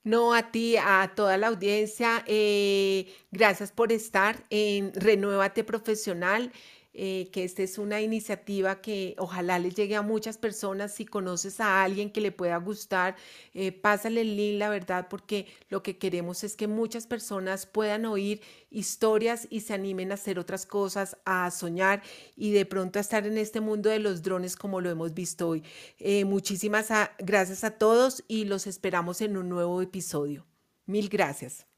No, 0.04 0.34
a 0.34 0.52
ti, 0.52 0.78
a 0.78 1.12
toda 1.14 1.38
la 1.38 1.48
audiencia, 1.48 2.24
eh, 2.26 3.14
gracias 3.32 3.72
por 3.74 3.92
estar 3.92 4.46
en 4.50 4.94
Renuévate 4.94 5.66
Profesional, 5.66 6.54
eh, 6.94 7.30
que 7.32 7.44
esta 7.44 7.64
es 7.64 7.78
una 7.78 8.02
iniciativa 8.02 8.82
que 8.82 9.16
ojalá 9.20 9.60
le 9.60 9.72
llegue 9.72 9.96
a 9.96 10.02
muchas 10.02 10.38
personas. 10.38 10.94
Si 10.94 11.06
conoces 11.06 11.60
a 11.60 11.84
alguien 11.84 12.12
que 12.12 12.22
le 12.22 12.32
pueda 12.32 12.58
gustar, 12.58 13.16
eh, 13.54 13.72
pásale 13.72 14.22
el 14.22 14.36
link, 14.36 14.60
la 14.60 14.70
verdad, 14.70 15.08
porque 15.10 15.48
lo 15.70 15.84
que 15.84 15.98
queremos 15.98 16.44
es 16.44 16.56
que 16.56 16.68
muchas 16.68 17.08
personas 17.08 17.66
puedan 17.66 18.06
oír 18.06 18.42
historias 18.70 19.48
y 19.50 19.62
se 19.62 19.74
animen 19.74 20.12
a 20.12 20.16
hacer 20.16 20.40
otras 20.40 20.66
cosas, 20.66 21.18
a 21.26 21.50
soñar 21.52 22.02
y 22.36 22.52
de 22.52 22.66
pronto 22.66 23.00
a 23.00 23.02
estar 23.02 23.26
en 23.28 23.38
este 23.38 23.62
mundo 23.62 23.90
de 23.90 24.00
los 24.00 24.22
drones 24.24 24.56
como 24.56 24.82
lo 24.82 24.90
hemos 24.90 25.14
visto 25.14 25.48
hoy. 25.50 25.64
Eh, 26.00 26.26
muchísimas 26.26 26.92
a- 26.92 27.12
gracias 27.20 27.64
a 27.64 27.72
todos 27.78 28.24
y 28.28 28.46
los 28.46 28.68
esperamos 28.68 29.22
en 29.22 29.38
un 29.38 29.50
nuevo 29.50 29.82
episodio. 29.82 30.48
Mil 30.86 31.10
gracias. 31.10 31.69